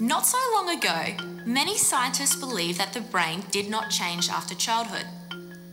Not 0.00 0.26
so 0.26 0.36
long 0.52 0.68
ago, 0.68 1.16
many 1.46 1.78
scientists 1.78 2.36
believed 2.36 2.78
that 2.78 2.92
the 2.92 3.00
brain 3.00 3.42
did 3.50 3.70
not 3.70 3.88
change 3.90 4.28
after 4.28 4.54
childhood, 4.54 5.06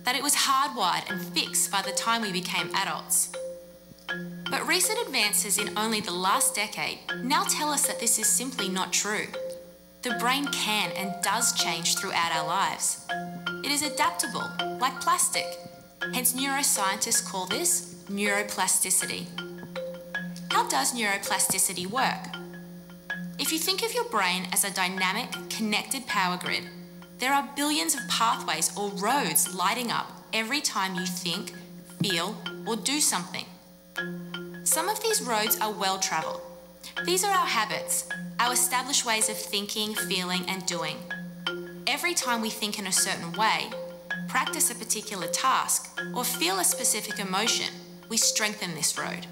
that 0.06 0.16
it 0.16 0.24
was 0.24 0.34
hardwired 0.34 1.10
and 1.10 1.22
fixed 1.22 1.70
by 1.70 1.82
the 1.82 1.92
time 1.92 2.22
we 2.22 2.32
became 2.32 2.74
adults. 2.74 3.34
But 4.50 4.66
recent 4.66 5.06
advances 5.06 5.58
in 5.58 5.78
only 5.78 6.00
the 6.00 6.14
last 6.14 6.56
decade 6.56 7.00
now 7.22 7.44
tell 7.44 7.70
us 7.70 7.86
that 7.88 8.00
this 8.00 8.18
is 8.18 8.28
simply 8.28 8.70
not 8.70 8.94
true. 8.94 9.28
The 10.04 10.16
brain 10.22 10.46
can 10.48 10.92
and 10.92 11.14
does 11.22 11.52
change 11.52 11.98
throughout 11.98 12.34
our 12.34 12.48
lives. 12.48 13.06
It 13.66 13.72
is 13.72 13.82
adaptable, 13.82 14.50
like 14.80 15.02
plastic. 15.02 15.48
Hence, 16.14 16.32
neuroscientists 16.32 17.26
call 17.26 17.46
this 17.46 17.96
neuroplasticity. 18.10 19.26
How 20.50 20.66
does 20.70 20.94
neuroplasticity 20.94 21.88
work? 21.88 22.33
If 23.40 23.52
you 23.52 23.58
think 23.58 23.84
of 23.84 23.94
your 23.94 24.08
brain 24.10 24.48
as 24.54 24.64
a 24.64 24.72
dynamic, 24.72 25.32
connected 25.50 26.06
power 26.06 26.38
grid, 26.38 26.70
there 27.18 27.34
are 27.34 27.50
billions 27.56 27.96
of 27.96 28.08
pathways 28.08 28.76
or 28.78 28.90
roads 28.92 29.56
lighting 29.56 29.92
up 29.92 30.12
every 30.34 30.62
time 30.62 30.96
you 30.96 31.06
think, 31.06 31.52
feel, 32.02 32.38
or 32.68 32.76
do 32.76 33.00
something. 33.00 33.46
Some 34.64 34.88
of 34.88 35.02
these 35.02 35.22
roads 35.22 35.60
are 35.60 35.72
well 35.72 35.98
travelled. 36.00 36.42
These 37.06 37.24
are 37.24 37.32
our 37.32 37.48
habits, 37.48 38.08
our 38.40 38.54
established 38.54 39.06
ways 39.06 39.30
of 39.30 39.38
thinking, 39.38 39.96
feeling, 39.96 40.46
and 40.48 40.66
doing. 40.68 40.98
Every 41.88 42.14
time 42.14 42.42
we 42.42 42.50
think 42.52 42.78
in 42.78 42.88
a 42.88 42.92
certain 42.92 43.32
way, 43.34 43.72
practice 44.28 44.70
a 44.70 44.76
particular 44.76 45.28
task, 45.28 46.00
or 46.16 46.24
feel 46.24 46.60
a 46.60 46.64
specific 46.64 47.20
emotion, 47.20 47.74
we 48.10 48.18
strengthen 48.18 48.76
this 48.76 48.98
road. 48.98 49.26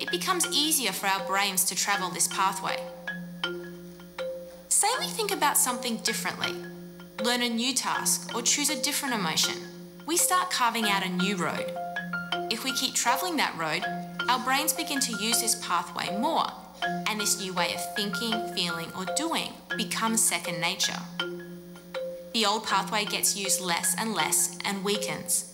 It 0.00 0.10
becomes 0.10 0.46
easier 0.48 0.92
for 0.92 1.06
our 1.06 1.24
brains 1.26 1.64
to 1.64 1.74
travel 1.76 2.10
this 2.10 2.26
pathway. 2.28 2.76
Say 4.72 4.86
we 5.00 5.08
think 5.08 5.32
about 5.32 5.58
something 5.58 5.96
differently, 5.96 6.54
learn 7.24 7.42
a 7.42 7.48
new 7.48 7.74
task, 7.74 8.32
or 8.36 8.40
choose 8.40 8.70
a 8.70 8.80
different 8.80 9.16
emotion. 9.16 9.56
We 10.06 10.16
start 10.16 10.52
carving 10.52 10.84
out 10.84 11.04
a 11.04 11.08
new 11.08 11.34
road. 11.34 11.76
If 12.52 12.62
we 12.62 12.72
keep 12.74 12.94
travelling 12.94 13.36
that 13.38 13.58
road, 13.58 13.82
our 14.28 14.38
brains 14.38 14.72
begin 14.72 15.00
to 15.00 15.16
use 15.16 15.40
this 15.40 15.56
pathway 15.66 16.16
more, 16.16 16.46
and 17.08 17.20
this 17.20 17.40
new 17.40 17.52
way 17.52 17.74
of 17.74 17.96
thinking, 17.96 18.54
feeling, 18.54 18.92
or 18.96 19.06
doing 19.16 19.48
becomes 19.76 20.22
second 20.22 20.60
nature. 20.60 21.00
The 22.32 22.46
old 22.46 22.64
pathway 22.64 23.06
gets 23.06 23.36
used 23.36 23.60
less 23.60 23.96
and 23.98 24.14
less 24.14 24.56
and 24.64 24.84
weakens. 24.84 25.52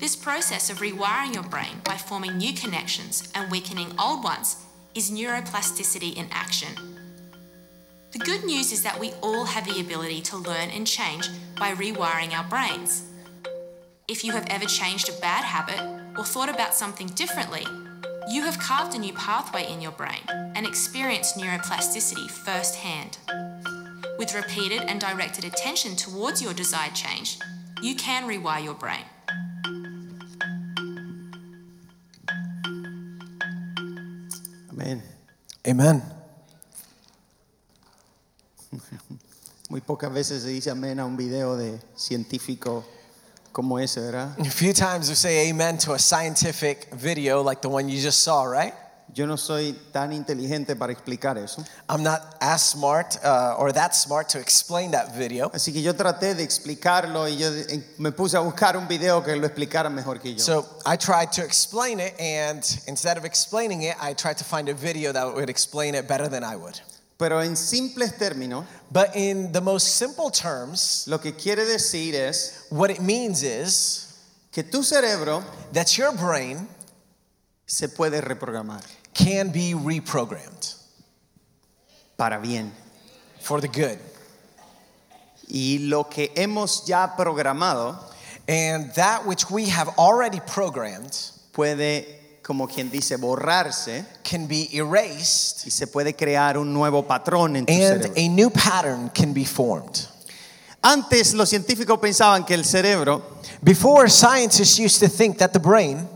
This 0.00 0.14
process 0.14 0.68
of 0.68 0.80
rewiring 0.80 1.32
your 1.32 1.44
brain 1.44 1.80
by 1.82 1.96
forming 1.96 2.36
new 2.36 2.52
connections 2.52 3.32
and 3.34 3.50
weakening 3.50 3.90
old 3.98 4.22
ones 4.22 4.66
is 4.94 5.10
neuroplasticity 5.10 6.14
in 6.14 6.28
action. 6.30 6.87
The 8.10 8.18
good 8.20 8.44
news 8.44 8.72
is 8.72 8.82
that 8.84 8.98
we 8.98 9.12
all 9.20 9.44
have 9.44 9.66
the 9.66 9.80
ability 9.80 10.22
to 10.22 10.38
learn 10.38 10.70
and 10.70 10.86
change 10.86 11.28
by 11.58 11.72
rewiring 11.72 12.32
our 12.32 12.44
brains. 12.44 13.04
If 14.08 14.24
you 14.24 14.32
have 14.32 14.46
ever 14.48 14.64
changed 14.64 15.10
a 15.10 15.20
bad 15.20 15.44
habit 15.44 15.78
or 16.16 16.24
thought 16.24 16.48
about 16.48 16.72
something 16.72 17.08
differently, 17.08 17.66
you 18.30 18.42
have 18.42 18.58
carved 18.58 18.94
a 18.94 18.98
new 18.98 19.12
pathway 19.12 19.70
in 19.70 19.82
your 19.82 19.92
brain 19.92 20.22
and 20.28 20.66
experienced 20.66 21.36
neuroplasticity 21.36 22.30
firsthand. 22.30 23.18
With 24.18 24.34
repeated 24.34 24.82
and 24.88 24.98
directed 25.00 25.44
attention 25.44 25.94
towards 25.94 26.42
your 26.42 26.54
desired 26.54 26.94
change, 26.94 27.38
you 27.82 27.94
can 27.94 28.26
rewire 28.26 28.64
your 28.64 28.74
brain. 28.74 29.04
Amén. 34.70 35.02
Amen. 35.66 36.17
Muy 39.68 39.80
pocas 39.80 40.12
veces 40.12 40.42
se 40.42 40.48
dice 40.48 40.70
amén 40.70 40.98
a 40.98 41.04
un 41.04 41.16
video 41.16 41.56
de 41.56 41.78
científico 41.94 42.84
como 43.52 43.78
ese, 43.78 44.00
¿verdad? 44.00 44.34
A 44.38 44.50
few 44.50 44.72
times 44.72 45.08
we 45.08 45.14
say 45.14 45.50
amen 45.50 45.78
to 45.78 45.92
a 45.92 45.98
scientific 45.98 46.88
video 46.92 47.42
like 47.42 47.60
the 47.60 47.68
one 47.68 47.88
you 47.88 48.00
just 48.00 48.20
saw, 48.22 48.44
right? 48.44 48.72
Yo 49.14 49.26
no 49.26 49.36
soy 49.36 49.74
tan 49.90 50.12
inteligente 50.12 50.76
para 50.76 50.92
explicar 50.92 51.38
eso. 51.38 51.64
I'm 51.88 52.02
not 52.02 52.36
as 52.40 52.62
smart 52.62 53.18
uh, 53.24 53.56
or 53.58 53.72
that 53.72 53.94
smart 53.94 54.28
to 54.30 54.38
explain 54.38 54.90
that 54.90 55.16
video. 55.16 55.48
Así 55.50 55.72
que 55.72 55.80
yo 55.80 55.94
traté 55.94 56.34
de 56.34 56.44
explicarlo 56.44 57.26
y 57.26 57.36
yo 57.36 57.48
eh, 57.48 57.82
me 57.98 58.12
puse 58.12 58.36
a 58.36 58.40
buscar 58.40 58.76
un 58.76 58.86
video 58.86 59.22
que 59.22 59.34
lo 59.34 59.46
explicara 59.46 59.90
mejor 59.90 60.18
que 60.18 60.34
yo. 60.34 60.38
So 60.38 60.66
I 60.84 60.96
tried 60.96 61.32
to 61.32 61.42
explain 61.42 62.00
it, 62.00 62.14
and 62.20 62.62
instead 62.86 63.16
of 63.16 63.24
explaining 63.24 63.82
it, 63.82 63.96
I 64.00 64.12
tried 64.12 64.36
to 64.38 64.44
find 64.44 64.68
a 64.68 64.74
video 64.74 65.12
that 65.12 65.34
would 65.34 65.48
explain 65.48 65.94
it 65.94 66.06
better 66.06 66.28
than 66.28 66.44
I 66.44 66.56
would. 66.56 66.78
Pero 67.18 67.42
en 67.42 67.56
simples 67.56 68.16
términos, 68.16 68.64
But 68.90 69.16
in 69.16 69.52
the 69.52 69.60
most 69.60 69.96
simple 69.96 70.30
terms, 70.30 71.04
lo 71.08 71.18
que 71.18 71.32
quiere 71.32 71.64
decir 71.64 72.14
es 72.14 72.66
what 72.70 72.90
it 72.90 73.00
means 73.00 73.42
is 73.42 74.06
que 74.52 74.62
tu 74.62 74.82
cerebro 74.82 75.42
that 75.72 75.98
your 75.98 76.12
brain 76.12 76.68
se 77.66 77.88
puede 77.88 78.20
reprogramar 78.22 78.82
can 79.12 79.50
be 79.50 79.74
reprogrammed 79.74 80.74
para 82.16 82.38
bien. 82.40 82.72
for 83.40 83.60
the 83.60 83.68
good. 83.68 83.98
Y 85.50 85.78
lo 85.80 86.04
que 86.04 86.30
hemos 86.36 86.86
ya 86.86 87.16
programado 87.16 87.96
And 88.46 88.94
that 88.94 89.26
which 89.26 89.50
we 89.50 89.66
have 89.66 89.88
already 89.98 90.40
programmed 90.40 91.14
puede, 91.52 92.17
como 92.48 92.66
quien 92.66 92.90
dice, 92.90 93.16
borrarse 93.16 94.06
can 94.22 94.48
be 94.48 94.70
erased 94.72 95.66
y 95.66 95.70
se 95.70 95.86
puede 95.86 96.16
crear 96.16 96.56
un 96.56 96.72
nuevo 96.72 97.06
patrón 97.06 97.56
en 97.56 97.66
tu 97.66 97.72
and 97.74 97.82
cerebro. 97.82 98.12
a 98.16 98.28
new 98.30 98.48
pattern 98.48 99.10
can 99.10 99.34
be 99.34 99.44
formed. 99.44 100.08
Antes 100.82 101.34
los 101.34 101.50
científicos 101.50 101.98
pensaban 101.98 102.46
que 102.46 102.54
el 102.54 102.64
cerebro 102.64 103.20
Before, 103.60 104.08
scientists 104.08 104.78
used 104.78 104.98
to 104.98 105.10
think 105.10 105.36
that 105.36 105.52
the 105.52 105.58
brain 105.58 106.08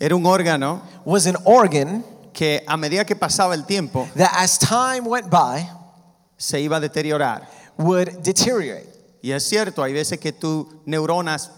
era 0.00 0.16
un 0.16 0.24
órgano 0.24 0.80
was 1.04 1.26
an 1.26 1.36
organ 1.44 2.02
que 2.32 2.62
a 2.66 2.78
medida 2.78 3.04
que 3.04 3.14
pasaba 3.14 3.52
el 3.52 3.66
tiempo 3.66 4.08
that, 4.16 4.32
as 4.36 4.58
time 4.58 5.04
went 5.04 5.28
by, 5.28 5.68
se 6.38 6.58
iba 6.58 6.78
a 6.78 6.80
deteriorar. 6.80 7.46
would 7.76 8.22
deteriorate. 8.22 8.88
Y 9.20 9.32
es 9.32 9.44
cierto, 9.44 9.82
hay 9.82 9.92
veces 9.92 10.18
que 10.18 10.32
tus 10.32 10.68
neuronas 10.86 11.50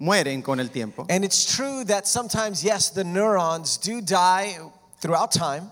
mueren 0.00 0.42
con 0.42 0.58
el 0.60 0.68
tiempo, 0.70 1.06
And 1.08 1.24
it's 1.24 1.44
true 1.44 1.84
that 1.84 2.06
sometimes, 2.06 2.64
yes, 2.64 2.90
the 2.90 3.04
neurons 3.04 3.76
do 3.78 4.00
die 4.00 4.56
throughout 5.00 5.30
time, 5.32 5.70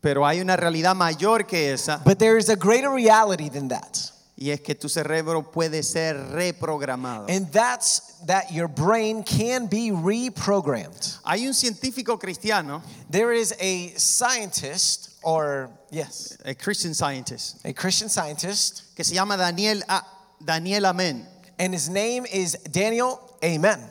pero 0.00 0.24
hay 0.24 0.40
una 0.40 0.56
realidad 0.56 0.94
mayor 0.96 1.42
que 1.44 1.72
esa 1.72 2.00
but 2.04 2.18
there 2.18 2.36
is 2.38 2.48
a 2.48 2.56
greater 2.56 2.90
reality 2.90 3.48
than 3.48 3.68
that. 3.68 4.12
y 4.40 4.50
es 4.50 4.60
que 4.60 4.72
tu 4.76 4.88
cerebro 4.88 5.42
puede 5.42 5.82
ser 5.82 6.14
reprogramado. 6.32 7.26
And 7.28 7.50
that's 7.52 8.14
that 8.26 8.52
your 8.52 8.68
brain 8.68 9.24
can 9.24 9.66
be 9.66 9.90
reprogrammed. 9.90 11.18
Hay 11.26 11.44
un 11.46 11.52
científico 11.52 12.18
cristiano, 12.20 12.80
There 13.10 13.32
is 13.32 13.52
a 13.58 13.88
scientist, 13.96 15.18
or 15.24 15.70
yes, 15.90 16.36
a 16.44 16.54
Christian 16.54 16.94
scientist, 16.94 17.56
a 17.64 17.72
Christian 17.72 18.08
scientist, 18.08 18.94
que 18.94 19.04
se 19.04 19.14
llama 19.16 19.36
Daniel, 19.36 19.82
A- 19.88 20.04
Daniel 20.44 20.86
Amen. 20.86 21.26
and 21.58 21.74
his 21.74 21.88
name 21.88 22.24
is 22.32 22.52
Daniel 22.70 23.18
Amen. 23.42 23.90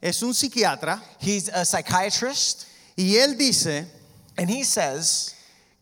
Es 0.00 0.22
un 0.22 0.32
psiquiatra 0.34 1.02
He's 1.20 1.48
a 1.48 1.64
psychiatrist, 1.64 2.66
y 2.96 3.16
él 3.16 3.36
dice 3.36 3.86
and 4.36 4.48
he 4.48 4.64
says 4.64 5.34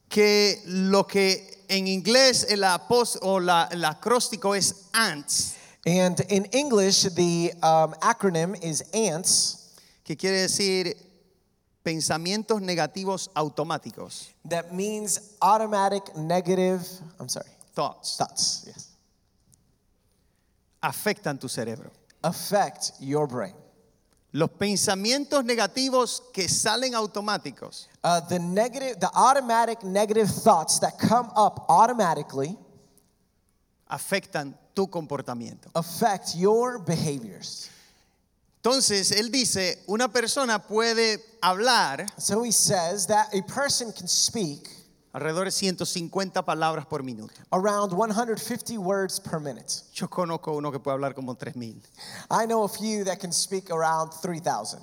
que 0.09 0.63
lo 0.67 1.05
que 1.05 1.65
en 1.69 1.87
inglés 1.87 2.47
el 2.49 2.63
apos 2.65 3.19
o 3.23 3.39
la, 3.41 3.69
el 3.71 3.85
acróstico 3.85 4.55
es 4.55 4.89
ANTS, 4.93 5.55
And 5.89 6.21
in 6.31 6.47
English, 6.47 7.03
the 7.15 7.53
um, 7.63 7.95
acronym 8.03 8.57
is 8.61 8.83
ANTS. 8.93 9.63
que 10.05 10.17
quiere 10.17 10.43
decir 10.43 10.97
pensamientos 11.85 12.61
negativos 12.61 13.29
automáticos, 13.35 14.29
That 14.49 14.73
means 14.73 15.37
automatic 15.41 16.17
negative, 16.17 16.83
I'm 17.21 17.29
sorry, 17.29 17.51
thoughts, 17.75 18.17
thoughts, 18.17 18.65
yes, 18.67 18.89
afectan 20.83 21.39
tu 21.39 21.49
cerebro. 21.49 21.91
Affect 22.27 22.93
your 23.01 23.27
brain. 23.27 23.55
Los 24.33 24.51
pensamientos 24.51 25.45
negativos 25.45 26.23
que 26.33 26.49
salen 26.49 26.95
automáticos 26.95 27.87
Uh, 28.05 28.21
the 28.29 28.39
negative, 28.39 29.01
the 29.01 29.11
automatic 29.15 29.83
negative 29.83 30.29
thoughts 30.29 30.79
that 30.81 30.99
come 30.99 31.31
up 31.35 31.65
automatically 31.69 32.57
afectan 33.91 34.55
tu 34.75 34.87
comportamiento. 34.89 35.71
affect 35.75 36.35
your 36.37 36.79
behaviors. 36.79 37.71
Entonces, 38.63 39.13
él 39.13 39.31
dice, 39.31 39.79
una 39.89 40.09
persona 40.09 40.59
puede 40.59 41.19
hablar 41.41 42.07
So 42.19 42.43
he 42.43 42.51
says 42.51 43.07
that 43.07 43.33
a 43.33 43.43
person 43.43 43.93
can 43.93 44.09
speak 44.09 44.69
alrededor 45.17 45.47
de 45.47 45.51
150 45.51 46.45
palabras 46.45 46.85
por 46.85 47.03
minuto. 47.03 47.33
around 47.51 47.91
150 47.91 48.79
words 48.79 49.19
per 49.19 49.41
minute. 49.41 49.83
Yo 49.95 50.09
conozco 50.11 50.53
uno 50.53 50.71
que 50.71 50.79
puede 50.79 50.95
hablar 50.95 51.15
como 51.15 51.35
3000. 51.35 51.81
I 52.31 52.45
know 52.47 52.65
a 52.65 52.69
few 52.69 53.03
that 53.05 53.19
can 53.19 53.33
speak 53.33 53.71
around 53.71 54.13
3,000. 54.21 54.79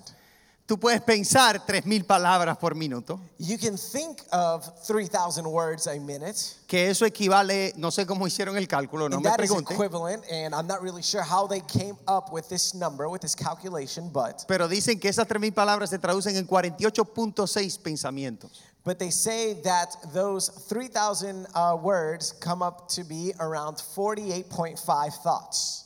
Tú 0.65 0.79
puedes 0.79 1.01
pensar 1.01 1.63
3.000 1.65 2.05
palabras 2.07 2.57
por 2.57 2.73
minuto, 2.73 3.19
You 3.37 3.57
can 3.59 3.77
think 3.77 4.21
of 4.31 4.65
3,000 4.87 5.45
words 5.45 5.87
a 5.87 5.99
minute. 5.99 6.37
que 6.67 6.89
eso 6.89 7.05
equivale, 7.05 7.73
no 7.75 7.91
sé 7.91 8.05
cómo 8.07 8.25
hicieron 8.25 8.55
el 8.57 8.67
cálculo, 8.67 9.09
no 9.09 9.17
and 9.17 9.25
me 9.25 9.29
that 9.29 9.39
is 9.41 9.51
pregunte, 9.51 9.73
equivalent, 9.73 10.23
and 10.31 10.55
I'm 10.55 10.65
not 10.65 10.81
really 10.81 11.03
sure 11.03 11.21
how 11.21 11.47
they 11.47 11.59
came 11.61 11.97
up 12.07 12.31
with 12.31 12.47
this 12.47 12.73
number, 12.73 13.07
with 13.09 13.19
this 13.21 13.35
calculation, 13.35 14.09
but 14.09 14.45
pero 14.47 14.67
dicen 14.69 14.99
que 15.01 15.09
esas 15.09 15.27
3.000 15.27 15.53
palabras 15.53 15.89
se 15.89 15.99
traducen 15.99 16.37
en 16.37 16.47
48.6 16.47 17.77
pensamientos. 17.79 18.63
But 18.83 18.99
they 18.99 19.09
say 19.09 19.53
that 19.63 19.95
those 20.13 20.49
3,000 20.49 21.47
uh, 21.53 21.77
words 21.81 22.33
come 22.33 22.61
up 22.61 22.89
to 22.89 23.03
be 23.03 23.33
around 23.39 23.75
48.5 23.75 25.13
thoughts. 25.23 25.85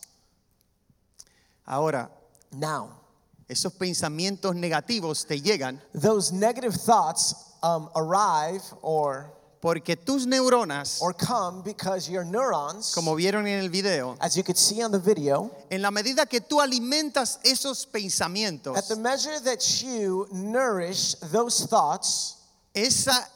Ahora, 1.67 2.09
Now, 2.53 3.01
esos 3.47 3.73
pensamientos 3.73 4.55
negativos 4.55 5.25
te 5.25 5.39
llegan 5.39 5.81
those 5.93 6.31
negative 6.31 6.73
thoughts 6.73 7.53
um, 7.61 7.89
arrive 7.95 8.61
or 8.81 9.31
porque 9.59 9.95
tus 9.95 10.25
neuronas, 10.27 11.01
or 11.01 11.13
come 11.13 11.61
because 11.63 12.09
your 12.09 12.23
neurons, 12.23 12.93
como 12.93 13.15
vieron 13.15 13.47
en 13.47 13.59
el 13.59 13.69
video, 13.69 14.15
as 14.21 14.37
you 14.37 14.43
could 14.43 14.57
see 14.57 14.81
on 14.83 14.91
the 14.91 14.99
video, 14.99 15.51
en 15.71 15.81
la 15.81 15.89
medida 15.89 16.25
que 16.27 16.39
tú 16.39 16.61
alimentas 16.61 17.39
esos 17.43 17.85
pensamientos 17.85 18.77
at 18.77 18.87
the 18.87 18.95
measure 18.95 19.39
that 19.39 19.81
you 19.81 20.27
nourish 20.31 21.15
those 21.31 21.65
thoughts, 21.65 22.36
esa 22.77 23.29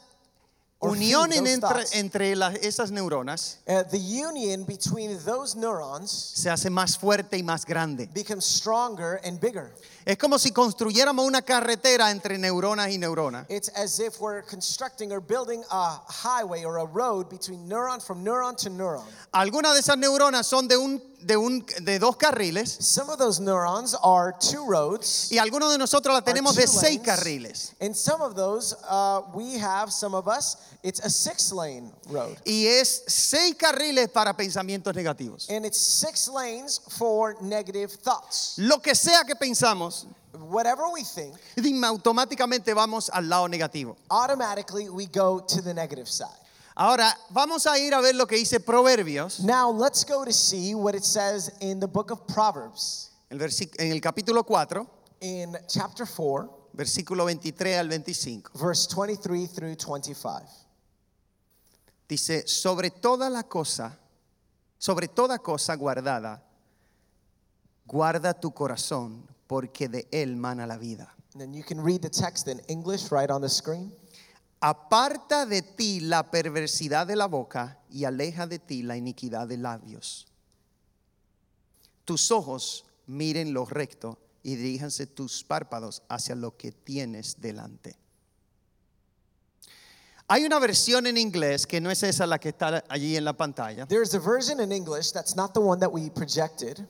unión 0.80 1.32
entre, 1.32 1.84
entre 1.92 2.32
esas 2.60 2.90
neuronas 2.90 3.58
uh, 3.68 3.82
the 3.90 3.98
union 3.98 4.64
between 4.64 5.16
those 5.24 5.56
neurons 5.56 6.10
se 6.10 6.50
hace 6.50 6.70
más 6.70 6.98
fuerte 6.98 7.36
y 7.38 7.42
más 7.42 7.64
grande. 7.64 8.08
becomes 8.12 8.44
stronger 8.44 9.20
and 9.24 9.40
bigger. 9.40 9.72
Es 10.04 10.18
como 10.18 10.36
si 10.38 10.50
construyéramos 10.50 11.24
una 11.24 11.42
carretera 11.42 12.10
entre 12.10 12.36
neuronas 12.36 12.90
y 12.90 12.98
neuronas. 12.98 13.46
It's 13.48 13.68
as 13.76 14.00
if 14.00 14.18
we're 14.20 14.42
constructing 14.42 15.12
or 15.12 15.20
building 15.20 15.62
a 15.70 16.00
highway 16.08 16.64
or 16.64 16.78
a 16.78 16.84
road 16.84 17.28
between 17.30 17.68
neuron 17.68 18.00
from 18.00 18.24
neuron 18.24 18.56
to 18.56 18.68
neuron. 18.70 19.04
Algunas 19.32 19.74
de 19.74 19.80
esas 19.80 19.96
neuronas 19.96 20.46
son 20.46 20.66
de, 20.66 20.76
un, 20.76 21.00
de, 21.20 21.36
un, 21.36 21.64
de 21.82 21.98
dos 22.00 22.16
carriles 22.16 22.68
Some 22.80 23.10
of 23.10 23.18
those 23.18 23.40
neurons 23.40 23.94
are 24.02 24.34
two 24.40 24.66
roads. 24.66 25.30
y 25.30 25.38
algunos 25.38 25.70
de 25.70 25.78
nosotros 25.78 26.16
are 26.16 26.24
tenemos 26.24 26.56
de 26.56 26.66
seis 26.66 26.96
lanes. 26.98 27.04
carriles. 27.04 27.74
And 27.80 27.94
some 27.96 28.20
of 28.22 28.34
those, 28.34 28.74
uh, 28.88 29.22
we 29.34 29.56
have, 29.58 29.92
some 29.92 30.14
of 30.16 30.26
us, 30.26 30.56
it's 30.82 31.00
a 31.00 31.10
six 31.10 31.52
lane 31.52 31.92
road. 32.08 32.36
Y 32.44 32.66
es 32.66 33.04
seis 33.06 33.54
carriles 33.54 34.08
para 34.08 34.34
pensamientos 34.34 34.94
negativos. 34.94 35.48
And 35.50 35.64
it's 35.64 35.78
six 35.78 36.28
lanes 36.28 36.80
for 36.98 37.36
negative 37.40 37.92
thoughts. 37.92 38.56
Lo 38.58 38.78
que 38.78 38.94
sea 38.94 39.24
que 39.24 39.34
pensamos, 39.34 40.06
Whatever 40.32 40.84
we 40.92 41.04
think, 41.04 41.34
automáticamente 41.84 42.74
vamos 42.74 43.10
al 43.12 43.28
lado 43.28 43.48
negativo. 43.48 43.96
automatically 44.10 44.88
we 44.88 45.06
go 45.06 45.40
to 45.40 45.60
the 45.60 45.74
negative 45.74 46.08
side. 46.08 46.28
Ahora, 46.74 47.14
vamos 47.30 47.66
a 47.66 47.78
ir 47.78 47.92
a 47.92 48.00
ver 48.00 48.14
lo 48.14 48.26
que 48.26 48.36
dice 48.38 48.58
Proverbios, 48.58 49.40
Now 49.40 49.70
let's 49.70 50.04
go 50.04 50.24
to 50.24 50.32
see 50.32 50.74
what 50.74 50.94
it 50.94 51.04
says 51.04 51.52
in 51.60 51.80
the 51.80 51.86
book 51.86 52.10
of 52.10 52.26
Proverbs 52.26 53.10
el 53.30 53.40
en 53.78 53.92
el 53.92 54.00
capítulo 54.00 54.44
4, 54.44 54.86
in 55.20 55.56
chapter 55.68 56.06
4, 56.06 56.50
versículo 56.74 57.24
23 57.24 57.76
al 57.76 57.88
25. 57.88 58.50
verse 58.54 58.86
23 58.86 59.46
through 59.46 59.74
25. 59.76 60.42
Dice, 62.12 62.46
sobre 62.46 62.90
toda 62.90 63.30
la 63.30 63.44
cosa, 63.44 63.98
sobre 64.76 65.08
toda 65.08 65.38
cosa 65.38 65.74
guardada, 65.76 66.44
guarda 67.86 68.34
tu 68.34 68.52
corazón, 68.52 69.26
porque 69.46 69.88
de 69.88 70.06
él 70.10 70.36
mana 70.36 70.66
la 70.66 70.76
vida. 70.76 71.16
And 71.32 71.40
then 71.40 71.54
you 71.54 71.64
can 71.64 71.82
read 71.82 72.02
the 72.02 72.10
text 72.10 72.48
in 72.48 72.60
English 72.68 73.10
right 73.10 73.30
on 73.30 73.40
the 73.40 73.48
screen. 73.48 73.96
Aparta 74.60 75.46
de 75.46 75.62
ti 75.62 76.00
la 76.00 76.30
perversidad 76.30 77.06
de 77.06 77.16
la 77.16 77.28
boca 77.28 77.78
y 77.88 78.04
aleja 78.04 78.46
de 78.46 78.58
ti 78.58 78.82
la 78.82 78.98
iniquidad 78.98 79.48
de 79.48 79.56
labios. 79.56 80.26
Tus 82.04 82.30
ojos 82.30 82.84
miren 83.06 83.54
lo 83.54 83.64
recto 83.64 84.18
y 84.42 84.56
diríjanse 84.56 85.06
tus 85.06 85.44
párpados 85.44 86.02
hacia 86.10 86.34
lo 86.34 86.58
que 86.58 86.72
tienes 86.72 87.40
delante. 87.40 88.01
Hay 90.32 90.46
una 90.46 90.58
versión 90.58 91.06
en 91.06 91.18
inglés 91.18 91.66
que 91.66 91.78
no 91.78 91.90
es 91.90 92.02
esa 92.02 92.26
la 92.26 92.38
que 92.38 92.48
está 92.48 92.82
allí 92.88 93.18
en 93.18 93.24
la 93.26 93.34
pantalla, 93.34 93.86
There's 93.86 94.14
a 94.14 94.18
version 94.18 94.60
in 94.60 94.72
English 94.72 95.12
that's 95.12 95.36
not 95.36 95.52
the 95.52 95.60
one 95.60 95.78
that 95.80 95.92
we 95.92 96.08
projected 96.08 96.86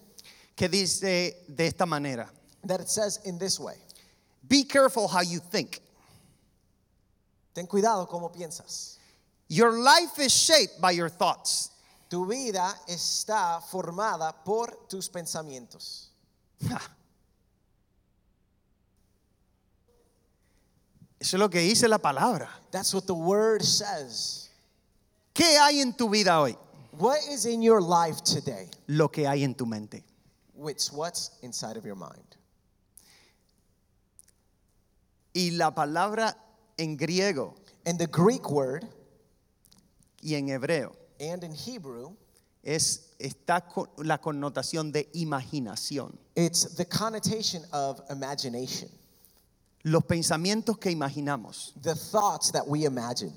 que 0.55 0.69
dice 0.69 1.35
de 1.49 1.67
esta 1.67 1.85
manera, 1.85 2.31
that 2.65 2.81
it 2.81 2.89
says 2.89 3.19
in 3.25 3.39
this 3.39 3.59
way. 3.59 3.75
Be 4.49 4.63
careful 4.63 5.09
how 5.09 5.23
you 5.23 5.41
think. 5.41 5.81
Ten 7.53 7.67
cuidado 7.67 8.09
como 8.09 8.29
piensas. 8.29 8.99
Your 9.49 9.73
life 9.73 10.21
is 10.21 10.33
shaped 10.33 10.81
by 10.81 10.93
your 10.93 11.09
thoughts. 11.09 11.73
Tu 12.09 12.25
vida 12.25 12.73
está 12.89 13.61
formada 13.61 14.33
por 14.45 14.69
tus 14.89 15.09
pensamientos. 15.09 16.11
Eso 21.23 21.37
es 21.37 21.41
lo 21.41 21.49
que 21.49 21.61
dice 21.61 21.87
la 21.87 21.99
palabra. 21.99 22.49
That's 22.73 22.93
what 22.93 23.05
the 23.05 23.15
word 23.15 23.63
says. 23.63 24.51
¿Qué 25.33 25.57
hay 25.57 25.81
en 25.81 25.93
tu 25.93 26.09
vida 26.09 26.41
hoy? 26.41 26.57
What 26.99 27.21
is 27.31 27.47
in 27.47 27.63
your 27.63 27.81
life 27.81 28.23
today? 28.25 28.69
Lo 28.89 29.09
que 29.09 29.29
hay 29.29 29.45
en 29.45 29.55
tu 29.55 29.65
mente. 29.65 30.03
It's 30.67 30.91
what's 30.91 31.31
inside 31.43 31.77
of 31.77 31.85
your 31.85 31.95
mind. 31.95 32.37
Y 35.33 35.51
la 35.53 35.71
palabra 35.71 36.35
en 36.77 36.97
griego 36.97 37.55
And 37.87 38.01
the 38.01 38.09
Greek 38.09 38.51
word 38.51 38.85
y 40.21 40.35
en 40.35 40.49
hebreo 40.49 40.93
and 41.21 41.45
in 41.45 41.55
Hebrew, 41.55 42.17
es 42.65 43.15
está 43.21 43.61
con 43.61 43.89
la 43.99 44.19
connotación 44.19 44.91
de 44.91 45.09
imaginación. 45.15 46.19
it's 46.35 46.75
the 46.75 46.85
connotation 46.85 47.63
of 47.73 48.01
imagination, 48.11 48.89
Los 49.85 50.05
pensamientos 50.05 50.79
que 50.79 50.91
imaginamos. 50.91 51.73
the 51.83 51.95
thoughts 51.95 52.53
that 52.53 52.67
we 52.67 52.85
imagine. 52.85 53.33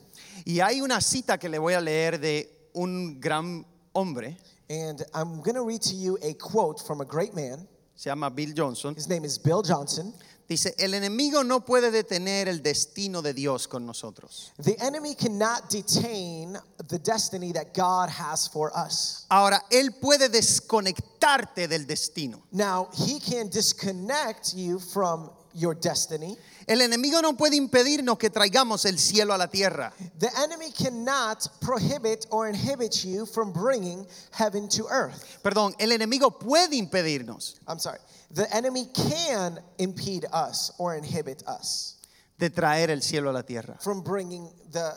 Y 0.46 0.60
hay 0.60 0.82
una 0.82 1.02
cita 1.02 1.38
que 1.40 1.50
le 1.50 1.58
voy 1.58 1.74
a 1.74 1.82
leer 1.82 2.20
de 2.20 2.70
un 2.74 3.20
gran 3.20 3.66
hombre, 3.94 4.38
And 4.70 5.04
I'm 5.14 5.42
going 5.42 5.56
to 5.56 5.64
read 5.64 5.82
to 5.84 5.96
you 5.96 6.18
a 6.24 6.34
quote 6.34 6.80
from 6.86 7.02
a 7.02 7.06
great 7.06 7.34
man. 7.36 7.68
se 7.96 8.10
llama 8.10 8.30
Bill 8.30 8.52
Johnson. 8.56 8.96
His 8.96 9.08
name 9.08 9.24
is 9.26 9.38
Bill 9.40 9.64
Johnson. 9.64 10.14
Dice, 10.48 10.76
el 10.78 10.94
enemigo 10.94 11.44
no 11.44 11.62
puede 11.62 11.90
detener 11.90 12.48
el 12.48 12.62
destino 12.62 13.24
de 13.24 13.34
Dios 13.34 13.68
con 13.68 13.84
nosotros. 13.86 14.52
The 14.60 14.76
enemy 14.80 15.16
cannot 15.16 15.70
detain 15.72 16.56
the 16.88 17.00
destiny 17.00 17.52
that 17.54 17.74
God 17.74 18.10
has 18.10 18.48
for 18.48 18.72
us. 18.76 19.26
Ahora, 19.32 19.60
él 19.72 19.90
puede 20.00 20.30
desconectarte 20.30 21.68
del 21.68 21.86
destino. 21.88 22.44
Now, 22.52 22.90
he 22.94 23.20
can 23.20 23.50
disconnect 23.50 24.54
you 24.56 24.78
from 24.80 25.32
your 25.56 25.74
destiny. 25.74 26.38
El 26.68 26.82
enemigo 26.82 27.22
no 27.22 27.38
puede 27.38 27.56
impedirnos 27.56 28.18
que 28.18 28.30
traigamos 28.30 28.86
el 28.86 29.00
cielo 29.00 29.34
a 29.34 29.38
la 29.38 29.48
tierra. 29.48 29.94
The 30.20 30.30
enemy 30.44 30.72
cannot 30.72 31.48
prohibit 31.62 32.26
or 32.30 32.48
inhibit 32.48 33.06
you 33.06 33.26
from 33.26 33.54
bringing 33.54 34.06
heaven 34.32 34.68
to 34.70 34.86
earth. 34.90 35.40
Perdón, 35.44 35.74
el 35.80 35.90
enemigo 35.92 36.38
puede 36.40 36.74
impedirnos 36.74 37.56
I'm 37.68 37.80
sorry. 37.80 38.00
The 38.32 38.54
enemy 38.54 38.88
can 38.94 39.60
impede 39.78 40.26
us 40.34 40.72
or 40.78 40.96
inhibit 40.96 41.44
us 41.48 41.96
de 42.38 42.50
traer 42.50 42.90
el 42.90 43.02
cielo 43.02 43.30
a 43.30 43.34
la 43.34 43.44
tierra 43.44 43.78
from 43.82 44.02
bringing 44.02 44.50
the 44.72 44.92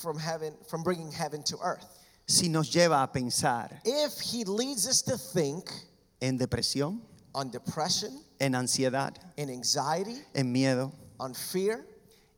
from 0.00 0.18
heaven 0.18 0.54
from 0.68 0.82
bringing 0.82 1.10
heaven 1.10 1.42
to 1.42 1.56
earth. 1.62 1.84
si 2.26 2.48
nos 2.48 2.70
lleva 2.70 3.02
a 3.02 3.10
pensar 3.12 3.80
If 3.84 4.20
he 4.20 4.44
leads 4.44 4.86
us 4.86 5.02
to 5.02 5.18
think 5.18 5.68
en 6.20 6.38
depresión, 6.38 7.00
on 7.34 7.50
depression, 7.50 8.22
en 8.44 8.54
ansiedad, 8.54 9.14
in 9.36 9.48
anxiety, 9.50 10.22
en 10.34 10.52
miedo. 10.52 10.92
on 11.18 11.34
fear, 11.34 11.86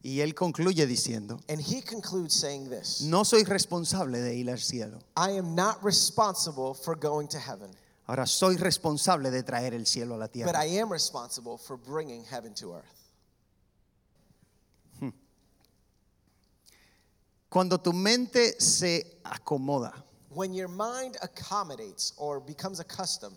Y 0.03 0.21
él 0.21 0.35
concluye 0.35 0.87
diciendo, 0.87 1.41
and 1.49 1.61
he 1.61 1.83
concludes 1.83 2.33
saying 2.33 2.69
this 2.71 3.01
no 3.03 3.25
soy 3.25 3.43
responsable 3.43 4.21
de 4.21 4.37
ir 4.37 4.49
al 4.51 4.59
cielo. 4.59 5.01
I 5.17 5.31
am 5.33 5.55
not 5.57 5.83
responsible 5.83 6.75
for 6.75 6.95
going 6.95 7.27
to 7.29 7.39
heaven, 7.39 7.71
Ahora 8.07 8.25
soy 8.27 8.57
responsable 8.57 9.31
de 9.33 9.43
traer 9.43 9.75
el 9.75 9.85
cielo 9.85 10.15
a 10.15 10.19
la 10.19 10.27
but 10.27 10.33
tierra. 10.33 10.63
I 10.63 10.79
am 10.79 10.93
responsible 10.93 11.59
for 11.59 11.77
bringing 11.77 12.25
heaven 12.25 12.55
to 12.55 12.75
earth. 12.75 12.93
Cuando 17.49 17.79
tu 17.79 17.93
mente 17.93 18.61
se 18.61 19.19
acomoda, 19.25 19.93
When 20.31 20.53
your 20.53 20.69
mind 20.69 21.17
accommodates 21.23 22.13
or 22.19 22.39
becomes 22.41 22.79
accustomed, 22.81 23.37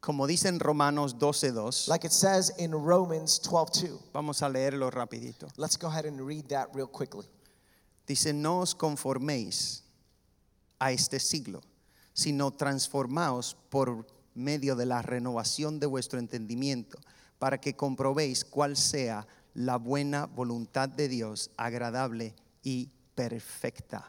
como 0.00 0.26
dice 0.26 0.48
en 0.48 0.60
Romanos 0.60 1.18
12:2, 1.18 1.88
like 1.88 2.06
it 2.06 2.12
says 2.12 2.52
in 2.58 2.72
Romans 2.72 3.40
12:2. 3.42 4.00
vamos 4.12 4.42
a 4.42 4.48
leerlo 4.48 4.90
rapidito. 4.90 5.46
Let's 5.56 5.78
go 5.78 5.88
ahead 5.88 6.06
and 6.06 6.20
read 6.20 6.48
that 6.48 6.68
real 6.74 6.88
quickly. 6.88 7.26
Dice, 8.06 8.32
no 8.32 8.60
os 8.60 8.74
conforméis 8.74 9.84
a 10.80 10.90
este 10.90 11.20
siglo, 11.20 11.60
sino 12.12 12.50
transformaos 12.50 13.56
por 13.68 14.06
medio 14.34 14.74
de 14.74 14.86
la 14.86 15.02
renovación 15.02 15.78
de 15.78 15.86
vuestro 15.86 16.18
entendimiento, 16.18 16.98
para 17.38 17.60
que 17.60 17.76
comprobéis 17.76 18.44
cuál 18.44 18.76
sea 18.76 19.26
la 19.54 19.76
buena 19.76 20.26
voluntad 20.26 20.88
de 20.88 21.08
Dios, 21.08 21.50
agradable 21.56 22.34
y 22.62 22.88
perfecta. 23.14 24.08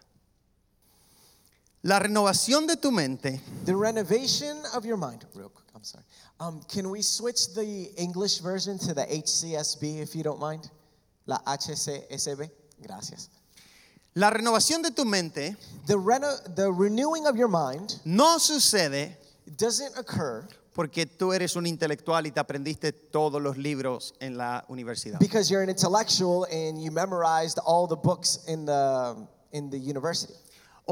La 1.84 1.98
renovación 2.00 2.68
de 2.68 2.78
tu 2.78 2.92
mente 2.92 3.42
The 3.66 3.76
renovation 3.76 4.58
of 4.76 4.86
your 4.86 4.98
mind, 4.98 5.26
real 5.34 5.50
quick, 5.50 5.66
I'm 5.74 5.84
sorry. 5.84 6.04
Um, 6.40 6.62
can 6.72 6.90
we 6.90 7.02
switch 7.02 7.54
the 7.56 7.92
English 7.98 8.40
version 8.40 8.78
to 8.80 8.94
the 8.94 9.06
HCSB 9.06 10.00
if 10.02 10.16
you 10.16 10.24
don't 10.24 10.40
mind? 10.40 10.70
La 11.26 11.40
HCSB? 11.46 12.50
Gracias. 12.84 13.30
La 14.14 14.30
renovación 14.30 14.82
de 14.82 14.92
tu 14.92 15.06
mente 15.06 15.56
The, 15.88 15.98
reno- 15.98 16.38
the 16.56 16.72
renewing 16.72 17.26
of 17.28 17.36
your 17.38 17.48
mind 17.48 18.00
no 18.06 18.38
sucede 18.40 19.16
doesn't 19.58 19.98
occur 19.98 20.48
porque 20.76 21.06
tú 21.06 21.34
eres 21.34 21.56
un 21.56 21.66
intelectual 21.66 22.26
y 22.28 22.32
te 22.32 22.40
aprendiste 22.40 22.92
todos 22.94 23.42
los 23.42 23.58
libros 23.58 24.14
en 24.20 24.38
la 24.38 24.64
universidad. 24.70 25.20
because 25.20 25.50
you're 25.50 25.64
an 25.64 25.70
intellectual 25.70 26.46
and 26.52 26.82
you 26.82 26.92
memorized 26.92 27.58
all 27.66 27.88
the 27.88 27.96
books 27.96 28.40
in 28.48 28.66
the, 28.66 29.16
in 29.54 29.70
the 29.70 29.78
university. 29.80 30.34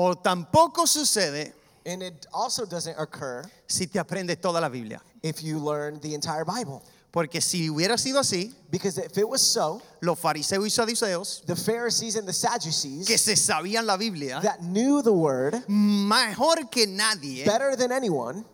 O 0.01 0.15
tampoco 0.15 0.88
sucede 0.88 1.53
And 1.86 2.01
it 2.03 2.25
also 2.32 2.65
doesn't 2.65 2.96
occur 2.98 3.44
si 3.68 3.88
te 3.88 4.00
aprendes 4.00 4.39
toda 4.39 4.62
la 4.62 4.70
Biblia. 4.70 5.01
if 5.22 5.41
you 5.44 5.60
learn 5.60 6.00
the 6.00 6.13
entire 6.13 6.46
Bible. 6.46 6.82
Porque 7.12 7.41
si 7.41 7.68
hubiera 7.70 7.98
sido 7.98 8.20
así, 8.20 8.53
Because 8.72 8.98
if 9.00 9.18
it 9.18 9.27
was 9.27 9.41
so, 9.41 9.82
los 10.01 10.18
fariseos 10.20 10.63
y 10.63 10.70
saduceos 10.70 11.41
the 11.46 11.56
Pharisees 11.56 12.15
and 12.15 12.25
the 12.27 12.32
que 12.32 12.39
Sadducees 12.39 13.22
se 13.22 13.34
sabían 13.36 13.86
la 13.86 13.98
Biblia 13.98 14.39
that 14.41 14.62
knew 14.62 15.01
the 15.01 15.12
word 15.12 15.68
mejor 15.68 16.70
que 16.72 16.86
nadie 16.86 17.44
better 17.46 17.75
than 17.75 17.91
anyone 17.91 18.46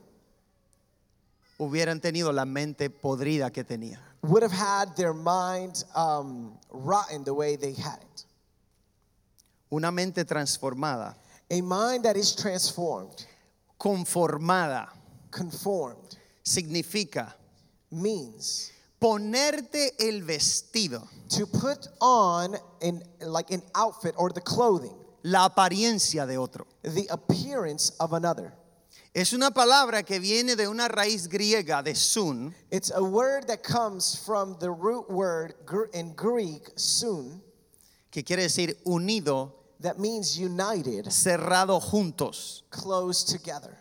hubieran 1.60 2.00
tenido 2.02 2.32
la 2.34 2.46
mente 2.46 2.90
podrida 2.90 3.52
que 3.52 3.64
tenía. 3.64 4.00
would 4.24 4.42
have 4.42 4.52
had 4.54 4.96
their 4.96 5.14
mind 5.14 5.84
um, 5.96 6.58
rotten 6.72 7.24
the 7.26 7.34
way 7.34 7.56
they 7.58 7.74
had 7.74 8.00
it. 8.02 8.24
Una 9.72 9.92
mente 9.92 10.24
transformada, 10.24 11.16
A 11.50 11.62
mind 11.62 12.04
that 12.06 12.18
is 12.18 12.36
transformed, 12.36 13.26
conformada, 13.80 14.88
conformed, 15.32 16.18
significa 16.44 17.34
means 17.92 18.72
ponerte 19.00 19.92
el 20.00 20.22
vestido, 20.22 21.08
to 21.30 21.46
put 21.46 21.88
on 22.02 22.56
an, 22.82 23.04
like 23.22 23.52
an 23.52 23.62
outfit 23.76 24.16
or 24.18 24.30
the 24.30 24.42
clothing, 24.42 24.96
la 25.24 25.48
apariencia 25.48 26.28
de 26.28 26.36
otro. 26.36 26.66
the 26.84 27.08
appearance 27.12 27.92
of 28.00 28.14
another. 28.14 28.54
Es 29.14 29.32
una 29.32 29.52
palabra 29.52 30.04
que 30.06 30.20
viene 30.20 30.56
de 30.56 30.68
una 30.68 30.88
raíz 30.90 31.30
griega 31.30 31.84
de 31.84 31.96
sun, 31.96 32.54
It's 32.72 32.92
a 32.94 33.04
word 33.04 33.48
that 33.48 33.64
comes 33.64 34.22
from 34.26 34.58
the 34.60 34.72
root 34.72 35.10
word 35.10 35.54
in 35.94 36.14
Greek, 36.16 36.72
sun, 36.76 37.42
que 38.12 38.24
quiere 38.24 38.44
decir 38.44 38.76
unido, 38.86 39.52
that 39.86 39.98
means 40.00 40.38
united, 40.38 41.06
cerrado 41.12 41.80
juntos. 41.80 42.64
close 42.70 43.24
together. 43.24 43.78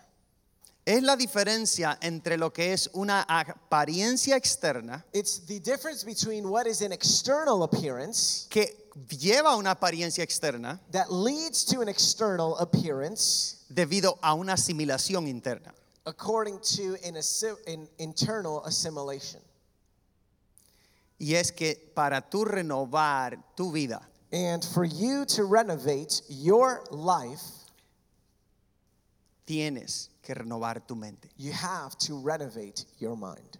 Es 0.86 1.02
la 1.02 1.16
diferencia 1.16 1.96
entre 2.02 2.36
lo 2.36 2.50
que 2.52 2.74
es 2.74 2.90
una 2.92 3.22
apariencia 3.26 4.36
externa, 4.36 5.02
It's 5.14 5.40
the 5.46 5.58
difference 5.58 6.04
between 6.04 6.46
what 6.48 6.66
is 6.66 6.82
an 6.82 6.92
external 6.92 7.62
appearance 7.62 8.46
que 8.50 8.90
lleva 9.08 9.56
una 9.56 9.70
apariencia 9.74 10.22
externa 10.22 10.78
that 10.92 11.10
leads 11.10 11.64
to 11.64 11.80
an 11.80 11.88
external 11.88 12.54
appearance 12.58 13.64
debido 13.70 14.18
a 14.22 14.34
una 14.34 14.52
asimilación 14.54 15.26
interna. 15.26 15.72
according 16.06 16.58
to 16.60 16.96
an, 17.02 17.14
assi- 17.14 17.56
an 17.66 17.88
internal 17.98 18.62
assimilation. 18.66 19.40
Y 21.18 21.34
es 21.36 21.50
que 21.50 21.76
para 21.94 22.28
tú 22.28 22.44
renovar 22.44 23.38
tu 23.56 23.72
vida, 23.72 24.06
And 24.32 24.64
for 24.64 24.84
you 24.84 25.24
to 25.26 25.44
renovate 25.44 26.22
your 26.28 26.82
life, 26.90 27.42
tienes 29.46 30.08
que 30.22 30.34
renovar 30.34 30.86
tu 30.86 30.94
mente. 30.94 31.28
you 31.36 31.52
have 31.52 31.96
to 31.98 32.18
renovate 32.18 32.84
your 32.98 33.16
mind. 33.16 33.58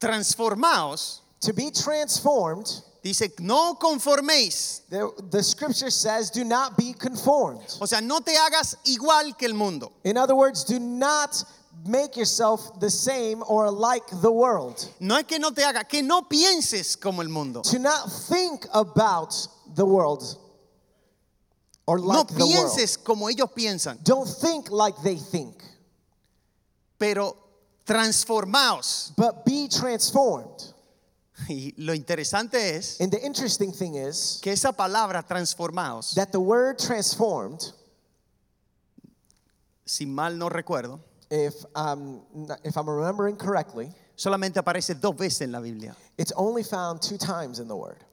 Transformaos, 0.00 1.20
To 1.40 1.54
be 1.54 1.70
transformed, 1.70 2.82
dice, 3.02 3.30
no 3.40 3.74
conforméis. 3.80 4.82
the, 4.90 5.10
the 5.30 5.42
scripture 5.42 5.88
says, 5.88 6.28
do 6.30 6.44
not 6.44 6.76
be 6.76 6.92
conformed. 6.92 7.62
O 7.80 7.86
sea, 7.86 8.00
no 8.02 8.20
te 8.20 8.32
hagas 8.32 8.76
igual 8.84 9.38
que 9.38 9.48
el 9.48 9.54
mundo. 9.54 9.90
In 10.04 10.18
other 10.18 10.36
words, 10.36 10.64
do 10.64 10.78
not 10.78 11.42
make 11.86 12.14
yourself 12.14 12.78
the 12.78 12.90
same 12.90 13.42
or 13.48 13.70
like 13.70 14.02
the 14.20 14.30
world. 14.30 14.86
No 15.00 15.16
es 15.16 15.22
que 15.24 15.38
no 15.38 15.50
te 15.50 15.62
hagas, 15.62 15.88
que 15.88 16.02
no 16.02 16.22
pienses 16.22 17.00
como 17.00 17.22
el 17.22 17.28
mundo. 17.28 17.62
To 17.62 17.78
not 17.78 18.12
think 18.28 18.66
about 18.74 19.32
the 19.74 19.84
world 19.84 20.22
or 21.86 21.98
No 21.98 22.04
like 22.04 22.28
the 22.28 22.46
world. 22.46 22.70
pienses 22.76 22.96
como 23.02 23.28
ellos 23.28 23.50
piensan, 23.54 24.02
Don't 24.04 24.26
think 24.28 24.70
like 24.70 24.96
they 25.02 25.16
think, 25.16 25.54
pero 26.98 27.36
transformaos. 27.86 29.12
but 29.16 29.44
be 29.44 29.68
transformed. 29.68 30.62
Y 31.48 31.72
lo 31.78 31.94
interesante 31.94 32.76
es 32.76 33.00
And 33.00 33.10
the 33.10 33.24
interesting 33.24 33.72
thing 33.72 33.94
is 33.94 34.40
que 34.42 34.52
esa 34.52 34.72
palabra 34.72 35.26
transformaos, 35.26 36.14
that 36.14 36.32
the 36.32 36.38
word 36.40 36.78
transformed, 36.78 37.72
si 39.86 40.04
mal 40.06 40.36
no 40.36 40.48
recuerdo, 40.50 41.00
if, 41.30 41.54
um, 41.74 42.20
if 42.62 42.76
I'm 42.76 42.88
remembering 42.88 43.36
correctly, 43.36 43.90
solamente 44.16 44.58
aparece 44.60 45.00
dos 45.00 45.16
veces 45.16 45.42
en 45.42 45.52
la 45.52 45.60
Biblia, 45.60 45.96
it's 46.18 46.32
only 46.36 46.62
found 46.62 47.00
two 47.00 47.16
times 47.16 47.58
in 47.58 47.68
the 47.68 47.76
word, 47.76 48.04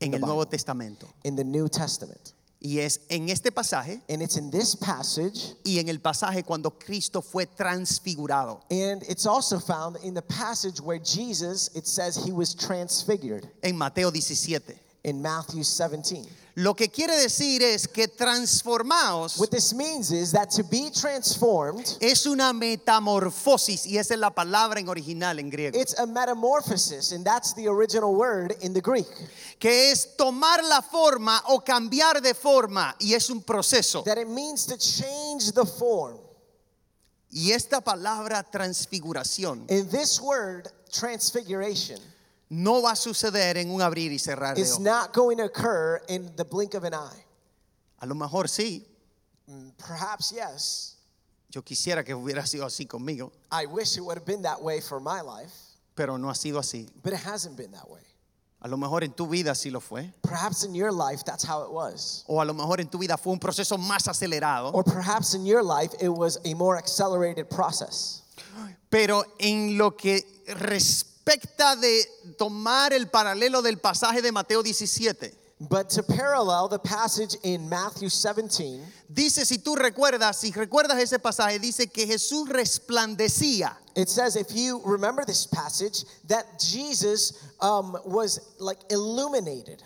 en 0.00 0.14
el 0.14 0.20
Nuevo 0.20 0.46
Testamento. 0.46 1.06
in 1.24 1.36
the 1.36 1.44
New 1.44 1.68
Testament. 1.68 2.32
Y 2.58 2.78
es 2.80 3.00
en 3.10 3.28
este 3.28 3.52
pasaje 3.52 4.00
And 4.08 4.22
it's 4.22 4.36
in 4.36 4.50
this 4.50 4.74
passage, 4.74 5.54
y 5.64 5.78
en 5.78 5.88
el 5.88 5.98
pasaje 6.00 6.42
cuando 6.44 6.70
Cristo 6.70 7.20
fue 7.20 7.46
transfigurado. 7.46 8.60
and 8.70 9.02
it's 9.08 9.26
also 9.26 9.58
found 9.58 9.96
in 10.02 10.14
the 10.14 10.22
passage 10.22 10.80
where 10.80 10.98
Jesus, 10.98 11.68
it 11.74 11.86
says 11.86 12.16
he 12.16 12.32
was 12.32 12.54
transfigured 12.54 13.46
en 13.62 13.76
Mateo 13.76 14.10
17. 14.10 14.74
in 15.04 15.20
Matthew 15.22 15.62
17. 15.62 16.26
Lo 16.58 16.74
que 16.74 16.88
quiere 16.88 17.14
decir 17.18 17.62
es 17.62 17.86
que 17.86 18.08
transformaos 18.08 19.36
What 19.38 19.50
this 19.50 19.74
means 19.74 20.10
is 20.10 20.32
that 20.32 20.48
to 20.56 20.64
be 20.64 20.90
transformed, 20.90 21.84
es 22.00 22.24
una 22.24 22.54
metamorfosis 22.54 23.84
y 23.84 23.98
esa 23.98 24.14
es 24.14 24.20
la 24.20 24.30
palabra 24.30 24.80
en 24.80 24.88
original 24.88 25.38
en 25.38 25.50
griego, 25.50 25.78
it's 25.78 25.98
a 25.98 26.06
metamorphosis, 26.06 27.12
and 27.12 27.26
that's 27.26 27.52
the 27.54 27.68
original 27.68 28.14
word 28.14 28.54
in 28.62 28.72
the 28.72 28.80
Greek. 28.80 29.06
que 29.58 29.90
es 29.90 30.16
tomar 30.16 30.64
la 30.64 30.80
forma 30.80 31.42
o 31.48 31.60
cambiar 31.60 32.22
de 32.22 32.32
forma 32.32 32.96
y 33.00 33.12
es 33.12 33.28
un 33.28 33.42
proceso. 33.42 34.02
That 34.04 34.16
it 34.16 34.28
means 34.28 34.64
to 34.64 34.78
change 34.78 35.52
the 35.52 35.66
form. 35.66 36.16
Y 37.30 37.52
esta 37.52 37.82
palabra 37.82 38.42
transfiguración 38.42 39.66
And 39.68 39.90
this 39.90 40.18
word, 40.22 40.70
transfiguration, 40.90 42.00
no 42.48 42.80
va 42.82 42.92
a 42.92 42.96
suceder 42.96 43.56
en 43.58 43.70
un 43.70 43.82
abrir 43.82 44.12
y 44.12 44.18
cerrar 44.18 44.54
de 44.56 44.62
ojos. 44.62 44.80
not 44.80 45.12
going 45.12 45.36
to 45.36 45.44
occur 45.44 46.00
in 46.08 46.34
the 46.36 46.44
blink 46.44 46.74
of 46.74 46.84
an 46.84 46.94
eye. 46.94 47.24
A 48.00 48.06
lo 48.06 48.14
mejor 48.14 48.48
sí, 48.48 48.84
Perhaps 49.78 50.32
yes. 50.32 50.96
yo 51.50 51.62
quisiera 51.62 52.04
que 52.04 52.14
hubiera 52.14 52.44
sido 52.46 52.66
así 52.66 52.86
conmigo, 52.86 53.32
I 53.50 53.66
wish 53.66 53.96
it 53.96 54.00
would 54.00 54.16
have 54.18 54.26
been 54.26 54.42
that 54.42 54.60
way 54.60 54.80
for 54.80 55.00
my 55.00 55.20
life, 55.20 55.52
pero 55.94 56.16
no 56.18 56.28
ha 56.28 56.34
sido 56.34 56.58
así. 56.58 56.88
but 57.02 57.12
it 57.12 57.20
hasn't 57.20 57.56
been 57.56 57.70
that 57.72 57.88
way. 57.88 58.00
A 58.62 58.68
lo 58.68 58.76
mejor 58.76 59.04
en 59.04 59.12
tu 59.12 59.26
vida 59.28 59.54
sí 59.54 59.70
lo 59.70 59.80
fue, 59.80 60.12
Perhaps 60.22 60.64
in 60.64 60.74
your 60.74 60.90
life, 60.90 61.22
that's 61.24 61.44
how 61.44 61.62
it 61.62 61.70
was. 61.70 62.24
o 62.26 62.40
a 62.40 62.44
lo 62.44 62.54
mejor 62.54 62.80
en 62.80 62.88
tu 62.88 62.98
vida 62.98 63.16
fue 63.16 63.32
un 63.32 63.38
proceso 63.38 63.76
más 63.78 64.08
acelerado. 64.08 64.72
Or 64.74 64.82
perhaps 64.82 65.34
in 65.34 65.44
your 65.46 65.62
life, 65.62 65.94
it 66.00 66.08
was 66.08 66.38
a 66.44 66.54
more 66.54 66.76
accelerated 66.76 67.48
process. 67.48 68.22
Pero 68.90 69.22
en 69.38 69.76
lo 69.78 69.92
que 69.96 70.22
respecta 71.26 71.74
de 71.76 72.04
tomar 72.38 72.92
el 72.92 73.08
paralelo 73.08 73.60
del 73.62 73.78
pasaje 73.78 74.22
de 74.22 74.30
Mateo 74.32 74.62
17, 74.62 75.32
But 75.58 75.88
to 75.90 76.02
parallel 76.02 76.68
the 76.68 76.78
passage 76.78 77.34
in 77.42 77.66
Matthew 77.66 78.10
17, 78.10 78.78
dice, 79.08 79.46
si 79.46 79.56
tú 79.58 79.74
recuerdas, 79.74 80.36
si 80.36 80.52
recuerdas 80.52 80.98
ese 80.98 81.18
pasaje, 81.18 81.58
dice 81.58 81.86
que 81.86 82.06
Jesús 82.06 82.46
resplandecía. 82.48 83.74
it 83.96 84.10
says, 84.10 84.36
if 84.36 84.54
you 84.54 84.82
remember 84.84 85.24
this 85.24 85.46
passage, 85.46 86.04
that 86.28 86.44
Jesus 86.60 87.42
um, 87.60 87.96
was 88.04 88.54
like 88.58 88.78
illuminated, 88.90 89.82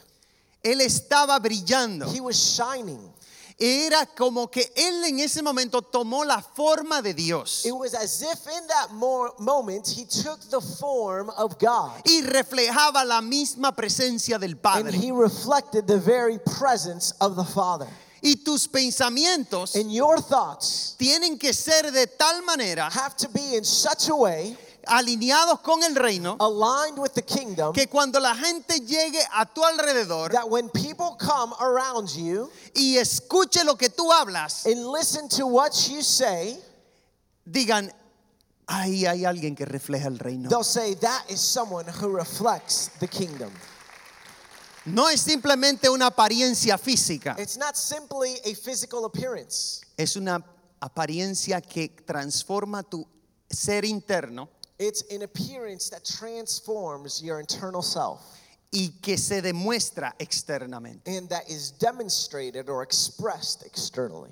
Él 0.64 0.80
estaba 0.80 1.38
brillando. 1.38 2.12
he 2.12 2.20
was 2.20 2.36
shining. 2.36 3.00
Era 3.62 4.06
como 4.06 4.50
que 4.50 4.72
Él 4.74 5.04
en 5.04 5.20
ese 5.20 5.42
momento 5.42 5.82
tomó 5.82 6.24
la 6.24 6.40
forma 6.40 7.02
de 7.02 7.12
Dios 7.12 7.66
It 7.66 7.72
was 7.74 7.92
as 7.94 8.22
if 8.22 8.46
in 8.46 8.66
that 8.68 8.90
mo- 8.92 9.34
moment 9.38 9.86
he 9.86 10.06
took 10.06 10.40
the 10.48 10.60
form 10.62 11.28
of 11.36 11.58
God 11.58 12.00
y 12.06 12.22
reflejaba 12.22 13.04
la 13.04 13.20
misma 13.20 13.72
presencia 13.76 14.38
del 14.38 14.52
and 14.52 14.62
Padre. 14.62 14.92
he 14.96 15.12
reflected 15.12 15.86
the 15.86 15.98
very 15.98 16.38
presence 16.58 17.12
of 17.20 17.36
the 17.36 17.44
Father. 17.44 17.86
Y 18.22 18.36
tus 18.44 18.66
pensamientos 18.68 19.74
And 19.76 19.90
your 19.92 20.20
thoughts 20.20 20.94
tienen 20.98 21.38
que 21.38 21.52
ser 21.52 21.90
de 21.90 22.06
tal 22.06 22.42
manera 22.42 22.88
have 22.90 23.14
to 23.16 23.28
be 23.28 23.56
in 23.56 23.64
such 23.64 24.08
a 24.08 24.14
way 24.14 24.56
alineados 24.86 25.60
con 25.60 25.82
el 25.82 25.94
reino, 25.94 26.36
aligned 26.40 26.98
with 26.98 27.12
the 27.14 27.22
kingdom, 27.22 27.72
que 27.72 27.86
cuando 27.88 28.20
la 28.20 28.34
gente 28.34 28.80
llegue 28.80 29.20
a 29.32 29.46
tu 29.46 29.62
alrededor 29.64 30.30
that 30.30 30.48
when 30.48 30.68
people 30.70 31.16
come 31.18 31.52
around 31.60 32.08
you 32.10 32.50
y 32.74 32.96
escuche 32.96 33.64
lo 33.64 33.76
que 33.76 33.88
tú 33.88 34.10
hablas, 34.12 34.66
and 34.66 34.86
listen 34.86 35.28
to 35.28 35.46
what 35.46 35.72
you 35.88 36.02
say, 36.02 36.58
digan, 37.44 37.92
ahí 38.66 39.06
hay 39.06 39.24
alguien 39.24 39.54
que 39.56 39.64
refleja 39.64 40.08
el 40.08 40.18
reino. 40.18 40.48
they'll 40.48 40.64
say, 40.64 40.94
That 40.94 41.24
is 41.28 41.40
someone 41.40 41.86
who 41.86 42.08
reflects 42.08 42.90
the 43.00 43.08
kingdom. 43.08 43.50
No 44.86 45.08
es 45.08 45.20
simplemente 45.20 45.90
una 45.90 46.06
apariencia 46.06 46.78
física, 46.78 47.36
It's 47.38 47.58
not 47.58 47.76
simply 47.76 48.40
a 48.44 48.54
physical 48.54 49.04
appearance, 49.04 49.82
es 49.96 50.16
una 50.16 50.42
apariencia 50.80 51.60
que 51.60 51.88
transforma 52.06 52.82
tu 52.82 53.06
ser 53.50 53.84
interno 53.84 54.48
it's 54.80 55.02
an 55.14 55.22
appearance 55.22 55.90
that 55.90 56.04
transforms 56.04 57.22
your 57.22 57.38
internal 57.38 57.82
self 57.82 58.20
y 58.72 58.92
que 59.02 59.16
se 59.18 59.42
demuestra 59.42 60.14
externamente. 60.18 61.06
and 61.06 61.28
that 61.28 61.48
is 61.48 61.70
demonstrated 61.72 62.68
or 62.68 62.82
expressed 62.82 63.64
externally. 63.66 64.30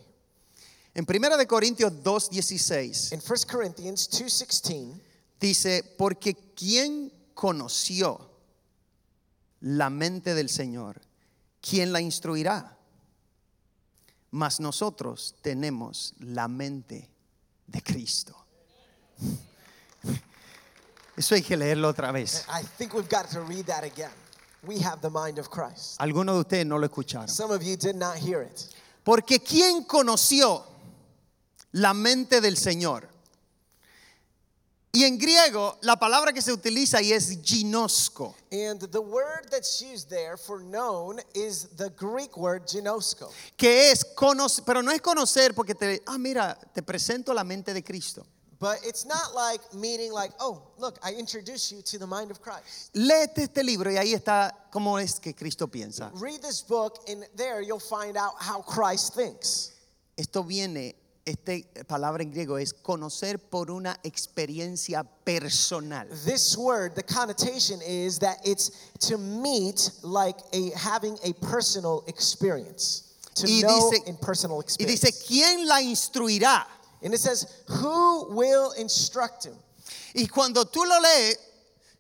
En 0.95 1.05
1 1.05 1.37
de 1.37 1.47
Corintios 1.47 1.93
2:16 2.03 3.13
In 3.13 3.21
1 3.21 3.47
Corinthians 3.47 4.09
2:16, 4.09 5.01
dice, 5.39 5.83
porque 5.97 6.35
¿quién 6.57 7.13
conoció 7.35 8.19
la 9.61 9.91
mente 9.91 10.35
del 10.35 10.49
Señor? 10.49 11.01
¿Quién 11.61 11.93
la 11.93 12.01
instruirá? 12.01 12.77
Mas 14.31 14.61
nosotros 14.61 15.35
tenemos 15.43 16.15
la 16.21 16.49
mente 16.49 17.09
de 17.67 17.83
Cristo. 17.83 18.35
Eso 21.19 21.35
hay 21.35 21.43
que 21.43 21.57
leerlo 21.57 21.89
otra 21.89 22.13
vez. 22.13 22.45
I 22.49 22.63
think 22.63 22.95
we've 22.95 23.09
got 23.09 23.29
to 23.31 23.41
read 23.41 23.67
that 23.67 23.83
again. 23.83 24.13
We 24.65 24.79
have 24.81 25.01
the 25.01 25.11
mind 25.11 25.39
of 25.39 25.51
Christ. 25.51 26.01
Algunos 26.01 26.37
de 26.37 26.41
ustedes 26.41 26.67
no 26.67 26.79
lo 26.79 26.87
escucharon. 26.87 27.29
Some 27.29 27.51
of 27.51 27.63
you 27.63 27.77
did 27.77 27.97
not 27.97 28.17
hear 28.17 28.43
it. 28.43 28.67
Porque 29.05 29.41
¿quién 29.41 29.85
conoció 29.85 30.63
la 31.73 31.93
mente 31.93 32.41
del 32.41 32.57
Señor? 32.57 33.09
Y 34.93 35.05
en 35.05 35.19
griego 35.19 35.79
la 35.83 35.97
palabra 35.97 36.33
que 36.33 36.41
se 36.41 36.53
utiliza 36.53 37.03
y 37.03 37.13
es 37.13 37.41
ginosco. 37.43 38.35
And 38.53 38.81
the 38.91 39.01
word 39.01 39.49
that's 39.51 39.83
used 39.83 40.09
there 40.09 40.37
for 40.37 40.61
known 40.61 41.21
is 41.35 41.69
the 41.77 41.91
Greek 41.91 42.37
word 42.37 42.63
ginosko. 42.67 43.31
que 43.57 43.91
es 43.91 44.05
conocer, 44.05 44.65
pero 44.65 44.83
no 44.83 44.93
es 44.93 45.01
conocer 45.01 45.53
porque 45.55 45.75
te, 45.75 46.01
ah, 46.07 46.17
mira, 46.17 46.57
te 46.73 46.83
presento 46.83 47.35
la 47.35 47.43
mente 47.43 47.75
de 47.75 47.83
Cristo. 47.83 48.25
But 48.61 48.79
it's 48.85 49.07
not 49.07 49.35
like 49.37 49.61
meaning 49.73 50.13
like, 50.13 50.33
oh, 50.41 50.63
look, 50.79 50.99
I 51.03 51.13
introduce 51.13 51.71
you 51.71 51.81
to 51.83 51.99
the 51.99 52.07
mind 52.07 52.31
of 52.33 52.41
Christ. 52.41 52.91
Léete 52.95 53.43
este 53.45 53.63
libro 53.63 53.89
y 53.91 53.97
ahí 53.99 54.15
está 54.15 54.51
cómo 54.73 55.01
es 55.01 55.21
que 55.21 55.33
Cristo 55.33 55.69
piensa. 55.69 56.11
Read 56.15 56.43
this 56.43 56.63
book, 56.63 56.99
and 57.09 57.25
there 57.37 57.61
you'll 57.61 57.79
find 57.79 58.17
out 58.17 58.33
how 58.41 58.61
Christ 58.63 59.15
thinks. 59.15 59.73
Esto 60.17 60.43
viene, 60.43 60.95
esta 61.25 61.61
palabra 61.87 62.21
en 62.23 62.33
griego 62.33 62.61
es 62.61 62.73
conocer 62.73 63.39
por 63.49 63.71
una 63.71 63.97
experiencia 64.05 65.07
personal. 65.25 66.07
This 66.25 66.57
word, 66.57 66.97
the 66.97 67.03
connotation 67.05 67.81
is 67.87 68.19
that 68.19 68.39
it's 68.45 68.71
to 69.07 69.19
meet 69.19 69.89
like 70.03 70.37
a 70.53 70.71
having 70.77 71.17
a 71.23 71.33
personal 71.47 72.03
experience. 72.09 73.05
To 73.37 73.47
Y 73.47 73.61
know 73.61 73.89
dice- 73.93 74.09
in 74.09 74.17
personal 74.17 74.61
experience. 74.61 75.01
Y 75.05 75.11
dice, 75.11 75.25
¿quién 75.29 75.69
la 75.69 75.81
instruirá? 75.81 76.67
And 77.03 77.15
it 77.15 77.21
says, 77.21 77.65
who 77.69 78.29
will 78.35 78.73
instruct 78.79 79.45
him? 79.45 79.55
Y 80.15 80.27
cuando 80.27 80.65
tú 80.65 80.85
lo 80.85 81.01
lees, 81.01 81.39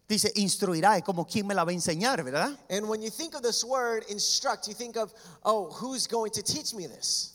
dice, 0.09 0.33
instruirá, 0.37 0.97
es 0.97 1.05
como 1.05 1.27
quién 1.27 1.47
me 1.47 1.55
la 1.55 1.65
va 1.65 1.71
a 1.71 1.75
enseñar, 1.75 2.23
¿verdad? 2.25 2.59
And 2.71 2.89
when 2.89 3.03
you 3.03 3.11
think 3.11 3.35
of 3.35 3.43
this 3.43 3.65
word, 3.65 4.05
instruct, 4.09 4.67
you 4.67 4.75
think 4.75 4.97
of, 4.97 5.13
oh, 5.45 5.71
who's 5.71 6.07
going 6.07 6.31
to 6.33 6.43
teach 6.43 6.75
me 6.75 6.87
this? 6.87 7.35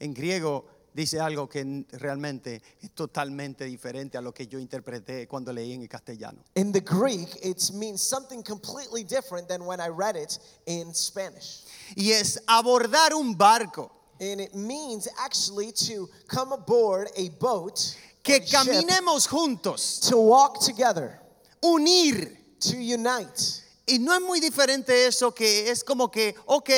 En 0.00 0.14
griego 0.14 0.64
dice 0.94 1.20
algo 1.20 1.48
que 1.48 1.84
realmente 1.92 2.62
es 2.80 2.94
totalmente 2.94 3.64
diferente 3.64 4.16
a 4.16 4.20
lo 4.20 4.32
que 4.32 4.46
yo 4.46 4.58
interpreté 4.58 5.26
cuando 5.26 5.52
leí 5.52 5.72
en 5.72 5.82
el 5.82 5.88
castellano. 5.88 6.44
In 6.54 6.72
the 6.72 6.80
Greek, 6.80 7.44
it 7.44 7.70
means 7.72 8.00
something 8.00 8.42
completely 8.42 9.02
different 9.04 9.48
than 9.48 9.66
when 9.66 9.80
I 9.80 9.88
read 9.88 10.16
it 10.16 10.38
in 10.66 10.94
Spanish. 10.94 11.64
Y 11.96 12.12
es 12.12 12.40
abordar 12.46 13.12
un 13.12 13.36
barco. 13.36 13.90
And 14.20 14.40
it 14.40 14.54
means 14.54 15.08
actually 15.18 15.72
to 15.86 16.08
come 16.28 16.52
aboard 16.52 17.08
a 17.16 17.30
boat, 17.40 17.96
que 18.22 18.40
caminemos 18.40 19.26
juntos, 19.28 20.08
to 20.08 20.16
walk 20.16 20.60
together, 20.60 21.18
unir. 21.62 22.38
to 22.64 22.76
unite. 22.76 23.62
Y 23.86 23.98
no 23.98 24.14
es 24.14 24.22
muy 24.22 24.40
diferente 24.40 25.06
eso 25.06 25.32
que 25.32 25.70
es 25.70 25.84
como 25.84 26.10
que, 26.10 26.34
ok, 26.46 26.70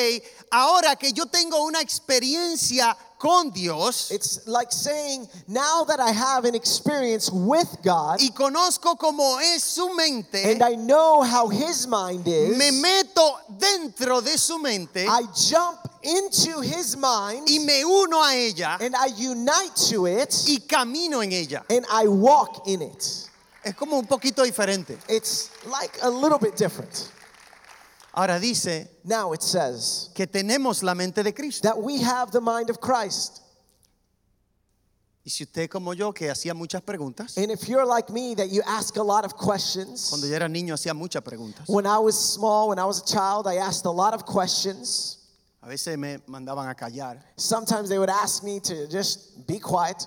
ahora 0.51 0.96
que 0.96 1.12
yo 1.12 1.27
tengo 1.27 1.64
una 1.64 1.81
experiencia 1.81 2.96
con 3.18 3.50
Dios 3.50 4.11
It's 4.11 4.46
like 4.46 4.70
saying, 4.70 5.29
now 5.48 5.85
that 5.85 6.00
I 6.00 6.11
have 6.11 6.44
an 6.44 6.55
experience 6.55 7.31
with 7.31 7.79
God 7.83 8.20
y 8.20 8.31
conozco 8.35 8.96
cómo 8.98 9.38
es 9.40 9.62
su 9.62 9.94
mente, 9.94 10.50
and 10.50 10.62
I 10.62 10.74
know 10.76 11.22
how 11.22 11.48
His 11.48 11.87
mind 11.87 12.26
is, 12.26 12.57
me 12.57 12.70
meto 12.70 13.38
dentro 13.59 14.20
de 14.20 14.37
su 14.38 14.59
mente 14.59 15.07
I 15.07 15.22
jump 15.35 15.79
into 16.02 16.61
His 16.61 16.96
mind 16.96 17.48
y 17.48 17.59
me 17.59 17.85
uno 17.85 18.22
a 18.22 18.35
ella 18.35 18.79
and 18.81 18.94
I 18.94 19.09
unite 19.16 19.74
to 19.90 20.07
it 20.07 20.35
y 20.48 20.59
camino 20.68 21.20
en 21.20 21.33
ella. 21.33 21.64
and 21.70 21.85
I 21.90 22.07
walk 22.07 22.66
in 22.66 22.83
it. 22.83 23.29
Es 23.64 23.74
como 23.74 23.98
un 23.98 24.07
poquito 24.07 24.44
diferente. 24.44 24.96
It's 25.09 25.50
like 25.66 25.98
a 26.02 26.09
little 26.09 26.38
bit 26.38 26.55
different. 26.57 27.11
Ahora 28.16 28.40
dice 28.40 28.88
Now 29.05 29.33
it 29.35 29.42
says 29.42 30.11
que 30.14 30.26
tenemos 30.26 30.83
la 30.83 30.94
mente 30.94 31.22
de 31.22 31.33
Cristo. 31.33 31.68
that 31.68 31.76
we 31.79 32.00
have 32.02 32.31
the 32.31 32.40
mind 32.40 32.70
of 32.70 32.81
Christ. 32.81 33.42
Y 35.24 35.29
si 35.31 35.42
usted 35.44 35.68
como 35.68 35.92
yo 35.92 36.12
que 36.12 36.31
hacía 36.31 36.55
muchas 36.55 36.83
preguntas, 36.83 37.37
And 37.37 37.50
if 37.50 37.68
you're 37.68 37.85
like 37.85 38.11
me, 38.11 38.35
that 38.37 38.48
you 38.48 38.62
ask 38.66 38.96
a 38.96 39.02
lot 39.02 39.24
of 39.24 39.35
questions. 39.37 40.09
cuando 40.09 40.26
yo 40.29 40.35
era 40.35 40.48
niño 40.48 40.72
hacía 40.72 40.94
muchas 40.94 41.22
preguntas. 41.22 41.68
When 41.68 41.85
I 41.85 41.98
was 41.98 42.16
small, 42.16 42.68
when 42.68 42.79
I 42.79 42.85
was 42.85 43.02
a 43.02 43.05
child, 43.05 43.46
I 43.46 43.57
asked 43.57 43.85
a 43.87 43.90
lot 43.90 44.14
of 44.14 44.24
questions. 44.24 45.18
A 45.62 45.68
veces 45.68 45.98
me 45.98 46.18
mandaban 46.29 46.70
a 46.70 46.74
callar. 46.74 47.18
Sometimes 47.37 47.88
they 47.88 47.98
would 47.98 48.09
ask 48.09 48.44
me 48.44 48.61
to 48.61 48.87
just 48.88 49.46
be 49.48 49.59
quiet. 49.59 50.07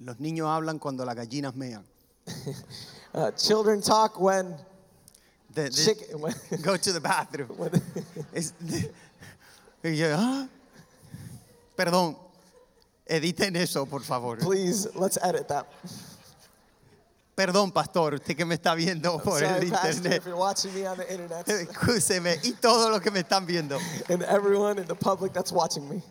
Los 0.00 0.16
niños 0.18 0.46
hablan 0.46 0.78
cuando 0.80 1.04
las 1.04 1.16
gallinas 1.16 1.54
mean. 1.54 1.84
Uh, 3.14 3.30
children 3.32 3.82
talk 3.82 4.18
when 4.18 4.56
Chicken. 5.54 6.20
When, 6.20 6.34
go 6.62 6.76
to 6.76 6.92
the 6.92 7.00
bathroom. 7.00 7.56
y 9.84 9.90
yo, 9.96 10.14
"Ah". 10.16 10.48
Perdón, 11.76 12.16
editen 13.06 13.56
eso, 13.56 13.86
por 13.86 14.00
favor. 14.02 14.36
please, 14.38 14.86
let's 14.94 15.18
edit 15.22 15.48
that. 15.48 15.66
Perdón, 17.34 17.72
pastor, 17.72 18.14
usted 18.14 18.36
que 18.36 18.44
me 18.44 18.56
está 18.56 18.74
viendo 18.76 19.18
por 19.22 19.40
Sorry, 19.40 19.46
el 19.46 19.64
internet. 19.64 20.18
if 20.18 20.26
you're 20.26 20.36
watching 20.36 20.72
me 20.74 20.86
on 20.86 20.98
the 20.98 21.10
internet, 21.10 21.46
Excúseme. 21.48 22.36
Y 22.44 22.52
todos 22.60 22.90
los 22.90 23.00
que 23.00 23.10
me 23.10 23.20
están 23.22 23.46
viendo. 23.46 23.78
and 24.10 24.22
everyone 24.24 24.78
in 24.78 24.86
the 24.86 24.94
public 24.94 25.32
that's 25.32 25.50
watching 25.50 25.88
me. 25.88 26.02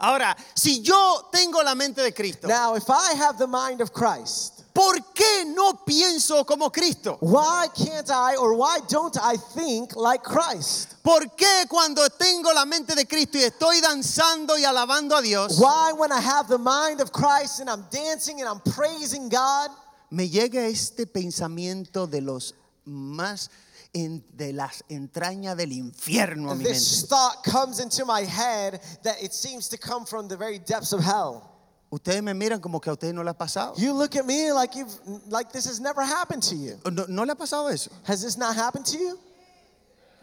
Ahora, 0.00 0.36
si 0.54 0.80
yo 0.82 1.28
tengo 1.32 1.62
la 1.62 1.74
mente 1.74 2.02
de 2.02 2.12
Cristo, 2.12 2.46
Now, 2.48 2.74
if 2.74 2.88
I 2.90 3.14
have 3.14 3.38
the 3.38 3.46
mind 3.46 3.80
of 3.80 3.92
Christ, 3.92 4.57
¿por 4.78 5.12
qué 5.12 5.44
no 5.46 5.84
pienso 5.84 6.44
como 6.46 6.70
Cristo? 6.70 7.18
why 7.20 7.66
can't 7.74 8.08
I 8.10 8.36
or 8.36 8.52
why 8.54 8.78
don't 8.88 9.16
I 9.20 9.36
think 9.36 9.96
like 9.96 10.22
Christ? 10.22 10.94
¿Por 11.02 11.34
qué 11.36 11.66
cuando 11.68 12.08
tengo 12.10 12.52
la 12.52 12.64
mente 12.64 12.94
de 12.94 13.04
Cristo 13.06 13.38
y 13.38 13.42
estoy 13.42 13.80
danzando 13.80 14.56
y 14.56 14.64
alabando 14.64 15.16
a 15.16 15.22
Dios, 15.22 15.58
Why, 15.58 15.92
when 15.94 16.12
I 16.12 16.20
have 16.20 16.46
the 16.48 16.58
mind 16.58 17.00
of 17.00 17.10
Christ 17.10 17.60
and 17.60 17.68
I'm 17.68 17.84
dancing 17.90 18.40
and 18.40 18.48
I'm 18.48 18.60
praising 18.60 19.28
God, 19.28 19.70
me 20.10 20.28
llega 20.28 20.66
este 20.66 21.06
pensamiento 21.06 22.06
de 22.06 22.20
los 22.20 22.54
más 22.86 23.50
en- 23.94 24.24
de 24.32 24.52
las 24.52 24.84
entrañas 24.88 25.56
del 25.56 25.72
infierno 25.72 26.50
a 26.50 26.54
mi 26.54 26.62
this 26.64 27.02
mente? 27.02 27.08
thought 27.08 27.42
comes 27.42 27.80
into 27.80 28.04
my 28.04 28.22
head 28.24 28.80
that 29.02 29.16
it 29.22 29.32
seems 29.32 29.68
to 29.68 29.76
come 29.78 30.04
from 30.06 30.28
the 30.28 30.36
very 30.36 30.58
depths 30.58 30.92
of 30.92 31.00
hell? 31.02 31.42
Ustedes 31.90 32.22
me 32.22 32.34
miran 32.34 32.60
como 32.60 32.80
que 32.80 32.90
a 32.90 32.92
ustedes 32.92 33.14
no 33.14 33.22
le 33.22 33.30
ha 33.30 33.34
pasado. 33.38 33.74
You 33.78 33.94
look 33.94 34.14
at 34.16 34.26
me 34.26 34.52
like 34.52 34.74
you've 34.76 34.92
like 35.28 35.50
this 35.52 35.66
has 35.66 35.80
never 35.80 36.02
happened 36.02 36.42
to 36.44 36.54
you. 36.54 36.78
¿No, 36.90 37.06
no 37.08 37.24
le 37.24 37.32
ha 37.32 37.36
pasado 37.36 37.68
eso? 37.72 37.90
Has 38.06 38.20
this 38.22 38.36
not 38.36 38.54
happened 38.56 38.84
to 38.86 38.98
you? 38.98 39.18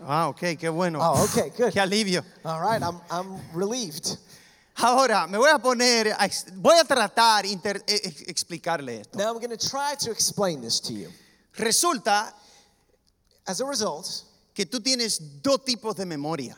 Ah, 0.05 0.27
ok, 0.27 0.57
qué 0.59 0.69
bueno. 0.71 0.99
Oh, 1.01 1.23
okay, 1.23 1.49
good. 1.57 1.73
Qué 1.73 1.79
alivio. 1.81 2.23
All 2.43 2.59
right, 2.61 2.81
I'm 2.83 2.99
I'm 3.09 3.39
relieved. 3.53 4.17
Ahora, 4.77 5.25
me 5.27 5.37
voy 5.37 5.49
a 5.49 5.57
poner, 5.57 6.13
voy 6.57 6.77
a 6.77 6.83
tratar 6.83 7.45
inter- 7.45 7.81
eh, 7.87 8.01
ex- 8.03 8.21
explicarle 8.27 8.99
esto. 9.01 9.17
Now 9.17 9.31
I'm 9.31 9.39
going 9.39 9.57
to 9.57 9.69
try 9.69 9.95
to 10.01 10.11
explain 10.11 10.61
this 10.61 10.79
to 10.81 10.93
you. 10.93 11.09
Resulta 11.57 12.33
As 13.47 13.61
a 13.61 13.65
result, 13.65 14.05
que 14.53 14.65
tú 14.65 14.81
tienes 14.81 15.41
dos 15.41 15.63
tipos 15.63 15.95
de 15.95 16.05
memoria. 16.05 16.57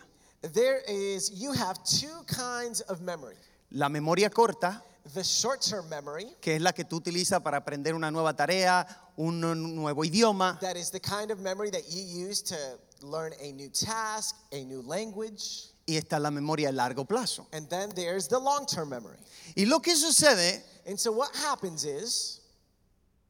there 0.53 0.81
is 0.87 1.29
you 1.33 1.51
have 1.53 1.77
two 1.83 2.23
kinds 2.25 2.81
of 2.89 3.01
memory. 3.01 3.35
La 3.71 3.87
memoria 3.89 4.29
corta 4.29 4.81
the 5.13 5.23
short 5.23 5.61
term 5.61 5.87
memory, 5.89 6.27
que 6.41 6.55
es 6.55 6.61
la 6.61 6.73
que 6.73 6.83
tú 6.83 6.97
utilizas 6.97 7.41
para 7.41 7.57
aprender 7.57 7.93
una 7.93 8.11
nueva 8.11 8.35
tarea, 8.35 8.85
un 9.17 9.39
nuevo 9.39 10.03
idioma. 10.03 10.59
that 10.59 10.75
is 10.75 10.91
the 10.91 10.99
kind 10.99 11.31
of 11.31 11.39
memory 11.39 11.69
that 11.69 11.83
you 11.89 12.01
use 12.01 12.41
to 12.41 12.55
learn 13.01 13.33
a 13.41 13.51
new 13.51 13.69
task, 13.69 14.35
a 14.51 14.63
new 14.63 14.81
language. 14.81 15.69
Y 15.85 15.95
está 15.95 16.19
la 16.19 16.31
memoria 16.31 16.69
a 16.69 16.71
largo 16.71 17.05
plazo. 17.05 17.47
And 17.53 17.69
then 17.69 17.89
there's 17.95 18.27
the 18.27 18.39
long 18.39 18.65
term 18.65 18.89
memory. 18.89 19.17
Y 19.55 19.65
lo 19.65 19.79
que 19.79 19.95
sucede, 19.95 20.61
And 20.85 20.97
so 20.97 21.11
what 21.11 21.35
happens 21.35 21.83
is 21.83 22.41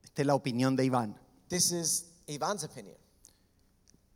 esta 0.04 0.22
es 0.22 0.28
la 0.28 0.36
opinión 0.36 0.76
de 0.76 0.84
Iván, 0.84 1.16
this 1.50 1.72
is 1.72 2.06
Ivan's 2.28 2.64
opinion 2.64 2.96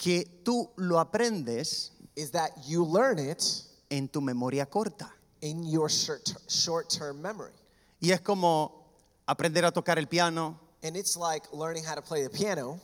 que 0.02 0.42
tú 0.44 0.72
lo 0.78 1.00
aprendes 1.00 1.92
is 2.16 2.32
that 2.32 2.52
you 2.68 2.84
learn 2.84 3.20
it 3.20 3.44
en 3.90 4.08
tu 4.08 4.20
memoria 4.20 4.66
corta. 4.66 5.14
In 5.42 5.64
your 5.66 5.90
short 5.90 6.34
short 6.48 6.90
term 6.90 7.22
memory. 7.22 7.54
Y 8.00 8.12
es 8.12 8.22
como 8.22 8.86
aprender 9.28 9.66
a 9.66 9.72
tocar 9.72 9.98
el 10.00 10.08
piano 10.08 10.60
And 10.84 10.96
it's 10.98 11.16
like 11.16 11.44
learning 11.54 11.84
how 11.84 11.94
to 11.96 12.02
play 12.02 12.24
the 12.24 12.30
piano 12.30 12.80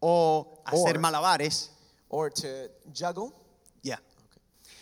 o 0.00 0.62
hacer 0.66 0.96
Or- 0.96 1.00
malabares. 1.00 1.68
or 2.08 2.30
to 2.30 2.68
juggle. 2.92 3.32
Ya. 3.82 4.00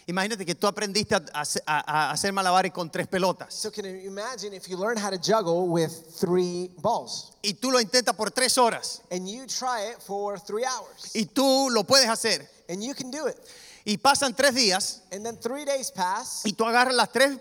Imagínate 0.06 0.46
que 0.46 0.54
tú 0.54 0.66
aprendiste 0.66 1.14
a, 1.14 1.22
a- 1.34 1.44
a 1.66 2.10
hacer 2.12 2.32
malabares 2.32 2.72
con 2.72 2.90
tres 2.90 3.06
pelotas 3.06 3.52
So 3.52 3.70
can 3.70 3.84
you 3.84 4.08
imagine 4.08 4.54
if 4.54 4.66
you 4.68 4.78
learn 4.78 4.96
how 4.96 5.10
to 5.10 5.18
juggle 5.18 5.68
with 5.68 5.92
three 6.18 6.70
balls 6.80 7.32
y 7.42 7.52
tú 7.52 7.70
lo 7.70 7.78
intentas 7.80 8.14
por 8.16 8.30
tres 8.30 8.56
horas 8.56 9.02
and 9.10 9.28
you 9.28 9.44
try 9.46 9.90
it 9.90 10.00
for 10.02 10.38
three 10.38 10.64
hours 10.64 11.10
y 11.14 11.26
tú 11.26 11.68
lo 11.70 11.84
puedes 11.84 12.08
hacer 12.08 12.48
and 12.70 12.82
you 12.82 12.94
can 12.94 13.10
do 13.10 13.26
it. 13.26 13.36
Y 13.84 13.96
pasan 13.98 14.34
tres 14.34 14.54
días 14.54 15.02
And 15.12 15.24
then 15.24 15.36
three 15.38 15.64
days 15.64 15.90
pass 15.90 16.42
y 16.44 16.52
tú 16.52 16.64
agarras 16.64 16.94
las 16.94 17.10
tres 17.12 17.38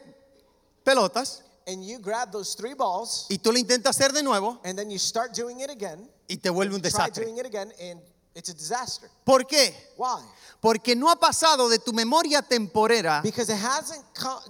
pelotas 0.84 1.42
and 1.68 1.84
you 1.84 2.00
grab 2.00 2.32
those 2.32 2.56
three 2.56 2.74
balls 2.74 3.26
y 3.30 3.38
tú 3.38 3.52
lo 3.52 3.58
intentas 3.58 3.96
hacer 3.98 4.14
de 4.14 4.24
nuevo 4.24 4.60
and 4.64 4.78
then 4.78 4.90
you 4.90 4.98
start 4.98 5.34
doing 5.36 5.60
it 5.62 5.70
again. 5.70 6.10
y 6.30 6.38
te 6.38 6.50
vuelve 6.50 6.76
un 6.76 6.82
desastre. 6.82 7.24
doing 7.26 7.38
it 7.38 7.46
again 7.46 7.72
and 7.82 8.00
it's 8.36 8.50
a 8.50 8.54
disaster. 8.54 9.10
¿Por 9.26 9.46
qué? 9.46 9.74
Why? 9.98 10.22
Porque 10.62 10.96
no 10.96 11.10
ha 11.10 11.16
pasado 11.16 11.70
de 11.70 11.80
tu 11.80 11.92
memoria 11.94 12.42
temporera 12.42 13.22
Because 13.24 13.50
it 13.50 13.58
hasn't 13.60 14.04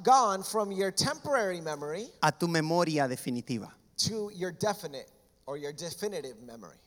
gone 0.04 0.44
from 0.44 0.72
your 0.72 0.92
temporary 0.92 1.62
memory 1.62 2.10
a 2.22 2.32
tu 2.32 2.48
memoria 2.48 3.08
definitiva. 3.08 3.74
to 3.98 4.30
your 4.36 4.52
definite 4.52 5.10
or 5.48 5.58
your 5.58 5.72
definitive 5.74 6.36
memory. 6.46 6.78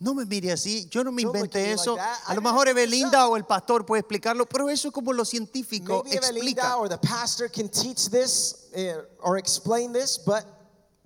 No 0.00 0.14
me 0.14 0.24
mire 0.24 0.52
así, 0.52 0.86
yo 0.88 1.02
no 1.02 1.10
me 1.10 1.22
inventé 1.22 1.72
eso. 1.72 1.96
A 2.26 2.34
lo 2.34 2.40
mejor 2.40 2.68
Evelinda 2.68 3.26
o 3.26 3.36
el 3.36 3.44
pastor 3.44 3.84
puede 3.84 4.00
explicarlo, 4.00 4.46
pero 4.46 4.70
eso 4.70 4.88
es 4.88 4.94
como 4.94 5.12
los 5.12 5.28
científicos 5.28 6.04
Maybe 6.04 6.18
Evelinda 6.18 6.62
explican. 6.62 6.78
or 6.78 6.88
the 6.88 6.98
pastor 6.98 7.48
can 7.50 7.68
teach 7.68 8.08
this 8.08 8.68
uh, 8.76 9.02
or 9.20 9.38
explain 9.38 9.92
this, 9.92 10.16
but 10.18 10.44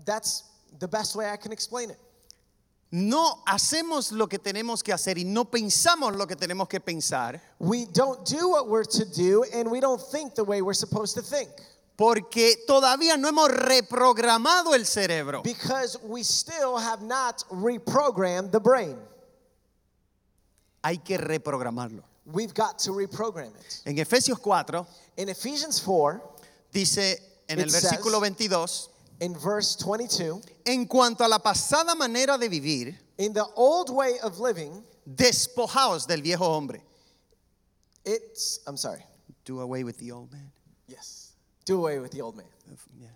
that's 0.05 0.45
the 0.79 0.87
best 0.87 1.17
way 1.17 1.31
I 1.33 1.39
can 1.39 1.53
explain 1.53 1.91
it. 1.91 1.99
No 2.91 3.43
hacemos 3.47 4.13
lo 4.13 4.27
que 4.29 4.39
tenemos 4.39 4.83
que 4.83 4.93
hacer 4.93 5.17
y 5.17 5.25
no 5.25 5.47
pensamos 5.47 6.15
lo 6.15 6.27
que 6.27 6.37
tenemos 6.37 6.69
que 6.69 6.79
pensar 6.79 7.41
We 7.59 7.87
don't 7.87 8.23
do 8.29 8.51
what 8.51 8.69
we're 8.69 8.85
to 8.85 9.07
do 9.07 9.45
and 9.55 9.71
we 9.71 9.81
don't 9.81 9.99
think 10.11 10.35
the 10.35 10.45
way 10.45 10.61
we're 10.61 10.75
supposed 10.75 11.15
to 11.15 11.23
think 11.23 11.49
porque 12.03 12.57
todavía 12.67 13.17
no 13.17 13.29
hemos 13.29 13.49
reprogramado 13.49 14.75
el 14.75 14.87
cerebro. 14.87 15.43
because 15.45 15.97
we 16.03 16.25
still 16.25 16.77
have 16.77 17.01
not 17.01 17.45
reprogrammed 17.49 18.51
the 18.51 18.59
brain. 18.59 18.99
Hay 20.83 20.99
que 20.99 21.17
reprogramarlo. 21.17 22.03
We've 22.27 22.53
got 22.55 22.81
to 22.81 22.91
reprogram 22.91 23.55
it. 23.55 23.83
En 23.87 23.97
Efesios 23.99 24.41
4 24.41 24.85
In 25.17 25.29
Ephesians 25.29 25.81
4, 25.81 26.21
dice 26.73 27.21
en 27.49 27.61
el 27.61 27.67
versículo 27.67 28.21
22, 28.21 28.91
in 29.21 29.35
verse 29.35 29.77
22, 29.77 30.43
en 30.67 30.87
cuanto 30.87 31.23
a 31.25 31.29
la 31.29 31.38
pasada 31.38 31.95
manera 31.95 32.37
de 32.37 32.49
vivir, 32.49 32.99
in 33.19 33.33
the 33.33 33.45
old 33.55 33.91
way 33.91 34.19
of 34.25 34.41
living, 34.41 34.83
despojaos 35.07 36.09
del 36.09 36.21
viejo 36.21 36.47
hombre. 36.47 36.83
it's, 38.05 38.59
I'm 38.67 38.77
sorry, 38.77 39.05
Do 39.45 39.61
away 39.61 39.85
with 39.85 39.99
the 39.99 40.11
old 40.11 40.33
man. 40.33 40.51
yes, 40.88 41.22
do 41.64 41.79
away 41.79 41.98
with 41.98 42.11
the 42.11 42.22
old 42.22 42.37
man. 42.37 42.46
Yeah. 43.01 43.09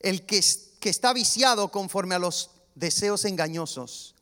El 0.00 0.24
que, 0.26 0.38
es- 0.38 0.72
que 0.80 0.90
está 0.90 1.12
viciado 1.12 1.70
conforme 1.70 2.14
a 2.14 2.18
los 2.18 2.50
deseos 2.74 3.24
engañosos. 3.24 4.14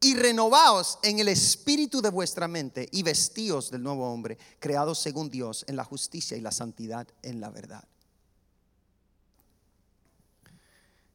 Y 0.00 0.16
renovaos 0.16 0.98
en 1.04 1.20
el 1.20 1.28
espíritu 1.28 2.02
de 2.02 2.10
vuestra 2.10 2.48
mente 2.48 2.88
y 2.90 3.04
vestíos 3.04 3.70
del 3.70 3.84
nuevo 3.84 4.12
hombre, 4.12 4.36
creados 4.58 4.98
según 4.98 5.30
Dios 5.30 5.64
en 5.68 5.76
la 5.76 5.84
justicia 5.84 6.36
y 6.36 6.40
la 6.40 6.50
santidad 6.50 7.06
en 7.22 7.40
la 7.40 7.50
verdad. 7.50 7.84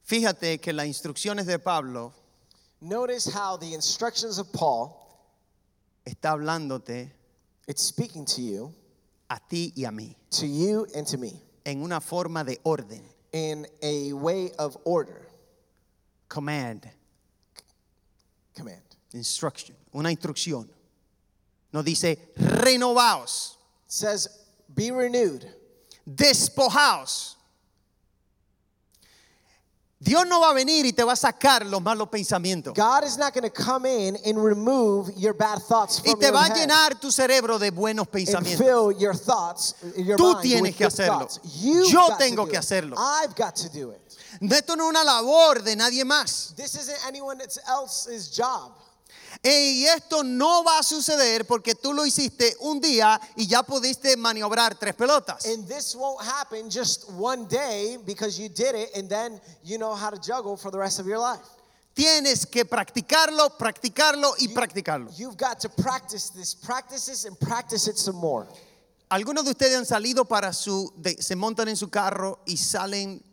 Fíjate 0.04 0.60
que 0.60 0.72
las 0.72 0.86
instrucciones 0.88 1.46
de 1.46 1.60
Pablo 1.60 2.14
Notice 2.80 3.28
how 3.32 3.58
the 3.58 3.74
instructions 3.74 4.38
of 4.38 4.52
Paul, 4.52 4.92
está 6.06 6.32
hablándote 6.32 7.12
it's 7.68 7.82
speaking 7.82 8.24
to 8.24 8.42
you, 8.42 8.74
a 9.30 9.40
ti 9.50 9.74
y 9.76 9.84
a 9.86 9.92
mí 9.92 10.16
to 10.32 10.46
you 10.46 10.86
and 10.96 11.06
to 11.08 11.18
me, 11.18 11.42
en 11.66 11.82
una 11.84 12.00
forma 12.00 12.44
de 12.44 12.58
orden, 12.64 13.04
in 13.34 13.66
a 13.82 14.14
way 14.14 14.52
of 14.58 14.78
order, 14.86 15.28
command, 16.30 16.90
command. 18.56 18.82
instruction, 19.14 19.76
una 19.94 20.10
instrucción. 20.12 20.70
No 21.74 21.82
dice 21.84 22.18
renovaos, 22.38 23.58
It 23.86 23.92
says, 23.92 24.28
be 24.74 24.92
renewed. 24.92 25.46
despojaos. 26.06 27.37
Dios 30.00 30.28
no 30.28 30.40
va 30.42 30.52
a 30.52 30.54
venir 30.54 30.86
y 30.86 30.94
te 30.94 31.04
va 31.04 31.14
a 31.14 31.16
sacar 31.16 31.66
los 31.66 31.82
malos 31.82 32.08
pensamientos. 32.10 32.74
God 32.76 33.04
is 33.04 33.18
not 33.18 33.34
going 33.34 33.44
to 33.44 33.50
come 33.50 33.86
in 33.88 34.16
and 34.26 34.38
remove 34.38 35.12
your 35.18 35.34
bad 35.34 35.60
thoughts 35.60 36.00
Y 36.06 36.12
from 36.12 36.20
te 36.20 36.28
your 36.28 36.34
va 36.36 36.42
a 36.42 36.48
head 36.50 36.56
llenar 36.56 37.00
tu 37.00 37.12
cerebro 37.12 37.58
de 37.58 37.72
buenos 37.72 38.06
and 38.06 38.12
pensamientos. 38.14 38.60
fill 38.64 38.92
your 38.92 39.16
thoughts, 39.16 39.74
your 39.98 40.16
Tú 40.18 40.34
mind 40.34 40.42
tienes 40.44 40.76
que 40.76 40.86
hacerlo. 40.86 41.28
Yo 41.90 42.16
tengo 42.20 42.46
do 42.46 42.52
que 42.52 42.58
it. 42.58 42.64
hacerlo. 42.64 42.96
I've 42.96 43.36
got 43.36 43.56
to 43.56 43.70
do 43.70 43.90
it. 43.92 44.02
Esto 44.40 44.76
no 44.76 44.84
es 44.84 44.90
una 44.92 45.04
labor 45.04 45.64
de 45.64 45.76
nadie 45.76 46.04
más. 46.06 46.54
This 46.56 46.76
isn't 46.76 47.00
anyone 47.08 47.42
else's 47.68 48.30
job. 48.30 48.74
Y 49.44 49.86
esto 49.86 50.24
no 50.24 50.64
va 50.64 50.80
a 50.80 50.84
suceder 50.84 51.46
porque 51.46 51.76
tú 51.76 51.94
lo 51.94 52.06
hiciste 52.06 52.56
un 52.62 52.80
día 52.82 53.20
y 53.36 53.48
ya 53.48 53.64
pudiste 53.64 54.18
maniobrar 54.18 54.78
tres 54.78 54.94
pelotas. 54.96 55.46
And 55.46 55.68
this 55.68 55.96
won't 55.96 56.22
happen 56.22 56.70
just 56.70 57.10
one 57.12 57.46
day 57.48 57.98
because 58.06 58.40
you 58.40 58.50
did 58.50 58.76
it 58.76 58.90
and 58.96 59.08
then 59.10 59.40
you 59.64 59.78
know 59.78 59.94
how 59.96 60.10
to 60.10 60.18
juggle 60.20 60.58
for 60.58 60.72
the 60.72 60.78
rest 60.80 61.00
of 61.00 61.06
your 61.06 61.20
life. 61.20 61.42
Tienes 61.94 62.46
que 62.46 62.64
practicarlo, 62.66 63.58
practicarlo 63.58 64.34
y 64.40 64.50
practicarlo. 64.50 65.10
You've 65.18 65.38
got 65.38 65.60
to 65.62 65.70
practice 65.70 66.30
this, 66.30 66.54
practice 66.54 67.06
this, 67.08 67.26
and 67.26 67.40
practice 67.40 67.88
it 67.88 67.98
some 67.98 68.18
more. 68.18 68.48
Algunos 69.10 69.46
de 69.46 69.52
ustedes 69.52 69.76
han 69.78 69.86
salido 69.86 70.26
para 70.28 70.52
su, 70.54 70.92
de- 70.98 71.22
se 71.22 71.36
montan 71.36 71.70
en 71.70 71.78
su 71.78 71.90
carro 71.90 72.40
y 72.46 72.58
salen 72.58 73.24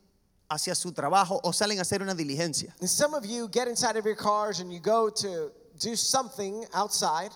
hacia 0.49 0.75
su 0.75 0.93
trabajo 0.93 1.41
o 1.43 1.53
salen 1.53 1.79
a 1.79 1.83
hacer 1.83 2.01
una 2.01 2.15
diligencia. 2.15 2.75
And 2.81 2.89
some 2.89 3.13
of 3.15 3.25
you 3.27 3.49
get 3.51 3.67
inside 3.69 3.97
of 3.99 4.05
your 4.07 4.17
cars 4.17 4.61
and 4.61 4.73
you 4.73 4.79
go 4.81 5.11
to 5.11 5.51
do 5.85 5.95
something 5.97 6.65
outside, 6.73 7.31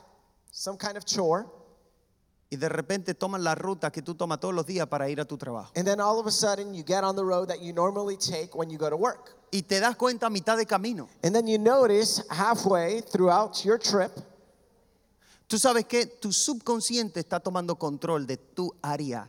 some 0.50 0.76
kind 0.76 0.96
of 0.96 1.04
chore, 1.04 1.46
Y 2.50 2.56
de 2.56 2.68
repente 2.70 3.12
toman 3.14 3.44
la 3.44 3.54
ruta 3.54 3.90
que 3.90 4.00
tú 4.00 4.14
tomas 4.14 4.40
todos 4.40 4.54
los 4.54 4.64
días 4.64 4.86
para 4.88 5.06
ir 5.10 5.20
a 5.20 5.26
tu 5.26 5.36
trabajo. 5.36 5.70
and 5.76 5.86
then 5.86 6.00
all 6.00 6.18
of 6.18 6.26
a 6.26 6.30
sudden 6.30 6.72
you 6.72 6.82
get 6.82 7.04
on 7.04 7.14
the 7.14 7.22
road 7.24 7.46
that 7.48 7.60
you 7.60 7.74
normally 7.74 8.16
take 8.16 8.54
when 8.56 8.70
you 8.70 8.78
go 8.78 8.88
to 8.88 8.96
work. 8.96 9.34
Y 9.52 9.60
te 9.60 9.78
das 9.80 9.96
cuenta 9.96 10.26
a 10.26 10.30
mitad 10.30 10.56
de 10.56 10.64
camino. 10.64 11.08
And 11.22 11.34
then 11.34 11.46
you 11.46 11.58
notice 11.58 12.22
halfway 12.30 13.02
throughout 13.02 13.64
your 13.66 13.76
trip, 13.78 14.12
Tú 15.46 15.58
sabes 15.58 15.86
que 15.86 16.06
tu 16.06 16.30
subconsciente 16.32 17.20
está 17.20 17.40
tomando 17.40 17.76
control 17.78 18.26
de 18.26 18.36
tu 18.36 18.70
área 18.82 19.28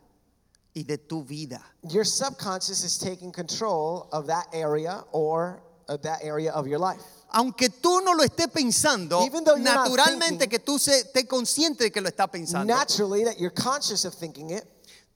y 0.74 0.84
de 0.84 0.98
tu 0.98 1.24
vida. 1.24 1.62
your 1.90 2.06
subconscious 2.06 2.84
is 2.86 2.98
taking 2.98 3.32
control 3.34 4.08
of 4.14 4.28
that 4.28 4.48
area 4.54 5.04
or 5.12 5.62
of 5.90 6.02
that 6.04 6.20
area 6.24 6.52
of 6.54 6.68
your 6.68 6.80
life. 6.80 7.04
Aunque 7.32 7.70
tú 7.70 8.02
no 8.02 8.14
lo 8.16 8.24
estés 8.24 8.48
pensando, 8.48 9.20
naturalmente 9.60 10.46
thinking- 10.46 10.50
que 10.50 10.60
tú 10.60 10.80
se- 10.80 11.00
estés 11.02 11.26
consciente 11.28 11.86
de 11.86 11.92
que 11.92 12.02
lo 12.02 12.10
estás 12.10 12.28
pensando. 12.30 12.74
Naturally, 12.74 13.24
that 13.24 13.38
you're 13.38 13.54
conscious 13.54 14.06
of 14.06 14.14
thinking 14.16 14.50
it, 14.52 14.64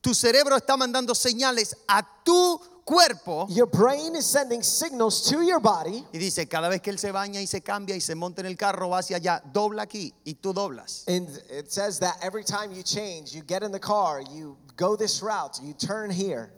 Tu 0.01 0.13
cerebro 0.13 0.57
está 0.57 0.75
mandando 0.77 1.15
señales 1.15 1.75
a 1.87 2.03
tu 2.25 2.59
cuerpo 2.83 3.47
your 3.49 3.65
brain 3.65 4.13
is 4.17 4.25
sending 4.25 4.61
signals 4.61 5.21
to 5.23 5.41
your 5.41 5.61
body. 5.61 6.05
y 6.11 6.17
dice, 6.17 6.45
cada 6.49 6.67
vez 6.67 6.81
que 6.81 6.91
él 6.91 6.99
se 6.99 7.11
baña 7.13 7.39
y 7.41 7.47
se 7.47 7.61
cambia 7.61 7.95
y 7.95 8.01
se 8.01 8.13
monta 8.13 8.41
en 8.41 8.47
el 8.47 8.57
carro, 8.57 8.89
va 8.89 8.99
hacia 8.99 9.15
allá, 9.17 9.41
dobla 9.53 9.83
aquí 9.83 10.13
y 10.25 10.35
tú 10.35 10.53
doblas. 10.53 11.05
And 11.07 11.29
it 11.49 11.71
says 11.71 11.99
that 11.99 12.17
every 12.21 12.43
time 12.43 12.73
you 12.75 12.83
change, 12.83 13.31
you 13.33 13.41
get 13.47 13.63
in 13.63 13.71
the 13.71 13.79
car, 13.79 14.19
you 14.21 14.57
go 14.75 14.97
this 14.97 15.21
route, 15.23 15.57
you 15.63 15.73
turn 15.73 16.11
here. 16.11 16.51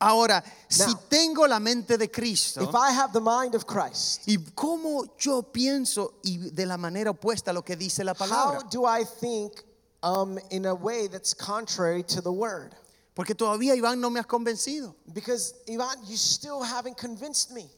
Ahora, 0.00 0.42
si 0.68 0.86
Now, 0.86 1.00
tengo 1.08 1.46
la 1.46 1.60
mente 1.60 1.96
de 1.96 2.10
Cristo, 2.10 2.62
If 2.62 2.74
I 2.74 2.90
have 2.92 3.12
the 3.12 3.20
mind 3.20 3.54
of 3.54 3.64
Christ, 3.64 4.22
y 4.26 4.36
cómo 4.54 5.16
yo 5.18 5.42
pienso 5.42 6.14
y 6.24 6.50
de 6.50 6.66
la 6.66 6.76
manera 6.76 7.10
opuesta 7.10 7.50
a 7.50 7.54
lo 7.54 7.62
que 7.62 7.76
dice 7.76 8.04
la 8.04 8.12
how 8.12 8.18
palabra. 8.18 8.68
do 8.70 8.84
I 8.84 9.04
think 9.04 9.62
um, 10.02 10.38
in 10.50 10.66
a 10.66 10.74
way 10.74 11.06
that's 11.06 11.32
contrary 11.32 12.02
to 12.04 12.20
the 12.20 12.32
word? 12.32 12.74
Porque 13.14 13.34
todavía, 13.34 13.74
Iván, 13.76 14.00
no 14.00 14.10
me 14.10 14.18
has 14.18 14.26
convencido. 14.26 14.94
Because, 15.12 15.54
Ivan, 15.68 16.04
you 16.06 16.16
still 16.16 16.62
haven't 16.62 16.96
convinced 16.98 17.52
me. 17.52 17.70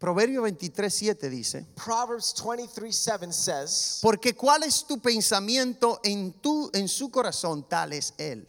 Proverbio 0.00 0.42
23, 0.42 0.90
7 0.90 1.28
dice, 1.28 1.66
Proverbs 1.76 2.32
23 2.34 2.90
7 2.90 3.32
says, 3.32 3.98
porque 4.00 4.34
cuál 4.34 4.62
es 4.62 4.84
tu 4.86 4.98
pensamiento 4.98 6.00
en, 6.02 6.32
tu, 6.40 6.70
en 6.72 6.88
su 6.88 7.10
corazón, 7.10 7.68
tal 7.68 7.92
es 7.92 8.14
él. 8.16 8.48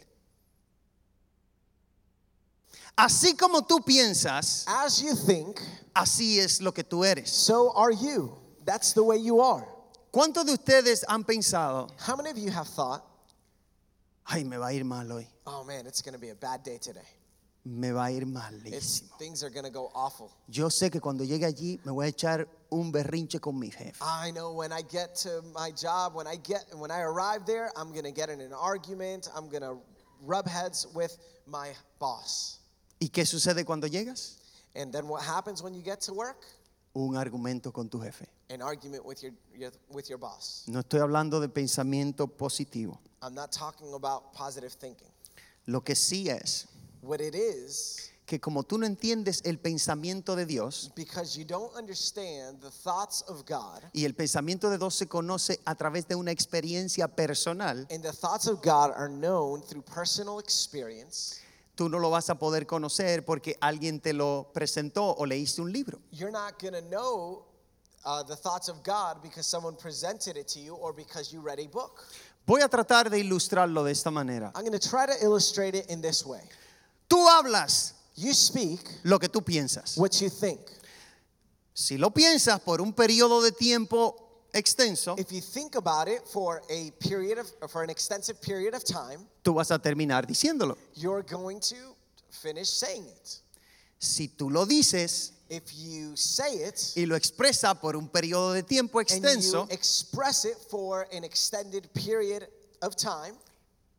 Así 2.95 3.35
como 3.37 3.61
tú 3.63 3.81
piensas, 3.83 4.65
As 4.67 5.01
you 5.01 5.15
think, 5.15 5.59
así 5.93 6.39
es 6.39 6.61
lo 6.61 6.71
que 6.73 6.83
tú 6.83 7.03
eres. 7.03 7.29
so 7.31 7.71
are 7.75 7.91
you. 7.93 8.31
That's 8.65 8.93
the 8.93 9.03
way 9.03 9.17
you 9.17 9.41
are. 9.41 9.67
¿Cuántos 10.11 10.45
de 10.45 10.53
ustedes 10.53 11.03
han 11.07 11.23
pensado, 11.23 11.87
How 12.05 12.15
many 12.15 12.29
of 12.29 12.37
you 12.37 12.51
have 12.51 12.67
thought, 12.67 13.01
ay, 14.27 14.43
me 14.43 14.57
va 14.57 14.67
a 14.67 14.73
ir 14.73 14.83
mal 14.83 15.09
hoy? 15.11 15.27
oh 15.47 15.63
man, 15.63 15.87
it's 15.87 16.01
going 16.01 16.13
to 16.13 16.19
be 16.19 16.29
a 16.29 16.35
bad 16.35 16.63
day 16.63 16.77
today? 16.77 17.07
Me 17.63 17.91
va 17.91 18.05
a 18.05 18.11
ir 18.11 18.25
malísimo. 18.25 19.17
things 19.19 19.43
are 19.43 19.49
going 19.49 19.63
to 19.65 19.71
go 19.71 19.89
awful. 19.95 20.31
Yo 20.49 20.67
sé 20.69 20.91
que 20.91 20.99
cuando 20.99 21.23
llegue 21.23 21.45
allí 21.45 21.79
me 21.85 21.91
voy 21.91 22.05
a 22.07 22.09
echar 22.11 22.47
un 22.71 22.91
berrinche 22.91 23.39
con 23.39 23.57
mi 23.57 23.69
jefe. 23.69 24.01
I 24.01 24.31
know 24.31 24.51
when 24.53 24.71
I 24.73 24.81
get 24.81 25.15
to 25.23 25.41
my 25.53 25.71
job, 25.71 26.13
when 26.15 26.27
I 26.27 26.35
get 26.35 26.65
when 26.75 26.91
I 26.91 27.01
arrive 27.01 27.45
there, 27.45 27.71
I'm 27.77 27.91
going 27.91 28.03
to 28.05 28.11
get 28.11 28.29
in 28.29 28.41
an 28.41 28.51
argument. 28.53 29.29
I'm 29.35 29.47
going 29.49 29.61
to 29.63 29.77
rub 30.23 30.47
heads 30.47 30.87
with 30.93 31.17
my 31.47 31.71
boss. 31.99 32.57
¿Y 33.01 33.09
qué 33.09 33.25
sucede 33.25 33.65
cuando 33.65 33.87
llegas? 33.87 34.37
And 34.75 34.93
then 34.93 35.07
what 35.07 35.23
happens 35.23 35.63
when 35.63 35.73
you 35.73 35.81
get 35.81 36.01
to 36.01 36.13
work? 36.13 36.45
Un 36.93 37.15
argumento 37.15 37.73
con 37.73 37.89
tu 37.89 37.99
jefe. 37.99 38.27
An 38.51 38.61
argument 38.61 39.03
with 39.03 39.23
your, 39.23 39.33
your 39.57 39.71
with 39.89 40.07
your 40.07 40.19
boss. 40.19 40.65
No 40.67 40.81
estoy 40.81 40.99
hablando 40.99 41.39
de 41.39 41.49
pensamiento 41.49 42.27
positivo. 42.27 42.99
I'm 43.23 43.33
not 43.33 43.51
talking 43.51 43.93
about 43.95 44.33
positive 44.33 44.71
thinking. 44.73 45.07
Lo 45.65 45.81
que 45.81 45.95
sí 45.95 46.29
es 46.29 46.67
What 47.01 47.21
it 47.21 47.33
is 47.33 48.11
que 48.27 48.39
como 48.39 48.63
tú 48.63 48.77
no 48.77 48.85
entiendes 48.85 49.41
el 49.43 49.57
pensamiento 49.57 50.35
de 50.35 50.45
Dios, 50.45 50.91
because 50.95 51.35
you 51.37 51.43
don't 51.43 51.75
understand 51.75 52.61
the 52.61 52.69
thoughts 52.69 53.23
of 53.27 53.45
God 53.45 53.81
y 53.93 54.05
el 54.05 54.13
pensamiento 54.13 54.69
de 54.69 54.77
Dios 54.77 54.95
se 54.95 55.07
conoce 55.07 55.59
a 55.65 55.75
través 55.75 56.07
de 56.07 56.15
una 56.15 56.31
experiencia 56.31 57.07
personal, 57.07 57.87
and 57.89 58.03
the 58.03 58.13
thoughts 58.13 58.47
of 58.47 58.61
God 58.61 58.91
are 58.95 59.09
known 59.09 59.61
through 59.63 59.83
personal 59.83 60.39
experience. 60.39 61.41
Tú 61.75 61.89
no 61.89 61.99
lo 61.99 62.09
vas 62.09 62.29
a 62.29 62.35
poder 62.35 62.65
conocer 62.65 63.23
porque 63.25 63.57
alguien 63.61 63.99
te 63.99 64.13
lo 64.13 64.51
presentó 64.53 65.15
o 65.17 65.25
leíste 65.25 65.61
un 65.61 65.71
libro. 65.71 65.99
You're 66.11 66.31
not 66.31 66.59
going 66.59 66.73
to 66.73 66.81
know 66.89 67.45
uh, 68.05 68.23
the 68.23 68.35
thoughts 68.35 68.69
of 68.69 68.83
God 68.83 69.21
because 69.21 69.47
someone 69.47 69.75
presented 69.75 70.37
it 70.37 70.47
to 70.49 70.59
you 70.59 70.75
or 70.75 70.93
because 70.93 71.33
you 71.33 71.41
read 71.41 71.59
a 71.59 71.67
book. 71.67 72.03
Voy 72.47 72.61
a 72.61 72.67
tratar 72.67 73.09
de 73.09 73.19
ilustrarlo 73.19 73.83
de 73.83 73.91
esta 73.91 74.09
manera. 74.11 74.51
I'm 74.55 74.65
going 74.65 74.77
to 74.77 74.89
try 74.89 75.05
to 75.05 75.13
illustrate 75.23 75.75
it 75.75 75.89
in 75.89 76.01
this 76.01 76.25
way. 76.25 76.41
Tú 77.09 77.27
hablas 77.27 77.93
You 78.15 78.33
speak 78.33 78.79
lo 79.03 79.19
que 79.19 79.29
tú 79.29 79.41
piensas. 79.41 79.97
what 79.97 80.19
you 80.21 80.29
think. 80.29 80.59
Si 81.73 81.97
lo 81.97 82.09
piensas 82.11 82.59
por 82.59 82.81
un 82.81 82.93
periodo 82.93 83.41
de 83.41 83.51
tiempo 83.51 84.15
extenso, 84.53 85.15
If 85.17 85.31
you 85.31 85.41
think 85.41 85.75
about 85.75 86.07
it 86.07 86.21
for 86.31 86.61
a 86.69 86.91
period 86.99 87.37
of 87.37 87.47
for 87.69 87.83
an 87.83 87.89
extensive 87.89 88.41
period 88.41 88.73
of 88.73 88.83
time, 88.83 89.27
tú 89.43 89.53
vas 89.55 89.71
a 89.71 89.79
terminar 89.79 90.25
diciéndolo. 90.25 90.77
you're 90.95 91.23
going 91.23 91.59
to 91.59 91.75
finish 92.29 92.69
saying 92.69 93.05
it. 93.05 93.39
Si 93.99 94.27
tú 94.29 94.49
lo 94.51 94.65
dices 94.65 95.33
If 95.49 95.63
you 95.75 96.15
say 96.15 96.63
it 96.65 96.93
y 96.95 97.05
lo 97.05 97.15
expresas 97.17 97.77
por 97.81 97.97
un 97.97 98.07
periodo 98.07 98.53
de 98.53 98.63
tiempo 98.63 98.99
and 98.99 99.09
you 99.09 99.17
extenso, 99.17 99.67
express 99.69 100.45
it 100.45 100.55
for 100.69 101.07
an 101.11 101.25
extended 101.25 101.89
period 101.93 102.47
of 102.81 102.95
time, 102.95 103.35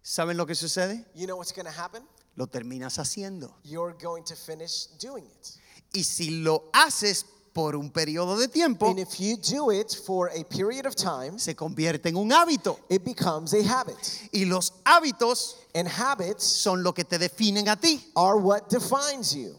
¿saben 0.02 0.38
lo 0.38 0.46
que 0.46 0.54
sucede? 0.54 1.04
you 1.14 1.26
know 1.26 1.36
what's 1.36 1.52
going 1.52 1.66
to 1.66 1.70
happen? 1.70 2.02
Lo 2.36 2.46
terminas 2.46 2.98
haciendo. 2.98 3.52
You're 3.64 3.92
going 3.92 4.24
to 4.24 4.34
finish 4.34 4.86
doing 4.98 5.24
it. 5.26 5.50
Y 5.94 6.00
si 6.04 6.42
lo 6.42 6.70
haces 6.72 7.26
por 7.52 7.76
un 7.76 7.90
periodo 7.90 8.36
de 8.38 8.48
tiempo, 8.48 8.88
And 8.88 8.98
if 8.98 9.20
you 9.20 9.36
do 9.36 9.70
it 9.70 9.94
for 10.06 10.28
a 10.30 10.42
period 10.44 10.86
of 10.86 10.94
time, 10.94 11.38
se 11.38 11.54
convierte 11.54 12.06
en 12.08 12.16
un 12.16 12.30
hábito. 12.32 12.78
it 12.88 13.04
becomes 13.04 13.52
a 13.52 13.62
habit. 13.62 13.96
Y 14.32 14.44
los 14.46 14.72
hábitos 14.84 15.56
And 15.74 15.86
habits 15.88 16.44
son 16.44 16.82
lo 16.82 16.92
que 16.92 17.04
te 17.04 17.18
definen 17.18 17.68
a 17.68 17.76
ti. 17.76 18.00
are 18.16 18.36
what 18.38 18.68
defines 18.70 19.34
you. 19.34 19.54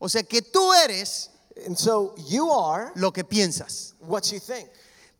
O 0.00 0.08
sea 0.08 0.22
que 0.22 0.40
tú 0.42 0.72
eres 0.84 1.30
And 1.66 1.76
so 1.76 2.14
you 2.28 2.50
are 2.50 2.92
lo 2.96 3.10
que 3.12 3.24
piensas. 3.24 3.94
what 4.00 4.30
you 4.32 4.38
think. 4.40 4.68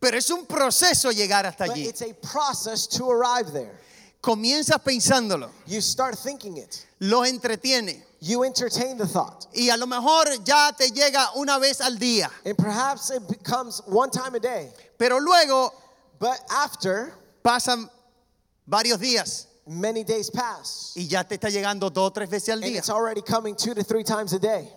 Pero 0.01 0.17
es 0.17 0.31
un 0.31 0.47
proceso 0.47 1.11
llegar 1.11 1.45
hasta 1.47 1.67
But 1.67 1.75
allí. 1.77 1.87
it's 1.89 2.03
a 2.03 2.15
process 2.15 2.87
to 2.87 3.11
arrive 3.11 3.53
there. 3.53 3.79
Comienzas 4.21 4.81
pensándolo, 4.83 5.51
You 5.67 5.81
start 5.81 6.17
thinking 6.19 6.57
it. 6.57 6.87
lo 7.01 7.25
entretiene 7.25 8.03
You 8.21 8.43
entertain 8.45 8.99
the 8.99 9.07
thought. 9.07 9.47
y 9.55 9.71
a 9.71 9.77
lo 9.77 9.87
mejor 9.87 10.27
ya 10.45 10.73
te 10.77 10.89
llega 10.91 11.31
una 11.37 11.59
vez 11.59 11.81
al 11.81 11.99
día. 11.99 12.29
And 12.45 12.57
perhaps 12.57 13.11
it 13.11 13.23
becomes 13.29 13.81
one 13.87 14.11
time 14.11 14.35
a 14.35 14.41
day. 14.41 14.73
Pero 14.99 15.19
luego 15.21 15.73
But 16.19 16.41
after 16.51 17.13
pasan 17.45 17.89
varios 18.67 18.99
días 18.99 19.47
many 19.69 20.03
days 20.03 20.31
pass, 20.31 20.95
y 20.97 21.07
ya 21.07 21.23
te 21.23 21.37
está 21.37 21.49
llegando 21.49 21.91
dos 21.91 22.09
o 22.09 22.11
tres 22.11 22.29
veces 22.29 22.49
al 22.49 22.63
and 22.65 22.73
día. 22.73 22.79
it's 22.79 22.91
already 22.91 23.23
coming 23.23 23.55
two 23.55 23.73
to 23.75 23.85
three 23.85 24.03
times 24.03 24.33
a 24.33 24.39
day. 24.41 24.69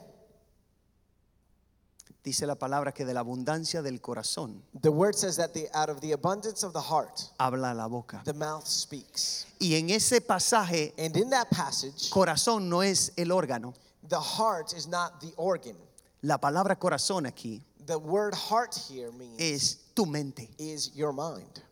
Dice 2.23 2.45
la 2.45 2.53
palabra 2.55 2.91
que 2.93 3.03
de 3.03 3.13
la 3.15 3.21
abundancia 3.21 3.81
del 3.81 3.99
corazón 3.99 4.61
The 4.79 4.89
word 4.91 5.15
says 5.15 5.37
that 5.37 5.53
the, 5.53 5.67
out 5.73 5.89
of 5.89 6.01
the 6.01 6.11
abundance 6.13 6.63
of 6.63 6.71
the 6.73 6.79
heart, 6.81 7.19
habla 7.39 7.73
la 7.73 7.87
boca. 7.87 8.21
the 8.25 8.33
mouth 8.33 8.67
speaks. 8.67 9.47
Y 9.59 9.73
en 9.75 9.89
ese 9.89 10.21
pasaje, 10.21 10.93
And 10.99 11.15
in 11.17 11.29
that 11.31 11.49
passage, 11.49 12.09
corazón 12.11 12.69
no 12.69 12.81
es 12.83 13.11
el 13.17 13.29
órgano. 13.31 13.73
the 14.07 14.19
heart 14.19 14.73
is 14.73 14.87
not 14.87 15.19
the 15.19 15.33
organ. 15.37 15.75
La 16.21 16.37
palabra 16.37 16.75
corazón 16.77 17.25
aquí 17.25 17.61
The 17.87 17.97
word 17.97 18.35
heart 18.35 18.75
here 18.75 19.11
means 19.11 19.39
es 19.41 19.77
tu 19.95 20.05
mente. 20.05 20.47
is 20.59 20.91
your 20.95 21.11
mind. 21.13 21.63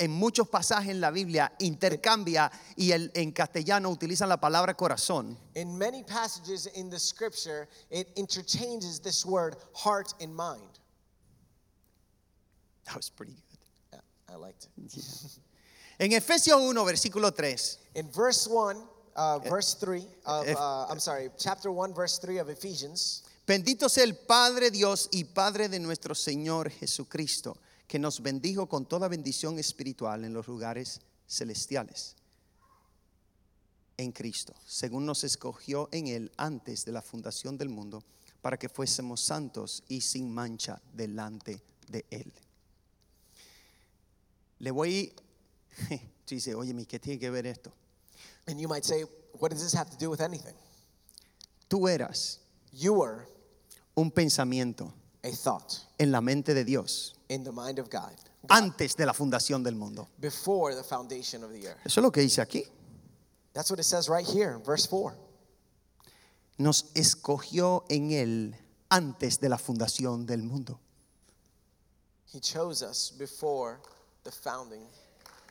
En 0.00 0.12
muchos 0.12 0.48
pasajes 0.48 0.90
en 0.90 1.00
la 1.00 1.10
Biblia 1.10 1.52
intercambia 1.58 2.50
y 2.76 2.92
el- 2.92 3.10
en 3.14 3.32
castellano 3.32 3.90
utilizan 3.90 4.28
la 4.28 4.36
palabra 4.38 4.74
corazón 4.76 5.36
In 5.56 5.76
many 5.76 6.04
passages 6.04 6.66
in 6.74 6.88
the 6.88 6.98
scripture, 7.00 7.68
it 7.90 8.08
interchanges 8.16 9.00
this 9.00 9.26
word 9.26 9.56
heart 9.74 10.12
and 10.20 10.32
mind. 10.34 10.78
That 12.84 12.96
was 12.96 13.10
pretty 13.10 13.32
good. 13.34 13.58
Yeah, 13.92 14.34
I 14.34 14.36
liked 14.36 14.64
it. 14.76 15.40
En 15.98 16.12
Efesios 16.12 16.60
1, 16.60 16.84
versículo 16.84 17.32
3, 17.34 17.56
In 17.96 18.08
verse 18.12 18.46
1, 18.48 18.76
uh, 19.16 19.40
verse 19.40 19.74
3 19.80 20.06
of, 20.24 20.46
if- 20.46 20.56
uh, 20.56 20.86
I'm 20.88 21.00
sorry, 21.00 21.30
chapter 21.36 21.70
1, 21.72 21.92
verse 21.92 22.18
3 22.18 22.38
of 22.38 22.48
Ephesians, 22.48 23.24
bendito 23.46 23.88
sea 23.88 24.04
el 24.04 24.14
Padre 24.14 24.70
Dios 24.70 25.08
y 25.10 25.24
Padre 25.24 25.68
de 25.68 25.80
nuestro 25.80 26.14
Señor 26.14 26.70
Jesucristo, 26.70 27.56
que 27.88 27.98
nos 27.98 28.22
bendijo 28.22 28.68
con 28.68 28.86
toda 28.86 29.08
bendición 29.08 29.58
espiritual 29.58 30.24
en 30.24 30.32
los 30.32 30.46
lugares 30.46 31.00
celestiales. 31.26 32.14
En 33.96 34.12
Cristo, 34.12 34.54
según 34.64 35.06
nos 35.06 35.24
escogió 35.24 35.88
en 35.90 36.06
Él 36.06 36.30
antes 36.36 36.84
de 36.84 36.92
la 36.92 37.02
fundación 37.02 37.58
del 37.58 37.68
mundo, 37.68 38.04
para 38.40 38.56
que 38.56 38.68
fuésemos 38.68 39.20
santos 39.20 39.82
y 39.88 40.00
sin 40.02 40.32
mancha 40.32 40.80
delante 40.92 41.60
de 41.88 42.06
Él. 42.10 42.32
Le 44.60 44.70
voy, 44.70 45.12
tú 46.24 46.36
dices, 46.36 46.54
oye, 46.54 46.86
¿qué 46.86 47.00
tiene 47.00 47.18
que 47.18 47.30
ver 47.30 47.46
esto? 47.46 47.72
and 48.48 48.58
you 48.58 48.66
might 48.66 48.84
say, 48.84 49.02
what 49.38 49.50
does 49.50 49.62
this 49.62 49.72
have 49.72 49.90
to 49.90 49.98
do 49.98 50.10
with 50.10 50.20
anything? 50.20 50.54
Tú 51.68 51.86
eras 51.88 52.38
You 52.72 52.94
were 52.94 53.26
un 53.96 54.10
pensamiento 54.10 54.92
a 55.28 55.36
thought 55.36 55.78
en 55.98 56.10
la 56.10 56.20
mente 56.20 56.54
de 56.54 56.64
Dios 56.64 57.14
in 57.28 57.44
the 57.44 57.52
mind 57.52 57.78
of 57.78 57.88
God 57.90 58.14
antes 58.50 58.94
de 58.96 59.04
la 59.06 59.12
fundación 59.12 59.62
del 59.62 59.74
mundo. 59.74 60.08
before 60.20 60.74
the 60.74 60.82
foundation 60.82 61.42
of 61.44 61.52
the 61.52 61.66
earth. 61.68 61.78
Eso 61.84 62.00
es 62.00 62.02
lo 62.02 62.10
que 62.10 62.22
dice 62.22 62.40
aquí. 62.40 62.64
That's 63.54 63.70
what 63.70 63.78
it 63.80 63.84
says 63.84 64.08
right 64.08 64.26
here 64.26 64.52
in 64.54 64.62
verse 64.62 64.86
4. 64.86 65.14
Nos 66.58 66.84
escogió 66.94 67.84
en 67.88 68.10
Él 68.12 68.54
antes 68.90 69.38
de 69.40 69.48
la 69.48 69.58
fundación 69.58 70.26
del 70.26 70.42
mundo. 70.42 70.78
He 72.32 72.40
chose 72.40 72.82
us 72.82 73.10
before 73.18 73.80
the 74.24 74.30
founding. 74.32 74.82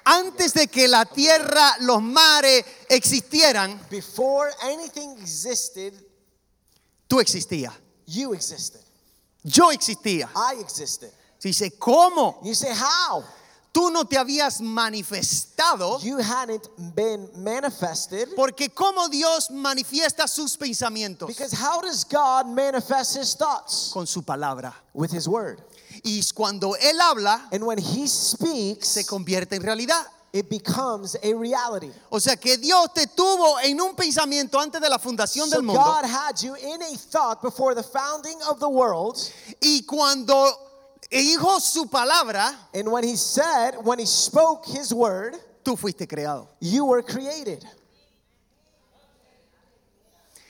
Antes 0.06 0.54
de 0.54 0.68
que 0.68 0.88
la 0.88 1.04
tierra, 1.06 1.76
los 1.82 2.02
mares 2.02 2.64
existieran, 2.90 3.80
Before 3.90 4.50
anything 4.64 5.18
existed, 5.20 5.94
tú 7.10 7.20
existías. 7.20 7.74
you 8.06 8.34
existed. 8.34 8.82
Yo 9.48 9.72
existía. 9.72 10.30
I 10.36 10.60
existed. 10.60 11.10
Dice, 11.42 11.72
¿cómo? 11.80 12.40
You 12.44 12.54
say, 12.54 12.74
how? 12.74 13.24
Tú 13.72 13.92
no 13.92 14.06
te 14.06 14.18
habías 14.18 14.60
manifestado 14.60 16.00
You 16.02 16.18
hadn't 16.18 16.68
been 16.96 17.30
manifested. 17.36 18.28
porque 18.36 18.70
cómo 18.74 19.08
Dios 19.08 19.52
manifiesta 19.52 20.28
sus 20.28 20.58
pensamientos 20.58 21.28
Because 21.28 21.54
how 21.54 21.82
does 21.82 22.04
God 22.04 22.48
manifest 22.48 23.16
his 23.18 23.36
thoughts? 23.36 23.92
con 23.94 24.08
su 24.08 24.22
palabra. 24.24 24.74
With 24.94 25.12
his 25.12 25.28
word. 25.28 25.62
Y 26.04 26.22
cuando 26.34 26.76
Él 26.76 27.00
habla, 27.00 27.48
And 27.52 27.64
when 27.66 27.78
he 27.78 28.08
speaks, 28.08 28.88
se 28.88 29.06
convierte 29.06 29.56
en 29.56 29.62
realidad. 29.64 30.06
It 30.34 30.50
becomes 30.50 31.16
a 31.24 31.34
reality. 31.34 31.90
O 32.12 32.20
sea 32.20 32.36
que 32.36 32.58
Dios 32.58 32.90
te 32.94 33.06
tuvo 33.08 33.58
en 33.64 33.80
un 33.80 33.96
pensamiento 33.96 34.60
antes 34.60 34.82
de 34.82 34.90
la 34.90 34.98
fundación 35.00 35.48
So 35.50 35.56
del 35.58 35.62
mundo. 35.64 35.82
God 35.82 36.06
had 36.06 36.42
you 36.42 36.56
in 36.56 36.82
a 36.82 36.96
thought 36.98 37.42
before 37.42 37.74
the 37.74 37.84
founding 37.84 38.38
of 38.50 38.60
the 38.60 38.70
world, 38.70 39.18
Y 39.62 39.82
cuando 39.88 40.52
dijo 41.10 41.60
su 41.62 41.86
palabra, 41.86 42.54
and 42.74 42.92
when 42.92 43.04
He 43.04 43.16
said, 43.16 43.76
when 43.84 44.00
He 44.00 44.06
spoke 44.06 44.66
His 44.66 44.94
word, 44.94 45.36
tú 45.64 45.78
fuiste 45.78 46.08
creado. 46.08 46.48
you 46.60 46.86
were 46.86 47.02
created. 47.02 47.66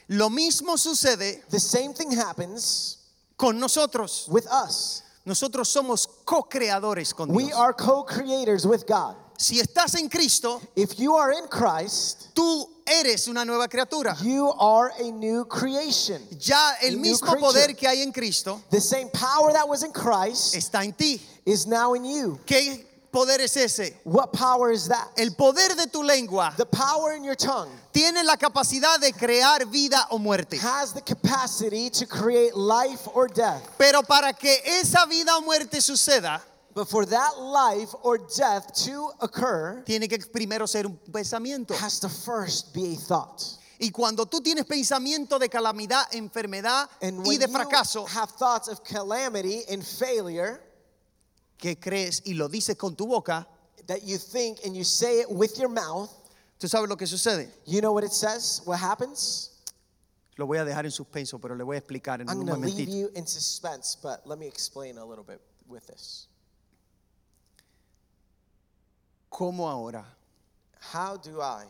Lo 0.10 0.30
mismo 0.30 0.78
sucede 0.78 1.42
The 1.50 1.60
same 1.60 1.94
thing 1.94 2.12
happens 2.12 2.98
con 3.38 3.60
nosotros. 3.60 4.28
with 4.30 4.48
us. 4.48 5.04
Nosotros 5.26 5.68
somos 5.68 6.08
co-creadores 6.26 7.14
con 7.14 7.28
Dios. 7.28 7.38
We 7.38 7.52
are 7.52 7.74
co 7.74 8.04
creators 8.04 8.66
with 8.66 8.88
God. 8.88 9.16
Si 9.38 9.60
estás 9.60 9.96
en 9.96 10.10
Cristo, 10.10 10.62
If 10.76 10.98
you 10.98 11.16
are 11.16 11.32
in 11.32 11.48
Christ, 11.48 12.34
tú 12.34 12.68
eres 12.86 13.28
una 13.28 13.46
nueva 13.46 13.68
criatura. 13.68 14.16
you 14.24 14.52
are 14.60 14.92
a 15.00 15.12
new 15.12 15.46
creation. 15.46 16.22
Ya 16.40 16.74
el 16.82 16.96
A 16.96 16.98
mismo 16.98 17.36
poder 17.40 17.76
que 17.76 17.88
hay 17.88 18.02
en 18.02 18.12
Cristo 18.12 18.62
The 18.72 18.82
same 18.82 19.10
power 19.12 19.54
that 19.54 19.68
was 19.68 19.84
in 19.84 19.92
Christ 19.92 20.56
está 20.56 20.84
en 20.84 20.94
ti. 20.94 21.22
is 21.46 21.68
now 21.68 21.94
in 21.94 22.04
you. 22.06 22.40
¿Qué 22.48 22.84
poder 23.12 23.40
es 23.42 23.56
ese? 23.58 23.94
What 24.06 24.34
power 24.34 24.72
is 24.72 24.88
that? 24.88 25.08
El 25.18 25.32
poder 25.36 25.76
de 25.76 25.86
tu 25.88 26.02
lengua 26.04 26.54
The 26.58 26.66
power 26.66 27.14
in 27.14 27.24
your 27.24 27.36
tongue 27.36 27.70
tiene 27.94 28.24
la 28.24 28.38
capacidad 28.38 29.00
de 29.00 29.12
crear 29.12 29.66
vida 29.66 30.08
o 30.10 30.18
muerte. 30.18 30.58
has 30.58 30.94
the 30.94 31.02
capacity 31.02 31.90
to 31.92 32.06
create 32.08 32.56
life 32.56 33.08
or 33.14 33.28
death. 33.28 33.62
Pero 33.78 34.02
para 34.02 34.34
que 34.34 34.56
esa 34.66 35.06
vida 35.06 35.36
o 35.38 35.42
muerte 35.42 35.80
suceda, 35.80 36.42
But 36.78 36.90
for 36.90 37.08
that 37.08 37.40
life 37.40 37.90
or 38.04 38.20
death 38.20 38.72
to 38.86 39.10
occur, 39.20 39.82
tiene 39.84 40.08
que 40.08 40.20
primero 40.32 40.68
ser 40.68 40.86
un 40.86 41.00
pensamiento. 41.12 41.74
has 41.74 42.00
to 42.02 42.08
first 42.08 42.72
be 42.72 42.94
a 42.94 42.96
thought. 42.96 43.42
Y 43.80 43.90
cuando 43.90 44.28
tú 44.28 44.44
tienes 44.44 44.64
pensamiento 44.66 45.40
de 45.40 45.50
calamidad, 45.50 46.04
enfermedad 46.14 46.88
And 47.02 47.26
y 47.26 47.30
when 47.30 47.40
de 47.40 47.48
you 47.48 47.52
fracaso, 47.52 48.08
have 48.10 48.30
thoughts 48.30 48.68
of 48.68 48.84
calamity 48.84 49.64
and 49.72 49.84
failure 49.84 50.62
que 51.58 51.78
crees 51.78 52.22
y 52.28 52.34
lo 52.34 52.48
dices 52.48 52.78
con 52.78 52.96
tu 52.96 53.08
boca, 53.08 53.48
that 53.88 54.04
you 54.04 54.20
think 54.20 54.60
and 54.64 54.76
you 54.76 54.84
say 54.84 55.22
it 55.22 55.32
with 55.32 55.58
your 55.58 55.70
mouth, 55.70 56.12
¿tú 56.60 56.70
sabes 56.70 56.88
lo 56.88 56.96
que 56.96 57.08
sucede? 57.08 57.50
you 57.66 57.82
know 57.82 57.92
what 57.92 58.04
it 58.04 58.14
says? 58.14 58.62
What 58.66 58.78
happens? 58.78 59.50
Lo 60.38 60.46
voy 60.46 60.60
a 60.60 60.64
dejar 60.64 60.86
en 60.86 60.92
suspenso, 60.92 61.42
pero 61.42 61.56
le 61.56 61.64
voy 61.64 61.78
a 61.78 61.80
explicar 61.80 62.22
en 62.22 62.30
I'm 62.30 62.42
un 62.42 62.46
going 62.46 62.62
to 62.62 62.68
leave 62.68 62.88
you 62.88 63.10
in 63.16 63.26
suspense, 63.26 63.98
but 64.00 64.28
let 64.28 64.38
me 64.38 64.46
explain 64.46 65.00
a 65.00 65.04
little 65.06 65.24
bit 65.24 65.42
with 65.68 65.88
this. 65.88 66.28
¿Cómo 69.38 69.70
ahora 69.70 70.04
How 70.92 71.16
do 71.16 71.42
I, 71.42 71.66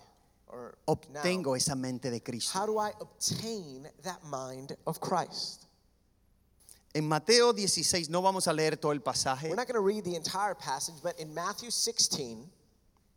or 0.48 0.78
obtengo 0.88 1.48
now, 1.48 1.56
esa 1.56 1.76
mente 1.76 2.10
de 2.10 2.22
Cristo? 2.22 2.58
how 2.58 2.66
do 2.66 2.80
I 2.80 2.94
obtain 3.02 3.90
that 4.04 4.24
mind 4.24 4.78
of 4.86 5.02
Christ? 5.02 5.66
En 6.96 7.06
Mateo 7.06 7.52
16, 7.52 8.10
no 8.10 8.22
vamos 8.22 8.48
a 8.48 8.54
leer 8.54 8.78
todo 8.78 8.94
el 8.94 9.02
pasaje. 9.02 9.50
We're 9.50 9.56
not 9.58 9.68
going 9.68 9.76
to 9.76 9.82
read 9.82 10.06
the 10.06 10.16
entire 10.16 10.56
passage, 10.56 10.96
but 11.04 11.20
in 11.20 11.34
Matthew 11.34 11.70
16, 11.70 12.50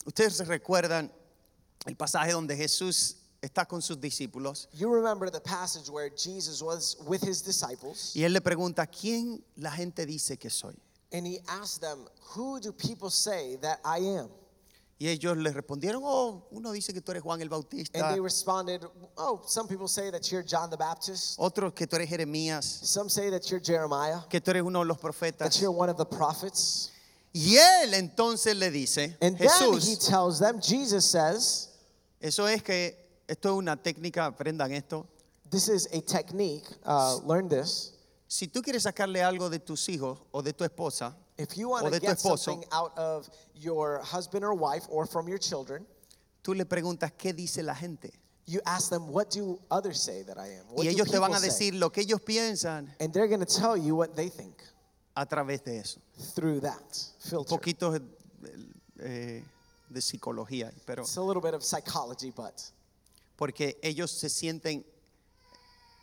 Ustedes 0.04 0.44
recuerdan 0.48 1.08
el 1.86 1.94
pasaje 1.94 2.32
donde 2.32 2.56
Jesús 2.56 3.14
está 3.40 3.68
con 3.68 3.80
sus 3.80 3.98
discípulos 3.98 4.66
you 4.72 4.92
remember 4.92 5.30
the 5.30 5.40
passage 5.40 5.88
where 5.88 6.10
Jesus 6.10 6.60
was 6.60 6.96
with 7.06 7.22
his 7.22 7.40
disciples, 7.40 8.12
y 8.16 8.24
él 8.24 8.32
le 8.32 8.40
pregunta, 8.40 8.84
¿quién 8.88 9.40
la 9.58 9.70
gente 9.70 10.04
dice 10.04 10.36
que 10.40 10.50
soy? 10.50 10.74
and 11.12 11.24
he 11.24 11.38
asked 11.48 11.80
them, 11.80 12.06
Who 12.34 12.58
do 12.60 12.72
people 12.72 13.10
say 13.10 13.56
that 13.62 13.78
I 13.84 13.98
am? 13.98 14.28
Y 15.02 15.08
ellos 15.08 15.34
le 15.38 15.50
respondieron, 15.50 16.02
oh, 16.04 16.46
uno 16.50 16.72
dice 16.72 16.92
que 16.92 17.00
tú 17.00 17.12
eres 17.12 17.22
Juan 17.22 17.40
el 17.40 17.46
And 17.46 17.50
Bautista, 17.50 18.12
they 18.12 18.20
responded, 18.20 18.84
Oh, 19.16 19.40
some 19.46 19.66
people 19.66 19.88
say 19.88 20.10
that 20.10 20.30
you're 20.30 20.42
John 20.42 20.68
the 20.68 20.76
Baptist, 20.76 21.38
otros 21.38 21.72
que 21.72 21.86
tú 21.86 21.96
eres 21.96 22.10
Jeremías, 22.10 22.66
some 22.66 23.08
say 23.08 23.30
that 23.30 23.48
you're 23.50 23.60
Jeremiah, 23.64 24.20
que 24.28 24.42
tú 24.42 24.50
eres 24.50 24.62
uno 24.62 24.80
de 24.80 24.84
los 24.84 24.98
that 24.98 25.02
profetas. 25.02 25.58
you're 25.58 25.70
one 25.72 25.88
of 25.88 25.96
the 25.96 26.04
prophets. 26.04 26.90
Y 27.32 27.56
él 27.56 27.94
entonces 27.94 28.54
le 28.54 28.70
dice, 28.70 29.16
And 29.22 29.38
then 29.38 29.48
he 29.48 29.48
Jesús, 29.48 30.06
tells 30.06 30.38
them, 30.38 30.60
Jesus 30.60 31.06
says, 31.06 31.68
eso 32.20 32.46
es 32.46 32.62
que 32.62 32.94
esto 33.26 33.48
es 33.48 33.54
una 33.58 33.76
técnica, 33.76 34.26
aprendan 34.26 34.70
esto. 34.72 35.06
This 35.50 35.70
is 35.70 35.88
a 35.94 36.02
technique, 36.02 36.66
uh, 36.84 37.16
learn 37.24 37.48
this. 37.48 37.94
Si 38.28 38.48
tú 38.48 38.60
quieres 38.60 38.82
sacarle 38.82 39.22
algo 39.22 39.48
de 39.48 39.60
tus 39.60 39.88
hijos 39.88 40.18
o 40.30 40.42
de 40.42 40.52
tu 40.52 40.62
esposa, 40.62 41.16
If 41.40 41.56
you 41.56 41.68
o 41.68 41.70
want 41.72 41.84
to 41.86 41.90
de 41.90 42.00
tu 42.00 42.06
get 42.06 42.18
esposo, 42.18 42.38
something 42.38 42.68
out 42.72 42.92
of 42.98 43.28
your 43.54 44.00
husband 44.02 44.44
or 44.44 44.54
wife 44.54 44.84
or 44.90 45.06
from 45.06 45.28
your 45.28 45.38
children, 45.38 45.86
tú 46.42 46.54
le 46.54 46.64
preguntas 46.64 47.12
qué 47.16 47.32
dice 47.34 47.62
la 47.62 47.74
gente. 47.74 48.10
you 48.46 48.60
ask 48.66 48.90
them, 48.90 49.08
What 49.12 49.30
do 49.30 49.60
others 49.70 50.00
say 50.02 50.22
that 50.24 50.36
I 50.38 50.48
am? 50.58 50.66
What 50.70 50.84
Y 50.84 50.90
do 50.90 50.90
ellos 50.96 51.10
te 51.10 51.18
van 51.18 51.32
a 51.32 51.38
say? 51.38 51.48
decir 51.48 51.74
lo 51.74 51.90
que 51.90 52.02
ellos 52.02 52.20
piensan 52.20 52.88
And 53.00 53.12
they're 53.12 53.28
going 53.28 53.40
to 53.40 53.46
tell 53.46 53.76
you 53.76 53.94
what 53.96 54.14
they 54.16 54.28
think 54.28 54.60
a 55.16 55.24
través 55.26 55.62
de 55.64 55.78
eso. 55.78 56.00
through 56.34 56.60
that 56.60 56.82
Un 57.24 57.30
filter. 57.30 57.48
poquito 57.56 57.92
de, 57.92 58.00
eh, 59.00 59.44
de 59.88 60.00
psicología, 60.00 60.72
pero 60.86 61.02
It's 61.02 61.16
a 61.16 61.22
little 61.22 61.40
bit 61.42 61.54
of 61.54 61.62
psychology, 61.62 62.30
but 62.30 62.60
porque 63.36 63.78
ellos 63.82 64.10
se 64.10 64.28
sienten 64.28 64.84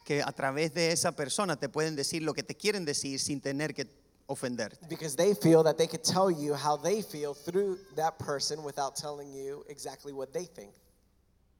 que 0.05 0.21
a 0.23 0.31
través 0.31 0.73
de 0.73 0.91
esa 0.91 1.11
persona 1.11 1.57
te 1.59 1.67
pueden 1.69 1.95
decir 1.95 2.23
lo 2.23 2.33
que 2.33 2.41
te 2.43 2.55
quieren 2.55 2.85
decir 2.85 3.19
sin 3.19 3.41
tener 3.41 3.73
que 3.73 3.85
ofenderte. 4.29 4.77
because 4.89 5.15
they 5.15 5.33
feel 5.33 5.63
that 5.63 5.77
they 5.77 5.87
could 5.87 6.03
tell 6.03 6.29
you 6.29 6.53
how 6.53 6.75
they 6.77 7.01
feel 7.01 7.33
through 7.33 7.77
that 7.95 8.17
person 8.19 8.63
without 8.63 8.95
telling 8.95 9.31
you 9.31 9.63
exactly 9.69 10.13
what 10.13 10.33
they 10.33 10.43
think. 10.45 10.71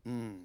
Mm. 0.05 0.43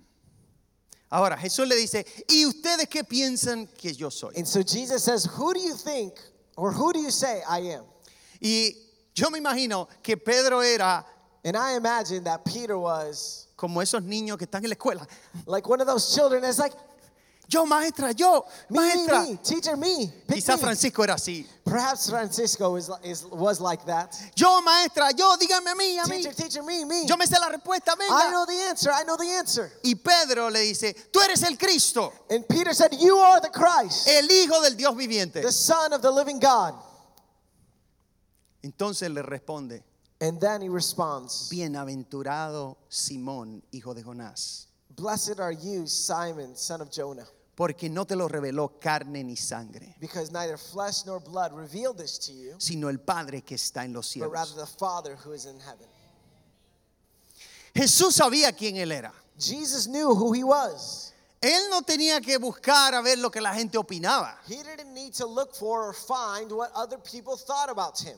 Ahora, 1.11 1.37
Jesús 1.37 1.69
le 1.69 1.77
dice, 1.77 2.05
¿y 2.29 2.47
ustedes 2.47 2.89
qué 2.89 3.05
piensan 3.05 3.69
que 3.77 3.93
yo 3.93 4.09
soy? 4.09 4.33
And 4.37 4.49
so 4.49 4.63
Jesus 4.63 5.05
says, 5.05 5.27
Who 5.27 5.53
do 5.53 5.61
you 5.61 5.75
think 5.75 6.15
or 6.57 6.73
who 6.73 6.93
do 6.93 7.01
you 7.01 7.11
say 7.11 7.43
I 7.49 7.59
am? 7.77 7.85
Y 8.41 8.71
yo 9.15 9.29
me 9.31 9.39
imagino 9.39 9.89
que 10.03 10.17
Pedro 10.17 10.61
era 10.61 11.05
And 11.45 11.57
I 11.57 11.77
imagine 11.77 12.25
that 12.25 12.45
Peter 12.45 12.79
was 12.79 13.49
como 13.57 13.81
esos 13.81 14.01
niños 14.03 14.39
que 14.39 14.47
están 14.47 14.63
en 14.65 14.71
la 14.71 14.77
escuela. 14.77 15.07
like 15.47 15.69
one 15.69 15.81
of 15.81 15.87
those 15.87 16.15
children 16.15 16.41
that's 16.41 16.59
like, 16.59 16.73
Yo, 17.53 17.67
maestra, 17.67 18.13
yo, 18.13 18.47
Me, 18.71 18.79
maestra. 18.81 19.23
me, 19.25 19.37
teacher, 19.37 19.77
me. 19.77 20.11
pick 20.27 20.37
Quizá. 20.39 20.57
Francisco 20.57 21.05
era 21.05 21.15
así. 21.15 21.47
Perhaps 21.65 22.09
Francisco 22.09 22.77
is, 22.77 22.89
is, 23.05 23.27
was 23.31 23.61
like 23.61 23.85
that. 23.85 24.17
Yo, 24.35 24.63
maestra, 24.63 25.11
yo, 25.15 25.37
dígame 25.37 25.71
a 25.71 25.75
mí, 25.75 25.99
a 25.99 26.05
mí. 26.07 26.23
Teacher, 26.23 26.35
teacher, 26.35 26.63
me, 26.63 26.85
me. 26.87 27.05
Yo 27.07 27.15
me 27.19 27.27
sé 27.27 27.39
la 27.39 27.51
respuesta, 27.51 27.93
I 27.93 27.97
venga. 27.99 28.31
know 28.31 28.47
the 28.47 28.59
answer. 28.71 28.91
I 28.91 29.05
know 29.05 29.17
the 29.19 29.29
answer. 29.37 29.71
Y 29.85 29.95
Pedro 29.97 30.49
le 30.49 30.61
dice, 30.61 30.95
tú 31.13 31.21
eres 31.21 31.43
el 31.43 31.59
Cristo, 31.59 32.11
And 32.31 32.49
Peter 32.49 32.73
said, 32.73 32.95
You 32.99 33.19
are 33.19 33.41
the 33.41 33.51
Christ, 33.51 34.09
el 34.09 34.27
Hijo 34.31 34.63
del 34.63 34.75
Dios 34.75 34.95
viviente. 34.97 35.43
the 35.43 35.53
Son 35.53 35.93
of 35.93 36.01
the 36.01 36.11
living 36.11 36.39
God. 36.41 36.75
Entonces 38.63 39.11
le 39.13 39.23
responde, 39.23 39.83
And 40.21 40.41
then 40.41 40.63
he 40.63 40.69
responds, 40.69 41.49
bienaventurado 41.51 42.77
Simón, 42.89 43.63
hijo 43.73 43.93
de 43.93 44.03
Jonás, 44.03 44.69
Blessed 44.95 45.41
are 45.41 45.53
you, 45.53 45.87
Simon, 45.87 46.55
son 46.55 46.81
of 46.81 46.91
Jonah, 46.91 47.27
porque 47.55 47.89
no 47.89 48.05
te 48.07 48.17
lo 48.17 48.29
reveló 48.29 48.79
carne 48.81 49.23
ni 49.23 49.37
sangre, 49.37 49.97
because 50.01 50.33
neither 50.33 50.57
flesh 50.57 51.05
nor 51.05 51.21
blood 51.21 51.53
revealed 51.53 51.97
this 51.99 52.19
to 52.19 52.33
you, 52.33 52.55
sino 52.59 52.89
el 52.89 52.99
Padre 52.99 53.43
que 53.43 53.57
está 53.57 53.85
en 53.85 53.93
los 53.93 54.15
but 54.15 54.31
rather 54.31 54.53
cielos. 54.53 54.71
the 54.71 54.79
Father 54.79 55.17
who 55.17 55.33
is 55.33 55.47
in 55.47 55.59
heaven. 55.61 55.87
Jesús 57.75 58.15
sabía 58.15 58.53
quién 58.53 58.77
él 58.77 58.93
era. 58.93 59.13
Jesus 59.39 59.87
knew 59.87 60.15
who 60.15 60.33
he 60.33 60.45
was. 60.45 61.13
Él 61.41 61.71
no 61.71 61.83
tenía 61.83 62.21
que 62.21 62.39
buscar 62.39 62.95
a 62.95 63.03
ver 63.03 63.19
lo 63.19 63.31
que 63.31 63.41
la 63.41 63.53
gente 63.53 63.77
opinaba. 63.77 64.39
He 64.47 64.63
didn't 64.63 64.95
need 64.95 65.13
to 65.15 65.27
look 65.27 65.55
for 65.55 65.89
or 65.89 65.93
find 65.93 66.53
what 66.53 66.71
other 66.75 66.99
people 66.99 67.37
thought 67.37 67.69
about 67.69 67.99
him 67.99 68.17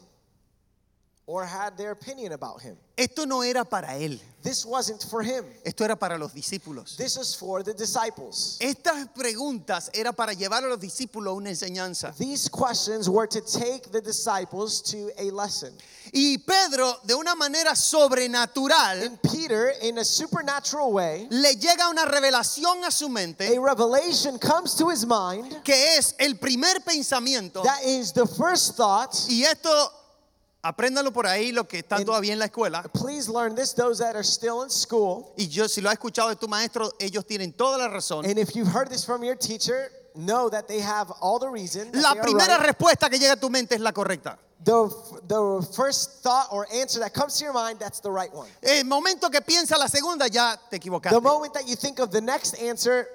or 1.27 1.45
had 1.47 1.77
their 1.77 1.93
opinion 1.93 2.33
about 2.33 2.61
him. 2.61 2.77
Esto 2.97 3.25
no 3.25 3.41
era 3.43 3.65
para 3.65 3.97
él, 3.99 4.21
This 4.43 4.65
wasn't 4.67 5.03
for 5.11 5.23
him. 5.23 5.45
esto 5.65 5.85
era 5.85 5.97
para 5.97 6.19
los 6.19 6.33
discípulos. 6.33 6.97
This 6.97 7.17
is 7.17 7.35
for 7.35 7.63
the 7.63 7.73
disciples. 7.73 8.59
Estas 8.61 9.09
preguntas 9.17 9.91
era 9.95 10.13
para 10.13 10.35
llevar 10.35 10.65
a 10.65 10.69
los 10.69 10.79
discípulos 10.79 11.29
a 11.29 11.33
una 11.33 11.49
enseñanza. 11.51 12.15
These 12.19 12.51
questions 12.51 13.09
were 13.09 13.27
to 13.27 13.41
take 13.41 13.91
the 13.91 14.03
disciples 14.03 14.83
to 14.83 15.11
a 15.19 15.31
lesson. 15.31 15.73
Y 16.13 16.37
Pedro, 16.47 16.95
de 17.07 17.15
una 17.15 17.35
manera 17.35 17.75
sobrenatural, 17.75 19.03
And 19.03 19.19
Peter, 19.23 19.73
in 19.83 19.99
a 19.99 20.05
supernatural 20.05 20.93
way, 20.93 21.27
le 21.31 21.55
llega 21.57 21.89
una 21.89 22.05
revelación 22.05 22.85
a 22.85 22.91
su 22.91 23.07
a 23.07 23.09
mente 23.09 23.59
revelation 23.59 24.39
comes 24.39 24.75
to 24.75 24.91
his 24.91 25.07
mind 25.07 25.63
que 25.65 25.97
es 25.97 26.15
el 26.19 26.35
primer 26.35 26.81
pensamiento. 26.85 27.63
that 27.65 27.83
is 27.85 28.13
the 28.13 28.27
first 28.27 28.77
thought. 28.77 29.15
Y 29.29 29.43
esto, 29.45 29.91
apréndalo 30.65 31.13
por 31.13 31.27
ahí, 31.27 31.53
los 31.53 31.67
que 31.67 31.81
están 31.81 32.05
todavía 32.05 32.33
en 32.33 32.39
la 32.39 32.47
escuela. 32.47 32.83
Please 32.93 33.29
learn 33.29 33.55
this, 33.55 33.75
those 33.75 33.99
that 33.99 34.17
are 34.17 34.25
still 34.25 34.63
in 34.63 34.71
school. 34.71 35.33
Y 35.37 35.47
yo, 35.49 35.69
si 35.69 35.81
lo 35.81 35.91
has 35.91 35.95
escuchado 35.95 36.31
de 36.31 36.37
tu 36.37 36.49
maestro, 36.49 36.91
ellos 36.99 37.27
tienen 37.27 37.53
toda 37.53 37.79
la 37.79 37.89
razón. 37.89 38.25
And 38.25 38.39
if 38.39 38.57
you've 38.57 38.73
heard 38.73 38.89
this 38.89 39.05
from 39.05 39.23
your 39.23 39.37
teacher, 39.37 39.91
know 40.15 40.49
that 40.49 40.67
they 40.67 40.81
have 40.81 41.13
all 41.21 41.39
the 41.39 41.49
reason. 41.49 41.91
la 41.93 42.15
primera 42.15 42.57
right. 42.57 42.67
respuesta 42.67 43.11
que 43.11 43.19
llega 43.19 43.35
a 43.35 43.37
tu 43.37 43.51
mente 43.51 43.75
es 43.75 43.81
la 43.81 43.93
correcta. 43.93 44.39
the, 44.65 44.89
the 45.29 45.69
first 45.77 46.23
thought 46.23 46.49
or 46.51 46.67
answer 46.73 47.01
that 47.01 47.13
comes 47.13 47.39
to 47.39 47.45
your 47.45 47.53
mind, 47.53 47.79
that's 47.79 48.01
the 48.01 48.11
right 48.11 48.33
one. 48.33 48.49
El 48.63 48.85
momento 48.85 49.29
que 49.29 49.41
piensa 49.43 49.77
la 49.79 49.87
segunda 49.87 50.29
ya 50.29 50.57
te 50.71 50.79
equivocaste. 50.79 51.11
The 51.11 51.21
moment 51.21 51.53
that 51.55 51.69
you 51.69 51.77
think 51.77 51.99
of 51.99 52.11
the 52.11 52.21
next 52.21 52.55
answer, 52.55 53.07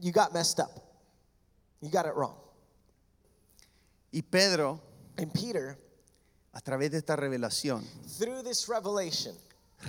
you 0.00 0.12
got 0.12 0.32
messed 0.32 0.58
up. 0.60 0.70
You 1.82 1.90
got 1.90 2.06
it 2.06 2.14
wrong. 2.14 2.36
Y 4.12 4.22
Pedro, 4.22 4.80
And 5.18 5.32
Peter, 5.32 5.78
a 6.56 6.60
través 6.62 6.90
de 6.90 6.98
esta 6.98 7.16
revelación, 7.16 7.84
through 8.18 8.42
this 8.42 8.66
revelation, 8.66 9.34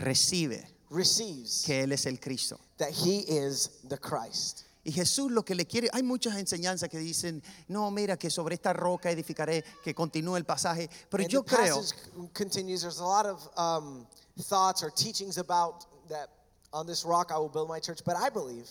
recibe 0.01 0.67
receives 0.89 1.63
que 1.65 1.81
Él 1.81 1.93
es 1.93 2.05
el 2.05 2.19
Cristo. 2.19 2.59
that 2.77 2.91
he 2.91 3.19
is 3.19 3.69
the 3.87 3.97
Christ. 3.97 4.63
Y 4.83 4.91
Jesús 4.91 5.31
lo 5.31 5.43
que 5.43 5.55
le 5.55 5.65
quiere, 5.65 5.89
hay 5.93 6.03
muchas 6.03 6.35
enseñanzas 6.35 6.89
que 6.89 6.97
dicen, 6.97 7.41
no, 7.67 7.89
mira 7.91 8.17
que 8.17 8.29
sobre 8.29 8.55
esta 8.55 8.73
roca 8.73 9.09
edificaré, 9.09 9.63
que 9.83 9.93
continúe 9.93 10.35
el 10.37 10.45
pasaje, 10.45 10.89
pero 11.09 11.23
And 11.23 11.31
yo 11.31 11.41
the 11.41 11.55
creo 11.55 11.75
passage 11.77 11.95
continues. 12.33 12.81
There's 12.81 12.99
a 12.99 13.05
lot 13.05 13.25
of 13.25 13.49
um, 13.57 14.05
thoughts 14.37 14.83
or 14.83 14.91
teachings 14.91 15.37
about 15.37 15.85
that 16.09 16.29
on 16.73 16.85
this 16.85 17.05
rock 17.05 17.31
I 17.31 17.37
will 17.37 17.49
build 17.49 17.69
my 17.69 17.79
church. 17.79 18.01
But 18.05 18.15
I 18.17 18.29
believe 18.29 18.67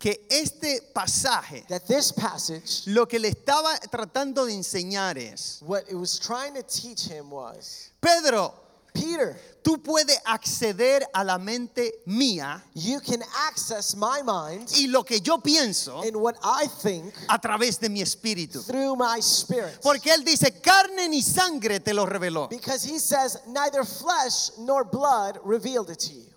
que 0.00 0.26
este 0.30 0.80
pasaje 0.94 1.62
that 1.68 1.86
this 1.86 2.10
passage, 2.10 2.86
lo 2.86 3.06
que 3.06 3.18
le 3.18 3.28
estaba 3.28 3.78
tratando 3.90 4.46
de 4.46 4.54
enseñar 4.54 5.18
es, 5.18 5.60
what 5.60 5.82
it 5.90 5.94
was 5.94 6.18
trying 6.18 6.54
to 6.54 6.62
teach 6.62 7.06
him 7.06 7.30
was 7.30 7.90
Pedro, 8.00 8.54
Peter, 8.94 9.38
tú 9.62 9.82
puedes 9.82 10.18
acceder 10.24 11.04
a 11.12 11.22
la 11.22 11.36
mente 11.38 11.92
mía 12.06 12.62
you 12.74 12.98
can 13.00 13.22
access 13.46 13.94
my 13.94 14.22
mind 14.24 14.70
y 14.78 14.86
lo 14.86 15.04
que 15.04 15.20
yo 15.20 15.36
pienso 15.38 16.00
and 16.02 16.16
what 16.16 16.34
I 16.42 16.66
think 16.66 17.12
a 17.28 17.38
través 17.38 17.78
de 17.78 17.90
mi 17.90 18.00
espíritu. 18.00 18.64
through 18.66 18.96
my 18.96 19.20
spirit. 19.20 19.80
Porque 19.82 20.10
él 20.10 20.24
dice, 20.24 20.62
carne 20.62 21.08
ni 21.10 21.20
sangre 21.20 21.78
te 21.78 21.92
lo 21.92 22.06
reveló, 22.06 22.48
Because 22.48 22.82
he 22.82 22.98
says, 22.98 23.38
neither 23.46 23.84
flesh 23.84 24.50
nor 24.58 24.84
blood 24.84 25.38
revealed 25.44 25.90
it 25.90 25.98
to 25.98 26.14
you, 26.14 26.32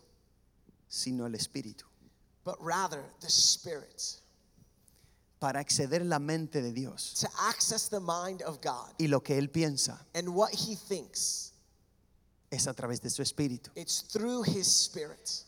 sino 0.89 1.25
el 1.25 1.31
espíritu. 1.31 1.85
But 2.43 2.55
rather 2.59 3.03
the 3.21 3.29
spirit. 3.29 4.19
Para 5.39 5.59
acceder 5.59 6.05
la 6.05 6.19
mente 6.19 6.61
de 6.61 6.71
Dios 6.71 7.15
To 7.19 7.27
access 7.49 7.89
the 7.89 7.99
mind 7.99 8.41
of 8.43 8.61
God 8.61 8.93
y 8.97 9.07
lo 9.07 9.19
que 9.19 9.37
él 9.37 9.49
piensa 9.49 9.99
and 10.15 10.29
what 10.29 10.51
he 10.53 10.75
thinks, 10.75 11.51
es 12.49 12.65
a 12.67 12.73
través 12.73 13.01
de 13.01 13.09
su 13.09 13.21
espíritu. 13.21 13.69
it's 13.75 14.01
through 14.01 14.43
his 14.43 14.67
spirit. 14.67 15.43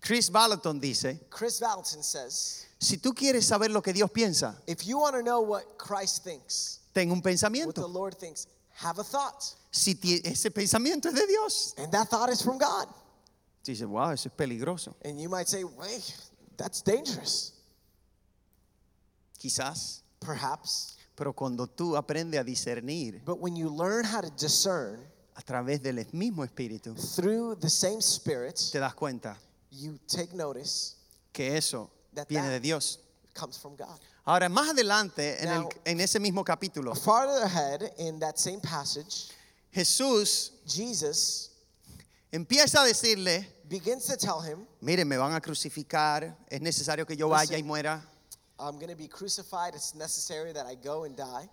Chris 0.00 0.28
Balaton 0.30 0.78
dice, 0.78 1.18
Chris 1.30 1.58
Valentin 1.58 2.02
says, 2.02 2.66
si 2.78 2.98
tú 2.98 3.14
quieres 3.14 3.46
saber 3.46 3.70
lo 3.70 3.80
que 3.80 3.92
Dios 3.92 4.10
piensa, 4.10 4.54
if 4.66 4.86
you 4.86 4.98
want 4.98 5.16
to 5.16 5.22
know 5.22 5.40
what 5.40 5.78
Christ 5.78 6.22
thinks, 6.22 6.80
ten 6.94 7.10
un 7.10 7.22
pensamiento. 7.22 7.66
what 7.66 7.74
the. 7.74 7.88
Lord 7.88 8.14
thinks, 8.14 8.46
have 8.74 8.98
a 8.98 9.04
thought. 9.04 9.42
Si 9.72 9.98
ese 10.24 10.50
pensamiento 10.50 11.06
es 11.08 11.14
de 11.14 11.26
Dios, 11.26 11.74
And 11.78 11.90
that 11.90 12.08
thought 12.08 12.28
is 12.28 12.42
from 12.42 12.58
God. 12.58 12.86
Dice, 13.72 13.84
wow, 13.86 14.10
eso 14.10 14.28
es 14.28 14.34
peligroso. 14.34 14.94
And 15.04 15.18
you 15.20 15.28
might 15.28 15.48
say, 15.48 15.64
wait, 15.64 16.14
that's 16.56 16.82
dangerous. 16.82 17.52
Quizás, 19.38 20.02
Perhaps. 20.20 20.96
pero 21.14 21.32
cuando 21.34 21.66
tú 21.66 21.96
aprendes 21.96 22.40
a 22.40 22.44
discernir 22.44 23.22
But 23.24 23.38
when 23.40 23.56
you 23.56 23.68
learn 23.68 24.04
how 24.04 24.20
to 24.20 24.30
discern 24.30 25.00
a 25.36 25.42
través 25.42 25.82
del 25.82 26.04
mismo 26.12 26.44
espíritu, 26.44 26.94
through 27.14 27.56
the 27.60 27.68
same 27.68 28.00
spirit, 28.00 28.56
te 28.72 28.78
das 28.78 28.94
cuenta 28.94 29.36
you 29.70 29.98
take 30.06 30.32
notice 30.34 30.94
que 31.32 31.56
eso 31.56 31.90
That 32.14 32.28
viene 32.28 32.46
that- 32.46 32.52
de 32.52 32.60
Dios. 32.60 32.98
comes 33.34 33.58
from 33.58 33.74
God. 33.76 33.98
Ahora, 34.26 34.48
más 34.48 34.70
adelante, 34.70 35.36
en, 35.42 35.48
el- 35.48 35.68
en 35.84 36.00
ese 36.00 36.18
mismo 36.20 36.44
capítulo, 36.44 36.94
Farther 36.94 37.42
ahead 37.44 37.92
in 37.98 38.18
that 38.20 38.38
same 38.38 38.60
passage, 38.60 39.28
Jesús 39.74 40.52
Jesus 40.66 41.50
empieza 42.34 42.82
a 42.82 42.84
decirle, 42.84 43.46
begins 43.68 44.06
to 44.06 44.16
tell 44.16 44.40
him, 44.40 44.66
mire, 44.80 45.04
me 45.04 45.16
van 45.16 45.32
a 45.34 45.40
crucificar, 45.40 46.36
es 46.48 46.60
necesario 46.60 47.06
que 47.06 47.16
yo 47.16 47.28
vaya 47.28 47.56
y 47.56 47.62
muera. 47.62 48.02
I'm 48.58 48.76
going 48.76 48.88
to 48.88 48.96
be 48.96 49.08
crucified. 49.08 49.74
It's 49.74 49.94
necessary 49.94 50.52
that 50.52 50.66
I 50.66 50.76
go 50.76 51.04
and 51.04 51.16
die. 51.16 51.48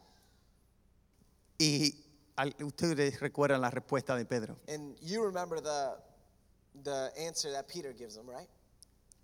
Y 1.59 1.93
al- 2.38 2.53
ustedes 2.63 3.19
recuerdan 3.19 3.61
la 3.61 3.69
respuesta 3.69 4.15
de 4.15 4.25
Pedro. 4.25 4.57
And 4.67 4.95
you 5.01 5.23
remember 5.23 5.59
the, 5.61 5.93
the 6.84 7.11
answer 7.19 7.51
that 7.51 7.67
Peter 7.67 7.93
gives 7.93 8.15
him, 8.15 8.27
right? 8.29 8.47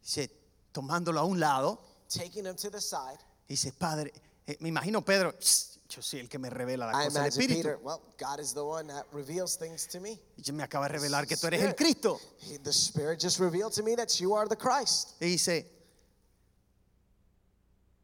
Dice, 0.04 0.30
tomándolo 0.72 1.20
a 1.20 1.26
un 1.26 1.40
lado, 1.40 1.80
Taking 2.10 2.46
him 2.46 2.56
to 2.56 2.70
the 2.70 2.80
side. 2.82 3.18
dice, 3.48 3.72
Padre, 3.74 4.12
eh, 4.48 4.56
me 4.60 4.70
imagino 4.70 5.04
Pedro, 5.04 5.34
"Shh, 5.40 5.77
yo 5.90 6.02
soy 6.02 6.20
el 6.20 6.28
que 6.30 6.38
me 6.38 6.50
revela 6.50 6.86
I 6.90 6.92
las 6.92 7.06
cosas 7.08 7.14
del 7.14 7.22
imagine 7.24 7.44
Espíritu. 7.46 7.64
Peter, 7.64 7.80
well, 7.82 8.02
God 8.18 8.40
is 8.40 8.54
the 8.54 8.64
one 8.64 8.88
that 8.88 9.06
reveals 9.14 9.56
things 9.56 9.88
to 9.88 10.00
me. 10.00 10.20
Y 10.38 10.52
me 10.52 10.64
acaba 10.64 10.88
de 10.88 10.98
revelar 10.98 11.26
que 11.28 11.38
tú 11.38 11.48
eres 11.48 11.62
el 11.62 11.70
Spirit. 11.74 11.78
Cristo. 11.78 12.20
He- 12.40 12.58
the 12.58 12.74
Spirit 12.74 13.20
just 13.20 13.40
revealed 13.40 13.74
to 13.74 13.84
me 13.84 13.96
that 13.96 14.20
you 14.20 14.34
are 14.34 14.48
the 14.48 14.56
Christ. 14.56 15.14
Y 15.22 15.28
dice, 15.28 15.66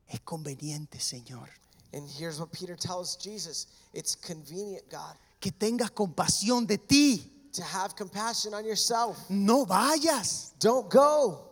es 0.08 0.20
conveniente, 0.22 1.00
Señor, 1.00 1.50
And 1.96 2.10
here's 2.10 2.40
what 2.40 2.52
Peter 2.52 2.76
tells 2.76 3.16
Jesus 3.18 3.68
it's 3.94 4.16
convenient, 4.16 4.90
God, 4.90 5.16
que 5.40 5.52
tengas 5.52 5.92
compasión 5.92 6.66
de 6.66 6.78
ti. 6.78 7.30
to 7.54 7.62
have 7.64 7.96
compassion 7.96 8.54
on 8.56 8.66
yourself. 8.66 9.30
No 9.30 9.64
vayas. 9.66 10.54
Don't 10.60 10.90
go. 10.90 11.50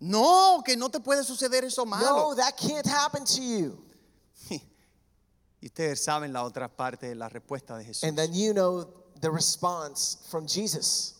No, 0.00 0.60
que 0.66 0.74
no 0.76 0.88
te 0.88 0.98
puede 0.98 1.22
suceder 1.24 1.62
eso 1.64 1.84
No, 1.84 1.90
malo. 1.90 2.34
that 2.34 2.56
can't 2.56 2.84
happen 2.84 3.24
to 3.24 3.40
you. 3.40 3.78
Y 5.66 5.68
ustedes 5.68 6.04
saben 6.04 6.32
la 6.32 6.44
otra 6.44 6.68
parte 6.68 7.08
de 7.08 7.16
la 7.16 7.28
respuesta 7.28 7.76
de 7.76 7.84
Jesús. 7.84 8.04
And 8.04 8.16
then 8.16 8.32
you 8.32 8.52
know 8.52 8.84
the 9.20 9.28
response 9.28 10.16
from 10.30 10.46
Jesus 10.46 11.14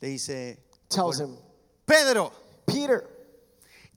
Le 0.00 0.08
dice, 0.08 0.56
tells 0.88 1.20
him, 1.20 1.36
Pedro, 1.84 2.32
Peter, 2.66 3.04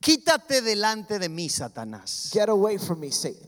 quítate 0.02 0.62
delante 0.62 1.20
de 1.20 1.30
mí, 1.30 1.48
Satanás. 1.50 2.30
get 2.34 2.50
away 2.50 2.78
from 2.78 3.00
me, 3.00 3.12
Satan. 3.12 3.48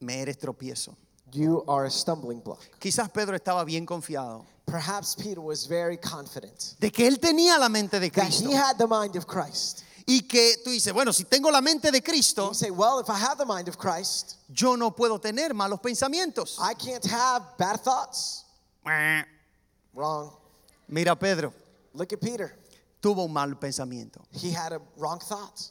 Me 0.00 0.20
eres 0.20 0.36
tropiezo. 0.36 0.94
You 1.32 1.64
are 1.66 1.86
a 1.86 1.90
stumbling 1.90 2.40
block. 2.40 2.60
Quizás 2.78 3.10
Pedro 3.10 3.34
estaba 3.34 3.64
bien 3.64 3.86
confiado 3.86 4.44
Perhaps 4.66 5.14
Peter 5.14 5.40
was 5.40 5.66
very 5.66 5.96
confident 5.96 6.74
de 6.78 6.90
que 6.90 7.06
él 7.06 7.18
tenía 7.18 7.58
la 7.58 7.70
mente 7.70 7.98
de 7.98 8.10
that 8.10 8.20
Cristo. 8.26 8.50
he 8.50 8.54
had 8.54 8.76
the 8.76 8.86
mind 8.86 9.16
of 9.16 9.26
Christ. 9.26 9.82
Y 10.06 10.22
que 10.28 10.56
tú 10.62 10.70
dices, 10.70 10.92
bueno, 10.92 11.12
si 11.14 11.24
tengo 11.24 11.50
la 11.50 11.62
mente 11.62 11.90
de 11.90 12.02
Cristo, 12.02 12.52
say, 12.52 12.70
well, 12.70 13.00
if 13.00 13.08
I 13.08 13.16
have 13.18 13.38
the 13.38 13.46
mind 13.46 13.68
of 13.68 13.78
Christ, 13.78 14.36
yo 14.52 14.76
no 14.76 14.90
puedo 14.94 15.18
tener 15.18 15.54
malos 15.54 15.80
pensamientos. 15.80 16.58
I 16.60 16.74
can't 16.74 17.04
have 17.06 17.56
bad 17.56 17.80
thoughts. 17.80 18.44
Wrong. 19.94 20.30
Mira, 20.88 21.16
Pedro, 21.16 21.52
Look 21.94 22.12
at 22.12 22.20
Peter. 22.20 22.54
tuvo 23.00 23.24
un 23.24 23.32
mal 23.32 23.54
pensamiento. 23.58 24.20
He 24.32 24.50
had 24.50 24.72
a 24.72 24.80
wrong 24.96 25.20
thought. 25.20 25.70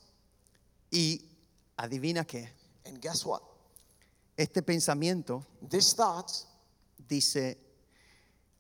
Y 0.92 1.20
adivina 1.78 2.26
qué, 2.26 2.48
And 2.86 3.00
guess 3.02 3.26
what? 3.26 3.42
este 4.38 4.64
pensamiento 4.64 5.46
This 5.62 5.94
thought, 5.94 6.32
dice, 7.08 7.58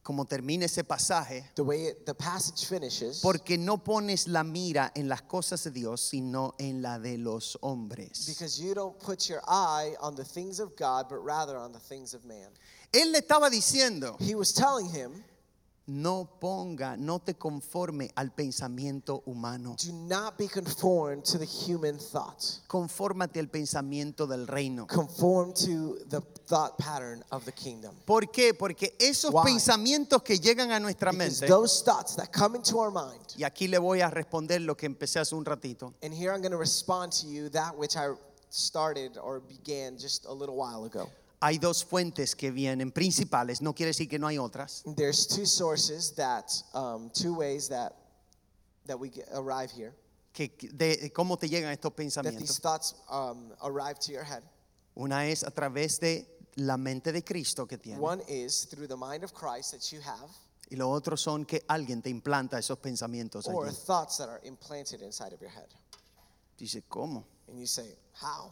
como 0.04 0.26
termina 0.26 0.66
ese 0.66 0.84
pasaje, 0.84 1.46
the 1.56 1.64
way 1.64 1.88
it, 1.88 2.06
the 2.06 2.14
passage 2.14 2.68
finishes, 2.68 3.22
porque 3.22 3.58
no 3.58 3.78
pones 3.78 4.28
la 4.28 4.44
mira 4.44 4.92
en 4.96 5.08
las 5.08 5.22
cosas 5.22 5.64
de 5.64 5.72
Dios, 5.72 6.02
sino 6.02 6.54
en 6.60 6.82
la 6.82 7.00
de 7.00 7.18
los 7.18 7.58
hombres. 7.62 8.26
because 8.28 8.60
you 8.62 8.74
don't 8.74 9.00
put 9.00 9.30
your 9.30 9.42
eye 9.48 9.96
on 10.02 10.14
the 10.16 10.24
things 10.26 10.60
of 10.60 10.76
God, 10.76 11.08
but 11.10 11.18
rather 11.24 11.56
on 11.58 11.72
the 11.72 11.80
things 11.80 12.14
of 12.14 12.26
man. 12.26 12.50
Él 12.92 13.12
le 13.12 13.20
estaba 13.22 13.50
diciendo, 13.50 14.18
He 14.20 14.36
was 14.36 14.54
telling 14.54 14.88
him, 14.90 15.24
no 15.86 16.30
ponga, 16.40 16.96
no 16.98 17.20
te 17.20 17.34
conforme 17.34 18.10
al 18.16 18.30
pensamiento 18.30 19.22
humano. 19.26 19.76
do 19.78 19.92
not 19.92 20.38
be 20.38 20.48
conformed 20.48 21.26
to 21.26 21.38
the 21.38 21.46
human 21.46 21.98
thought. 21.98 22.42
Confórmate 22.68 23.40
al 23.40 23.48
pensamiento 23.48 24.26
del 24.28 24.48
reino. 24.48 24.86
Conform 24.86 25.54
to 25.54 25.98
the 26.10 26.22
thought 26.46 26.78
pattern 26.78 27.24
of 27.32 27.46
the 27.46 27.52
kingdom. 27.52 27.96
¿Por 28.06 28.30
qué? 28.32 28.54
Porque 28.54 28.96
esos 29.00 29.32
Why? 29.34 29.44
pensamientos 29.46 30.22
que 30.24 30.38
llegan 30.38 30.72
a 30.72 30.80
nuestra 30.80 31.12
Because 31.12 31.42
mente, 31.42 31.48
those 31.48 31.82
thoughts 31.84 32.16
that 32.16 32.32
come 32.32 32.56
into 32.56 32.78
our 32.80 32.92
mind, 32.92 33.22
y 33.38 33.44
aquí 33.44 33.68
le 33.70 33.78
voy 33.80 34.02
a 34.02 34.10
responder 34.10 34.62
lo 34.62 34.76
que 34.76 34.88
empecé 34.88 35.20
hace 35.20 35.34
un 35.36 35.46
ratito, 35.46 35.94
and 36.04 36.14
here 36.14 36.32
I'm 36.34 36.42
going 36.42 36.52
to 36.52 36.58
respond 36.58 37.12
to 37.22 37.28
you 37.28 37.50
that 37.50 37.76
which 37.78 37.96
I 37.96 38.10
started 38.50 39.18
or 39.18 39.40
began 39.40 39.98
just 39.98 40.26
a 40.26 40.32
little 40.34 40.56
while 40.56 40.86
ago. 40.86 41.10
hay 41.42 41.58
dos 41.58 41.84
fuentes 41.84 42.36
que 42.36 42.52
vienen 42.52 42.92
principales, 42.92 43.62
no 43.62 43.74
quiere 43.74 43.90
decir 43.92 44.10
que 44.10 44.18
no 44.20 44.28
hay 44.28 44.38
otras, 44.38 44.84
There's 44.96 45.26
two 45.28 45.46
sources 45.46 46.12
that, 46.16 46.52
um, 46.74 47.10
two 47.14 47.34
ways 47.36 47.68
that 47.70 47.94
that 48.86 48.98
we 49.00 49.10
get, 49.10 49.28
arrive 49.34 49.72
here. 49.72 49.94
que, 50.34 50.50
de, 50.74 50.98
de 50.98 51.10
cómo 51.12 51.38
te 51.40 51.48
llegan 51.48 51.72
estos 51.72 51.92
That 51.92 51.98
these 51.98 52.14
pensamientos. 52.16 52.60
thoughts 52.60 52.96
um, 53.10 53.52
arrive 53.62 53.98
to 54.00 54.12
your 54.12 54.24
head. 54.24 54.44
Una 54.96 55.26
es 55.28 55.44
a 55.44 55.50
través 55.52 56.00
de 56.00 56.26
la 56.56 56.78
mente 56.78 57.12
de 57.12 57.24
Cristo 57.24 57.66
que 57.68 57.78
tiene. 57.78 58.00
One 58.00 58.22
is 58.28 58.68
through 58.70 58.88
the 58.88 58.96
mind 58.98 59.24
of 59.24 59.34
Christ 59.34 59.72
that 59.72 59.82
you 59.92 60.02
have, 60.02 60.30
Y 60.70 60.76
lo 60.76 60.90
otro 60.92 61.16
son 61.18 61.46
que 61.46 61.64
alguien 61.68 62.02
te 62.02 62.10
implanta 62.10 62.58
esos 62.58 62.78
pensamientos 62.80 63.48
or 63.48 63.68
allí. 63.68 63.76
thoughts 63.86 64.18
that 64.18 64.30
are 64.30 64.40
implanted 64.44 65.02
inside 65.02 65.34
of 65.34 65.40
your 65.42 65.52
head. 65.52 65.68
Dice, 66.58 66.82
¿cómo? 66.88 67.26
And 67.48 67.60
you 67.60 67.68
say, 67.68 67.96
How? 68.22 68.52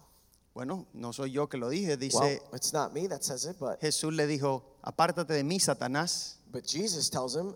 Bueno, 0.53 0.87
no 0.93 1.13
soy 1.13 1.31
yo 1.31 1.47
que 1.47 1.57
lo 1.57 1.69
dije. 1.69 1.91
Well, 1.91 1.97
Dice, 1.97 2.41
it's 2.53 2.73
not 2.73 2.93
me 2.93 3.07
that 3.07 3.23
says 3.23 3.45
it, 3.45 3.57
but, 3.59 3.79
Jesús 3.79 4.13
le 4.13 4.27
dijo, 4.27 4.63
apártate 4.83 5.33
de 5.33 5.43
mí, 5.43 5.59
Satanás. 5.59 6.35
but 6.51 6.65
Jesus 6.65 7.09
tells 7.09 7.35
him, 7.35 7.55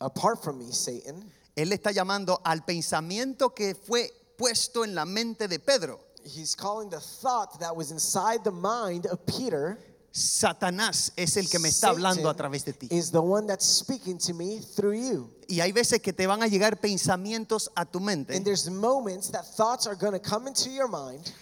Apart 0.00 0.42
from 0.42 0.58
me, 0.58 0.72
Satan. 0.72 1.24
Él 1.56 1.70
le 1.70 1.74
está 1.76 1.90
llamando 1.90 2.40
al 2.44 2.64
pensamiento 2.64 3.54
que 3.54 3.74
fue 3.74 4.12
puesto 4.36 4.84
en 4.84 4.94
la 4.94 5.04
mente 5.06 5.48
de 5.48 5.58
Pedro. 5.58 5.98
He's 6.26 6.54
calling 6.54 6.90
the 6.90 7.00
thought 7.00 7.60
that 7.60 7.74
was 7.74 7.90
inside 7.90 8.42
the 8.44 8.50
mind 8.50 9.06
of 9.06 9.24
Peter. 9.26 9.78
Satanás 10.12 11.12
es 11.16 11.36
el 11.36 11.46
que 11.46 11.58
me 11.58 11.68
está 11.68 11.90
hablando 11.90 12.30
a 12.30 12.34
través 12.34 12.64
de 12.64 12.72
ti. 12.72 12.88
is 12.90 13.10
the 13.10 13.20
one 13.20 13.46
that's 13.46 13.66
speaking 13.66 14.16
to 14.16 14.32
me 14.32 14.60
through 14.60 14.94
you. 14.94 15.30
Y 15.48 15.60
hay 15.60 15.72
veces 15.72 16.00
que 16.00 16.12
te 16.14 16.26
van 16.26 16.42
a 16.42 16.46
llegar 16.46 16.80
pensamientos 16.80 17.68
a 17.76 17.84
tu 17.84 17.98
And 18.08 18.26
there's 18.44 18.70
moments 18.70 19.28
that 19.30 19.44
thoughts 19.44 19.86
are 19.86 19.94
going 19.94 20.14
to 20.14 20.18
come 20.18 20.46
into 20.46 20.70
your 20.70 20.88
mind 20.88 21.32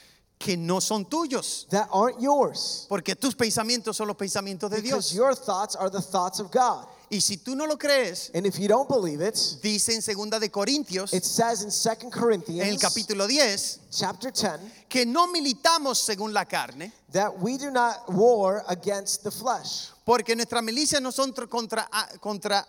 que 0.40 0.56
no 0.56 0.80
son 0.80 1.04
tuyos. 1.04 1.68
that 1.70 1.88
aren't 1.92 2.20
yours. 2.20 2.86
Porque 2.88 3.14
tus 3.14 3.34
pensamientos 3.34 3.96
son 3.96 4.08
los 4.08 4.16
pensamientos 4.16 4.68
de 4.70 4.82
Because 4.82 5.10
Dios. 5.10 5.14
your 5.14 5.34
thoughts 5.34 5.76
are 5.76 5.88
the 5.88 6.02
thoughts 6.02 6.40
of 6.40 6.50
God. 6.50 6.86
Y 7.14 7.20
si 7.20 7.36
tú 7.36 7.54
no 7.54 7.64
lo 7.66 7.76
crees, 7.78 8.30
And 8.34 8.44
if 8.44 8.58
you 8.58 8.66
don't 8.66 8.88
believe 8.88 9.20
it, 9.20 9.36
dice 9.62 9.90
en 9.94 10.02
segunda 10.02 10.40
de 10.40 10.48
Corintios, 10.50 11.12
it 11.14 11.22
says 11.24 11.62
in 11.62 11.68
2 11.70 11.86
en 12.00 12.06
el 12.06 12.10
Corinthians 12.10 12.80
capítulo 12.82 13.28
10, 13.28 13.78
chapter 13.92 14.32
10 14.32 14.58
que 14.88 15.06
no 15.06 15.28
militamos 15.28 15.98
según 15.98 16.32
la 16.32 16.44
carne, 16.44 16.92
that 17.12 17.32
we 17.38 17.56
do 17.56 17.70
not 17.70 18.10
war 18.12 18.64
against 18.68 19.22
the 19.22 19.30
flesh. 19.30 19.90
porque 20.04 20.34
nuestras 20.34 20.62
milicias 20.64 21.00
no 21.00 21.12
son 21.12 21.32
tr- 21.32 21.48
contra, 21.48 21.88
ah, 21.92 22.08
contra 22.20 22.66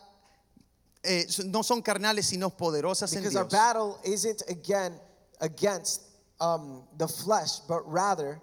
eh, 1.02 1.26
no 1.46 1.64
son 1.64 1.82
carnales, 1.82 2.28
sino 2.28 2.50
poderosas 2.52 3.12
en 3.14 3.22
Because 3.24 3.36
our 3.38 3.48
Dios. 3.48 3.52
battle 3.60 3.98
isn't 4.04 4.44
again 4.48 4.94
against 5.42 6.02
um, 6.40 6.84
the 6.98 7.08
flesh, 7.08 7.60
but 7.68 7.82
rather 7.88 8.40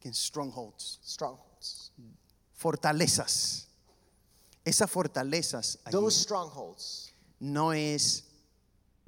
Against 0.00 0.22
strongholds, 0.22 0.98
strongholds. 1.02 1.90
fortalezas. 2.56 3.63
Esas 4.64 4.90
fortalezas 4.90 5.78
allí 5.84 5.92
Those 5.92 6.20
strongholds 6.22 7.12
no 7.40 7.72
es 7.72 8.24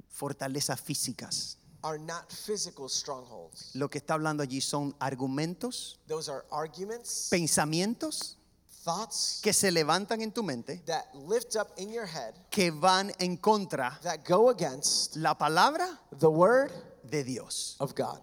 fortalezas 0.09 0.79
físicas. 0.79 1.57
are 1.83 1.99
not 1.99 2.31
physical 2.31 2.89
strongholds. 2.89 3.69
Lo 3.75 3.89
que 3.89 3.99
está 3.99 4.15
hablando 4.15 4.43
allí 4.43 4.61
son 4.61 4.95
argumentos, 4.99 5.99
Those 6.07 6.29
are 6.29 6.43
arguments, 6.51 7.27
pensamientos 7.29 8.35
thoughts 8.83 9.39
que 9.43 9.53
se 9.53 9.69
levantan 9.71 10.21
en 10.21 10.31
tu 10.31 10.43
mente, 10.43 10.81
that 10.85 11.05
lift 11.13 11.55
up 11.55 11.67
in 11.77 11.91
your 11.91 12.05
head 12.07 12.33
que 12.49 12.71
van 12.71 13.11
en 13.19 13.37
contra 13.37 13.99
that 14.01 14.19
go 14.27 14.49
against 14.49 15.15
la 15.17 15.37
palabra 15.37 15.99
the 16.19 16.29
word 16.29 16.71
de 17.03 17.23
Dios. 17.23 17.75
of 17.79 17.93
God. 17.95 18.19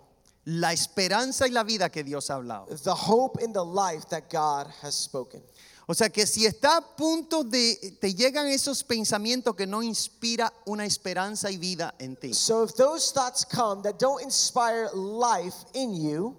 La 0.46 0.72
esperanza 0.74 1.46
y 1.46 1.50
la 1.52 1.62
vida 1.64 1.88
que 1.90 2.02
Dios 2.04 2.28
ha 2.28 2.34
hablado. 2.34 2.66
The 2.82 2.94
hope 2.94 3.40
in 3.42 3.52
the 3.54 3.64
life 3.64 4.06
that 4.10 4.24
God 4.30 4.66
has 4.82 4.94
spoken. 4.94 5.42
O 5.86 5.94
sea 5.94 6.08
que 6.08 6.26
si 6.26 6.46
está 6.46 6.78
a 6.78 6.96
punto 6.96 7.44
de, 7.44 7.96
te 8.00 8.14
llegan 8.14 8.46
esos 8.46 8.82
pensamientos 8.82 9.54
que 9.54 9.66
no 9.66 9.82
inspira 9.82 10.52
una 10.64 10.86
esperanza 10.86 11.50
y 11.50 11.58
vida 11.58 11.94
en 11.98 12.16
ti. 12.16 12.32
So 12.32 12.64
if 12.64 12.74
those 12.74 13.12
thoughts 13.12 13.44
come 13.44 13.82
that 13.82 13.98
don't 13.98 14.22
inspire 14.22 14.88
life 14.94 15.56
in 15.74 15.94
you, 15.94 16.36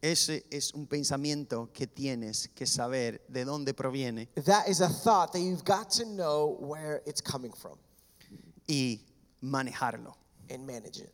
Ese 0.00 0.44
es 0.50 0.74
un 0.74 0.86
pensamiento 0.86 1.70
que 1.72 1.86
tienes 1.86 2.48
que 2.54 2.66
saber 2.66 3.22
de 3.26 3.46
dónde 3.46 3.72
proviene 3.72 4.28
that 4.44 4.68
is 4.68 4.82
a 4.82 4.88
thought 4.90 5.32
that 5.32 5.40
you've 5.40 5.64
got 5.64 5.88
to 5.90 6.04
know 6.04 6.58
where 6.60 7.02
it's 7.06 7.22
coming 7.22 7.52
from 7.54 7.78
y 8.68 9.00
manejarlo. 9.40 10.14
and 10.50 10.66
manage 10.66 10.98
it. 11.00 11.10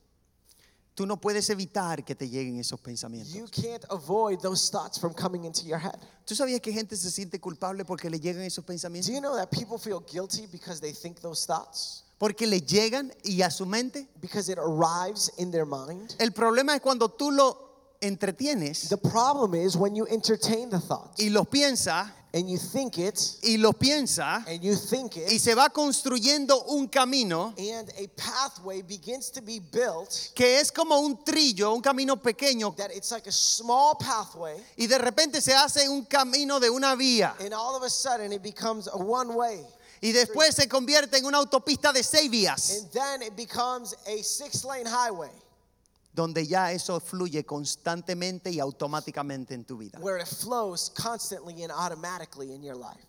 Tú 1.01 1.07
no 1.07 1.19
puedes 1.19 1.49
evitar 1.49 2.05
que 2.05 2.15
te 2.15 2.29
lleguen 2.29 2.59
esos 2.59 2.79
pensamientos. 2.79 3.33
You 3.33 3.47
can't 3.47 3.83
avoid 3.89 4.39
those 4.41 4.71
thoughts 4.71 4.99
from 4.99 5.15
coming 5.15 5.45
into 5.45 5.65
your 5.65 5.79
head. 5.79 5.99
¿Tú 6.27 6.35
sabías 6.35 6.61
que 6.61 6.75
gente 6.75 6.95
se 6.95 7.11
siente 7.11 7.41
culpable 7.41 7.87
porque 7.87 8.11
le 8.11 8.21
llegan 8.21 8.43
esos 8.43 8.67
Do 8.67 8.67
pensamientos? 8.67 9.11
you 9.11 9.19
know 9.19 9.35
that 9.35 9.51
people 9.51 9.79
feel 9.79 10.01
guilty 10.01 10.47
because 10.53 10.79
they 10.79 10.93
think 10.93 11.23
those 11.23 11.47
thoughts? 11.47 12.05
Porque 12.19 12.47
le 12.47 12.61
llegan 12.61 13.11
y 13.25 13.41
a 13.41 13.51
su 13.51 13.65
mente. 13.65 14.09
Because 14.21 14.53
it 14.53 14.59
arrives 14.59 15.31
in 15.39 15.51
their 15.51 15.65
mind? 15.65 16.17
El 16.19 16.33
problema 16.33 16.75
es 16.75 16.83
cuando 16.83 17.09
tú 17.09 17.31
lo 17.31 17.97
entretienes 18.03 18.91
The 18.91 18.99
problem 18.99 19.55
is 19.55 19.79
when 19.79 19.97
you 19.97 20.07
entertain 20.07 20.69
the 20.69 20.81
thought 20.81 21.19
y 21.19 21.31
lo 21.31 21.45
piensas 21.47 22.13
and 22.33 22.49
you 22.49 22.59
think 22.59 22.99
it 22.99 23.19
y 23.43 23.57
lo 23.57 23.73
piensas 23.73 24.47
and 24.47 24.63
you 24.63 24.75
think 24.75 25.17
y 25.17 25.39
se 25.39 25.55
va 25.55 25.69
construyendo 25.71 26.65
un 26.69 26.87
camino 26.89 27.55
and 27.59 27.91
a 27.99 28.07
pathway 28.17 28.83
begins 28.83 29.31
to 29.31 29.43
be 29.43 29.59
built 29.59 30.31
que 30.35 30.59
es 30.59 30.71
como 30.71 31.01
un 31.01 31.25
trillo, 31.25 31.73
un 31.75 31.81
camino 31.81 32.17
pequeño. 32.17 32.77
that 32.77 32.91
it's 32.95 33.11
like 33.11 33.27
a 33.27 33.33
small 33.33 33.97
pathway 33.97 34.55
y 34.77 34.87
de 34.87 34.99
repente 34.99 35.41
se 35.41 35.53
hace 35.53 35.89
un 35.89 36.05
camino 36.05 36.61
de 36.61 36.71
una 36.71 36.95
vía. 36.95 37.35
and 37.41 37.53
all 37.53 37.75
of 37.77 37.83
a 37.83 37.91
sudden 37.91 38.33
it 38.33 38.43
becomes 38.43 38.87
a 38.89 38.97
one 38.97 39.35
way 39.35 39.65
y 40.03 40.13
después 40.13 40.55
se 40.55 40.67
convierte 40.67 41.19
en 41.19 41.27
una 41.27 41.39
autopista 41.39 41.93
de 41.93 42.03
seis 42.03 42.31
vías. 42.31 42.71
and 42.71 42.91
then 42.93 43.23
it 43.23 43.37
becomes 43.37 43.95
a 44.07 44.23
six 44.23 44.65
lane 44.65 44.87
highway 44.87 45.31
donde 46.13 46.47
ya 46.47 46.73
eso 46.73 46.99
fluye 47.01 47.45
constantemente 47.45 48.51
y 48.51 48.59
automáticamente 48.59 49.55
en 49.55 49.65
tu 49.65 49.77
vida. 49.79 49.99
where 50.01 50.19
it 50.19 50.27
flows 50.29 50.91
constantly 50.91 51.63
and 51.63 51.71
automatically 51.73 52.53
in 52.53 52.63
your 52.63 52.77
life. 52.77 53.07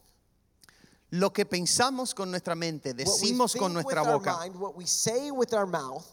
Lo 1.14 1.32
que 1.32 1.46
pensamos 1.46 2.14
con 2.16 2.30
nuestra 2.32 2.56
mente, 2.56 2.90
What 2.94 2.98
we 2.98 3.04
decimos 3.04 3.54
con 3.58 3.74
with 3.76 3.84
nuestra 3.84 4.02
our 4.04 4.20
boca, 4.20 4.38
mind, 4.40 4.56
what 4.56 4.76
we 4.78 4.86
say 4.86 5.30
with 5.32 5.54
our 5.54 5.66
mouth, 5.66 6.06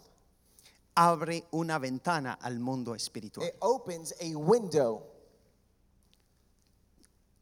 abre 0.96 1.44
una 1.52 1.78
ventana 1.78 2.36
al 2.42 2.58
mundo 2.58 2.94
espiritual. 2.94 3.46
it 3.46 3.56
opens 3.62 4.12
a 4.20 4.34
window 4.34 5.02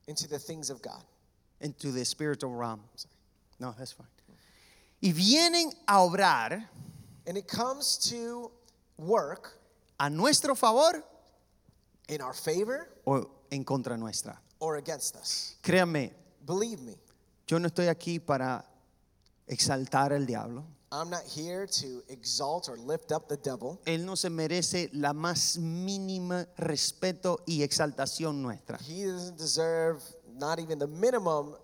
into 0.07 0.29
the 0.29 0.39
things 0.39 0.71
of 0.71 0.83
God. 0.83 1.03
into 1.61 1.91
the 1.93 2.05
spiritual 2.05 2.55
realm. 2.55 2.81
No, 3.59 3.75
that's 3.79 3.93
fine. 3.93 4.07
Y 5.03 5.13
vienen 5.13 5.73
a 5.89 5.95
obrar 6.01 6.69
And 7.27 7.37
it 7.37 7.49
comes 7.49 7.97
to 8.11 8.51
work 8.99 9.59
a 9.99 10.09
nuestro 10.11 10.55
favor 10.55 11.05
in 12.09 12.21
our 12.23 12.35
favor 12.35 12.89
o 13.05 13.27
en 13.51 13.65
contra 13.65 13.97
nuestra. 13.97 14.41
or 14.59 14.77
against 14.77 15.17
us. 15.17 15.57
Créanme, 15.63 16.13
Believe 16.47 16.81
me, 16.81 16.97
yo 17.47 17.59
no 17.59 17.67
estoy 17.69 17.89
aquí 17.89 18.19
para 18.21 18.65
exaltar 19.49 20.13
al 20.13 20.25
diablo. 20.27 20.65
I'm 20.93 21.11
not 21.11 21.25
here 21.25 21.67
to 21.67 22.03
exalt 22.09 22.69
or 22.69 22.79
lift 22.79 23.11
up 23.11 23.29
the 23.29 23.37
devil. 23.37 23.81
Él 23.85 24.05
no 24.07 24.15
se 24.15 24.31
merece 24.31 24.89
la 24.93 25.13
más 25.13 25.59
mínima 25.59 26.47
respeto 26.57 27.41
y 27.47 27.63
exaltación 27.63 28.41
nuestra. 28.41 28.79
He 28.87 29.05
doesn't 29.05 29.37
deserve 29.37 30.01
not 30.39 30.61
even 30.61 30.79
the 30.79 30.87
minimum 30.87 31.55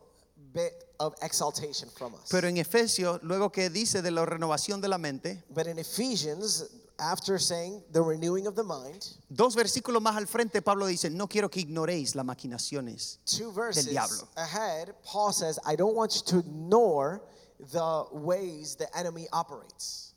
bit 0.53 0.85
of 0.99 1.15
exaltation 1.23 1.89
from 1.97 2.15
us. 2.15 2.29
Pero 2.31 2.49
en 2.49 2.57
Efesios, 2.59 3.23
luego 3.23 3.51
que 3.53 3.71
dice 3.71 4.03
de 4.03 4.11
la 4.11 4.27
renovación 4.27 4.81
de 4.81 4.89
la 4.89 4.99
mente, 4.99 5.45
But 5.51 5.69
in 5.69 5.79
Ephesians, 5.79 6.65
after 7.03 7.39
saying 7.39 7.83
the 7.91 8.01
renewing 8.01 8.47
of 8.47 8.55
the 8.55 8.63
mind, 8.63 9.07
dos 9.29 9.57
versículos 9.57 10.01
más 10.01 10.17
al 10.17 10.27
frente, 10.27 10.63
Pablo 10.63 10.87
dice, 10.87 11.11
no 11.11 11.27
quiero 11.27 11.49
que 11.51 11.61
ignoréis 11.61 12.15
las 12.15 12.25
maquinaciones. 12.25 13.19
two 13.25 13.51
verses 13.51 13.87
diablo. 13.87 14.29
ahead, 14.37 14.95
Paul 15.05 15.33
says, 15.33 15.59
I 15.67 15.75
don't 15.75 15.95
want 15.97 16.15
you 16.15 16.23
to 16.27 16.39
ignore 16.39 17.23
the 17.73 18.05
ways 18.13 18.77
the 18.77 18.87
enemy 18.97 19.27
operates. 19.33 20.15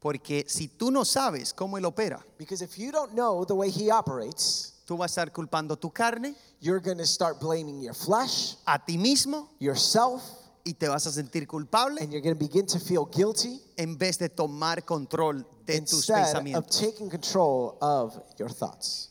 Porque 0.00 0.44
si 0.48 0.68
tú 0.68 0.90
no 0.90 1.04
sabes 1.04 1.52
cómo 1.54 1.78
él 1.78 1.84
opera, 1.84 2.24
Because 2.38 2.62
if 2.62 2.78
you 2.78 2.90
don't 2.92 3.14
know 3.14 3.44
the 3.44 3.54
way 3.54 3.70
he 3.70 3.90
operates, 3.90 4.72
tú 4.86 4.96
vas 4.98 5.16
a 5.16 5.20
estar 5.20 5.32
culpando 5.32 5.78
tu 5.78 5.90
carne, 5.90 6.34
you're 6.60 6.80
going 6.80 6.98
to 6.98 7.06
start 7.06 7.40
blaming 7.40 7.80
your 7.80 7.94
flesh, 7.94 8.56
a 8.66 8.78
ti 8.78 8.96
mismo, 8.96 9.48
yourself, 9.60 10.22
y 10.64 10.74
te 10.74 10.86
vas 10.88 11.06
a 11.06 11.12
sentir 11.12 11.46
culpable 11.46 11.98
and 12.00 12.12
you're 12.12 12.20
going 12.20 12.36
to 12.36 12.38
begin 12.38 12.64
to 12.66 12.78
feel 12.78 13.04
guilty 13.04 13.60
en 13.76 13.96
vez 13.98 14.18
de 14.18 14.28
tomar 14.28 14.84
control 14.84 15.44
de 15.66 15.80
tus 15.80 15.92
instead 15.92 16.36
of 16.36 16.44
pensamientos. 16.44 16.80
taking 16.80 17.10
control 17.10 17.78
of 17.80 18.20
your 18.38 18.48
thoughts. 18.48 19.08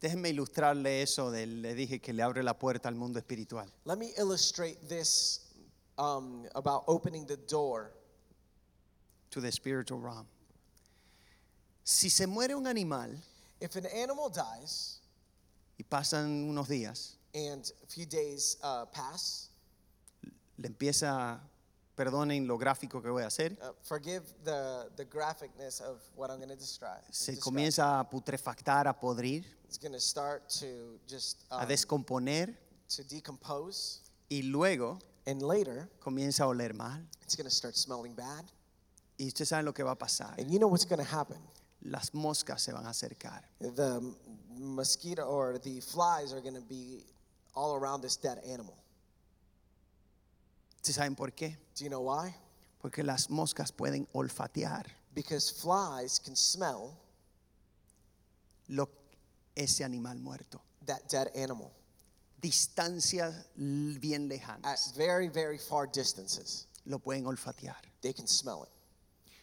Déjenme 0.00 0.28
ilustrarle 0.28 1.02
eso, 1.02 1.32
de, 1.32 1.44
le 1.44 1.74
dije 1.74 2.00
que 2.00 2.12
le 2.12 2.22
abre 2.22 2.44
la 2.44 2.54
puerta 2.54 2.88
al 2.88 2.94
mundo 2.94 3.18
espiritual. 3.18 3.68
Let 3.84 3.98
me 3.98 4.12
illustrate 4.16 4.88
this 4.88 5.40
um, 5.98 6.46
about 6.54 6.84
opening 6.86 7.26
the 7.26 7.36
door. 7.36 7.92
To 9.32 9.40
the 9.42 9.52
spiritual 9.52 9.98
realm. 9.98 10.26
Si 11.84 12.08
se 12.08 12.26
muere 12.26 12.54
un 12.54 12.66
animal 12.66 13.10
If 13.60 13.74
an 13.76 13.86
animal 13.86 14.28
dies 14.28 14.97
y 15.78 15.84
pasan 15.84 16.48
unos 16.48 16.68
días, 16.68 17.16
and 17.34 17.72
a 17.82 17.86
few 17.86 18.06
days 18.06 18.58
uh, 18.62 18.84
pass, 18.92 19.50
le 20.56 20.66
empieza 20.68 21.40
perdonen 21.96 22.46
lo 22.46 22.56
gráfico 22.58 23.02
que 23.02 23.10
voy 23.10 23.22
a 23.22 23.26
hacer, 23.26 23.58
Uh, 23.60 23.72
forgive 23.82 24.22
the, 24.44 24.88
the 24.96 25.04
graphicness 25.04 25.80
of 25.80 26.00
what 26.16 26.30
I'm 26.30 26.38
going 26.38 26.48
to 26.48 26.56
describe. 26.56 27.02
se 27.10 27.32
describe. 27.32 27.42
comienza 27.42 27.98
a 28.00 28.08
putrefactar, 28.08 28.86
a 28.86 28.92
podrir, 28.98 29.44
It's 29.66 29.78
going 29.78 29.92
to 29.92 30.00
start 30.00 30.48
to 30.60 30.98
just 31.06 31.44
a 31.50 31.62
um, 31.62 31.68
descomponer 31.68 32.54
to 32.96 33.02
decompose, 33.04 34.00
y 34.30 34.42
luego 34.44 34.98
and 35.26 35.42
later 35.42 35.88
comienza 36.00 36.44
a 36.44 36.48
oler 36.48 36.72
mal. 36.72 37.00
it's 37.22 37.36
going 37.36 37.48
to 37.48 37.54
start 37.54 37.74
smelling 37.76 38.14
bad. 38.14 38.44
Y 39.18 39.26
ustedes 39.26 39.48
saben 39.48 39.64
lo 39.64 39.72
que 39.74 39.82
va 39.82 39.90
a 39.92 39.98
pasar. 39.98 40.38
And 40.38 40.50
you 40.50 40.58
know 40.60 40.68
what's 40.68 40.86
going 40.86 41.04
to 41.04 41.16
happen? 41.16 41.38
Las 41.82 42.14
moscas 42.14 42.62
se 42.62 42.72
van 42.72 42.86
a 42.86 42.90
acercar. 42.90 43.42
The 43.60 44.00
mosquito 44.58 45.22
or 45.22 45.58
the 45.58 45.80
flies 45.80 46.32
are 46.32 46.40
going 46.40 46.54
to 46.54 46.60
be 46.68 47.04
all 47.54 47.74
around 47.76 48.00
this 48.02 48.16
dead 48.16 48.38
animal. 48.46 48.76
¿Ustedes 50.76 50.96
saben 50.96 51.16
por 51.16 51.30
qué? 51.32 51.56
Do 51.76 51.84
you 51.84 51.90
know 51.90 52.00
why? 52.02 52.34
Porque 52.80 53.02
las 53.02 53.28
moscas 53.30 53.72
pueden 53.72 54.06
olfatear 54.14 54.84
Because 55.14 55.50
flies 55.50 56.20
can 56.20 56.36
smell 56.36 56.96
lo, 58.68 58.88
ese 59.56 59.82
animal 59.84 60.16
muerto. 60.18 60.60
that 60.86 61.08
dead 61.08 61.28
animal 61.34 61.72
Distancias 62.40 63.34
l- 63.58 63.98
bien 63.98 64.30
at 64.30 64.38
lejanas. 64.62 64.94
very, 64.96 65.28
very 65.28 65.58
far 65.58 65.86
distances. 65.88 66.66
Lo 66.86 66.98
pueden 67.00 67.24
olfatear. 67.26 67.74
They 68.00 68.12
can 68.12 68.28
smell 68.28 68.62
it. 68.62 68.70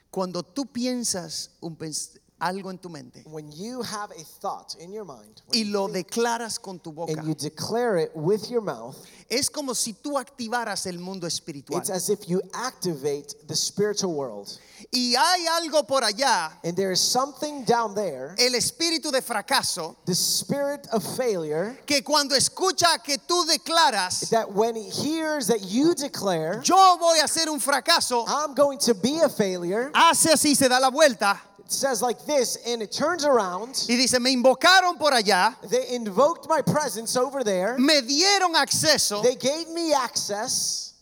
Cuando 0.10 0.42
tú 0.44 0.66
piensas 0.72 1.50
un 1.62 1.76
pens- 1.76 2.18
algo 2.40 2.70
en 2.70 2.78
tu 2.78 2.90
mente 2.90 3.24
When 3.26 3.52
you 3.52 3.82
have 3.82 4.12
a 4.12 4.24
thought 4.42 4.76
in 4.80 4.92
your 4.92 5.06
mind 5.06 5.42
y 5.54 5.64
lo 5.66 5.88
think- 5.88 6.08
declaras 6.08 6.60
con 6.62 6.80
tu 6.80 6.92
boca, 6.92 7.14
and 7.14 7.28
you 7.28 7.34
declare 7.34 7.98
it 7.98 8.12
with 8.14 8.50
your 8.50 8.62
mouth, 8.62 8.96
es 9.30 9.50
como 9.50 9.74
si 9.74 9.94
tú 9.94 10.18
activaras 10.18 10.86
el 10.86 11.00
mundo 11.00 11.26
espiritual. 11.28 11.80
it's 11.80 11.90
as 11.90 12.10
if 12.10 12.28
you 12.28 12.42
activate 12.54 13.34
the 13.48 13.56
spiritual 13.56 14.14
world. 14.14 14.50
Y 14.92 15.16
hay 15.18 15.46
algo 15.48 15.88
por 15.88 16.02
allá, 16.04 16.52
And 16.64 16.76
there 16.76 16.92
is 16.92 17.00
something 17.00 17.64
down 17.64 17.96
there, 17.96 18.36
el 18.38 18.54
espíritu 18.56 19.12
de 19.12 19.22
fracaso, 19.22 19.96
the 20.06 20.14
spirit 20.14 20.86
of 20.92 21.04
failure, 21.16 21.78
que 21.86 22.02
cuando 22.04 22.36
escucha 22.36 23.02
que 23.04 23.18
tú 23.18 23.46
declaras, 23.46 24.30
that 24.30 24.52
when 24.52 24.76
he 24.76 24.90
hears 24.90 25.48
that 25.48 25.62
you 25.62 25.96
declare, 25.96 26.60
yo 26.64 26.98
voy 27.00 27.20
a 27.24 27.28
ser 27.28 27.50
un 27.50 27.60
fracaso, 27.60 28.26
I'm 28.28 28.54
going 28.54 28.78
to 28.80 28.94
be 28.94 29.20
a 29.22 29.30
failure, 29.30 29.90
hace 29.94 30.32
así, 30.34 30.56
se 30.56 30.68
da 30.68 30.80
la 30.80 30.90
vuelta 30.90 31.42
says 31.72 32.02
like 32.02 32.26
this, 32.26 32.58
and 32.68 32.82
it 32.82 32.92
turns 32.92 33.26
around. 33.26 33.86
y 33.90 33.96
dice, 33.96 34.20
me 34.20 34.32
invocaron 34.36 34.98
por 34.98 35.12
allá, 35.12 35.56
They 35.70 35.96
invoked 35.96 36.48
my 36.48 36.62
presence 36.62 37.16
over 37.16 37.44
there. 37.44 37.78
me 37.78 38.02
dieron 38.02 38.56
acceso 38.56 39.22
They 39.24 39.36
gave 39.36 39.70
me 39.70 39.94
access, 39.94 40.94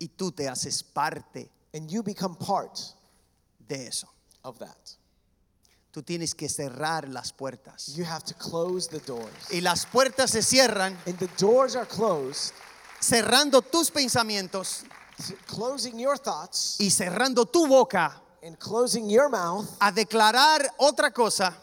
y 0.00 0.08
tú 0.16 0.34
te 0.34 0.44
haces 0.44 0.82
parte 0.82 1.48
and 1.74 1.90
you 1.90 2.02
become 2.02 2.34
part 2.34 2.78
de 3.68 3.86
eso. 3.88 4.08
of 4.44 4.58
that. 4.58 4.76
Tú 5.92 6.02
tienes 6.02 6.34
que 6.34 6.48
cerrar 6.48 7.08
las 7.08 7.32
puertas. 7.32 7.88
You 7.96 8.04
have 8.04 8.22
to 8.24 8.34
close 8.34 8.86
the 8.88 9.00
doors. 9.00 9.32
Y 9.52 9.60
las 9.60 9.84
puertas 9.86 10.30
se 10.30 10.42
cierran 10.42 10.96
And 11.06 11.18
the 11.18 11.28
doors 11.38 11.74
are 11.76 11.86
closed, 11.86 12.52
cerrando 13.00 13.62
tus 13.62 13.90
pensamientos 13.90 14.84
closing 15.48 15.98
your 15.98 16.16
thoughts 16.16 16.76
y 16.78 16.90
cerrando 16.90 17.44
tu 17.50 17.66
boca 17.66 18.20
and 18.42 18.58
closing 18.58 19.08
your 19.10 19.28
mouth 19.28 19.66
a 19.80 19.90
declarar 19.92 20.60
otra 20.78 21.12
cosa 21.12 21.54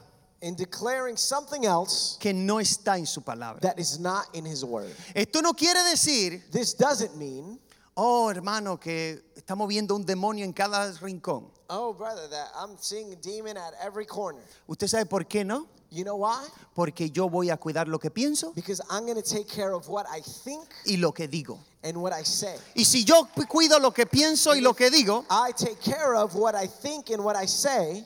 and 0.42 0.58
declaring 0.58 1.16
something 1.18 1.66
else 1.66 2.18
que 2.20 2.34
no 2.34 2.56
está 2.60 2.98
en 2.98 3.06
su 3.06 3.22
palabra. 3.22 3.60
that 3.62 3.80
is 3.80 4.00
not 4.00 4.26
in 4.34 4.46
his 4.46 4.64
word. 4.64 4.94
Esto 5.16 5.42
no 5.42 5.54
quiere 5.54 5.82
decir, 5.90 6.42
This 6.52 6.74
doesn't 6.74 7.18
mean, 7.18 7.60
oh 7.96 8.30
hermano, 8.30 8.78
que 8.78 9.22
estamos 9.36 9.68
viendo 9.68 9.96
un 9.96 10.06
demonio 10.06 10.44
en 10.44 10.54
cada 10.54 10.92
rincón. 11.02 11.46
oh 11.70 11.94
brother, 11.94 12.28
that 12.30 12.50
I'm 12.56 12.78
seeing 12.80 13.12
a 13.14 13.16
demon 13.16 13.58
at 13.58 13.74
every 13.82 14.06
corner. 14.06 14.44
¿Usted 14.68 14.88
sabe 14.88 15.06
por 15.10 15.24
qué 15.26 15.46
no? 15.46 15.68
You 15.92 16.04
know 16.04 16.18
why? 16.18 16.44
Porque 16.76 17.10
yo 17.10 17.30
voy 17.30 17.50
a 17.52 17.58
cuidar 17.58 17.88
lo 17.88 18.00
que 18.00 18.10
pienso 18.12 18.54
Because 18.54 18.82
I'm 18.90 19.06
going 19.06 19.22
to 19.22 19.28
take 19.28 19.48
care 19.48 19.72
of 19.74 19.88
what 19.88 20.06
I 20.12 20.20
think 20.20 20.66
y 20.86 20.98
lo 20.98 21.14
que 21.14 21.28
digo. 21.28 21.60
And 21.86 22.02
what 22.02 22.12
I 22.12 22.24
say. 22.24 22.58
Y 22.76 22.84
si 22.84 23.04
yo 23.06 23.28
cu- 23.34 23.46
cuido 23.48 23.80
lo 23.80 23.92
que 23.92 24.06
pienso 24.06 24.56
y 24.56 24.62
lo 24.62 24.74
que 24.74 24.90
digo, 24.90 25.26
I 25.30 25.52
take 25.54 25.80
care 25.80 26.16
of 26.16 26.36
what 26.36 26.56
I 26.56 26.68
think 26.68 27.12
and 27.12 27.24
what 27.24 27.36
I 27.36 27.46
say. 27.48 28.04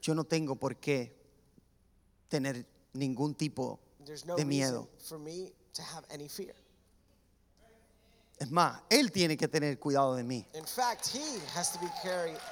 yo 0.00 0.14
no 0.14 0.24
tengo 0.24 0.54
por 0.54 0.76
qué 0.76 1.12
tener 2.28 2.64
ningún 2.94 3.34
tipo 3.36 3.80
no 4.24 4.36
de 4.36 4.44
miedo. 4.44 4.88
for 5.08 5.18
me 5.18 5.52
to 5.74 5.82
have 5.82 6.04
any 6.10 6.28
fear. 6.28 6.54
Es 8.38 8.50
más, 8.50 8.80
Él 8.90 9.10
tiene 9.10 9.36
que 9.36 9.48
tener 9.48 9.78
cuidado 9.78 10.14
de 10.14 10.22
mí. 10.22 10.44
In 10.54 10.64
fact, 10.66 11.08
he 11.08 11.40
has 11.54 11.72
to 11.72 11.78
be 11.80 11.90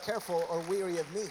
careful 0.04 0.42
or 0.50 0.60
weary 0.68 0.98
of 0.98 1.06
me. 1.14 1.28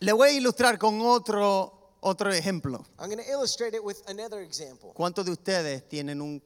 Le 0.00 0.12
voy 0.12 0.28
a 0.30 0.32
ilustrar 0.32 0.76
con 0.76 1.00
otro, 1.00 1.72
otro 2.00 2.30
ejemplo. 2.32 2.84
I'm 2.98 3.08
going 3.08 3.24
to 3.24 3.30
illustrate 3.30 3.74
it 3.74 3.82
with 3.82 4.02
another 4.08 4.40
example. 4.42 4.92
¿Cuántos 4.92 5.24
de 5.24 5.30
ustedes 5.30 5.88
tienen 5.88 6.20
un, 6.20 6.42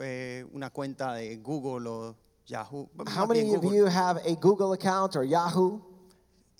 eh, 0.00 0.44
una 0.52 0.70
cuenta 0.70 1.14
de 1.14 1.36
Google 1.36 1.88
o 1.88 2.16
Yahoo? 2.46 2.88
How 3.08 3.26
many 3.26 3.54
of 3.54 3.64
you 3.64 3.86
have 3.86 4.18
a 4.24 4.34
Google 4.36 4.72
account 4.72 5.16
or 5.16 5.24
Yahoo? 5.24 5.80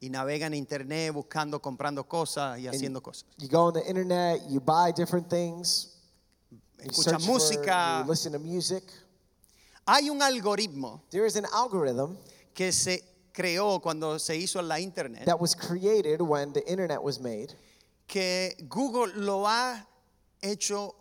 Y 0.01 0.09
navegan 0.11 0.53
internet 0.55 1.13
buscando, 1.13 1.61
comprando 1.61 2.05
cosas 2.07 2.59
y 2.59 2.67
haciendo 2.67 3.03
cosas. 3.03 3.25
You 3.39 3.49
go 3.49 3.67
on 3.69 3.73
the 3.73 3.87
internet, 3.89 4.43
you 4.49 4.61
buy 4.61 4.93
different 4.93 5.29
things, 5.31 5.97
you 6.51 6.91
Escuchan 6.91 7.19
search 7.19 7.25
for, 7.25 7.39
música. 7.39 8.03
you 8.03 8.11
listen 8.11 8.33
to 8.33 8.39
music. 8.39 8.85
Hay 9.87 10.11
un 10.11 10.21
algoritmo 10.21 11.01
There 11.11 11.25
is 11.25 11.37
an 11.37 11.47
algorithm 11.53 12.17
que 12.53 12.73
se 12.73 13.03
creó 13.33 13.81
cuando 13.81 14.19
se 14.19 14.37
hizo 14.37 14.61
la 14.61 14.81
internet 14.81 15.25
that 15.27 15.39
was 15.39 15.55
created 15.55 16.21
when 16.21 16.53
the 16.53 16.67
internet 16.69 17.01
was 17.03 17.21
made 17.21 17.55
que 18.09 18.53
Google 18.69 19.13
lo 19.15 19.47
ha 19.47 19.87
hecho 20.43 20.95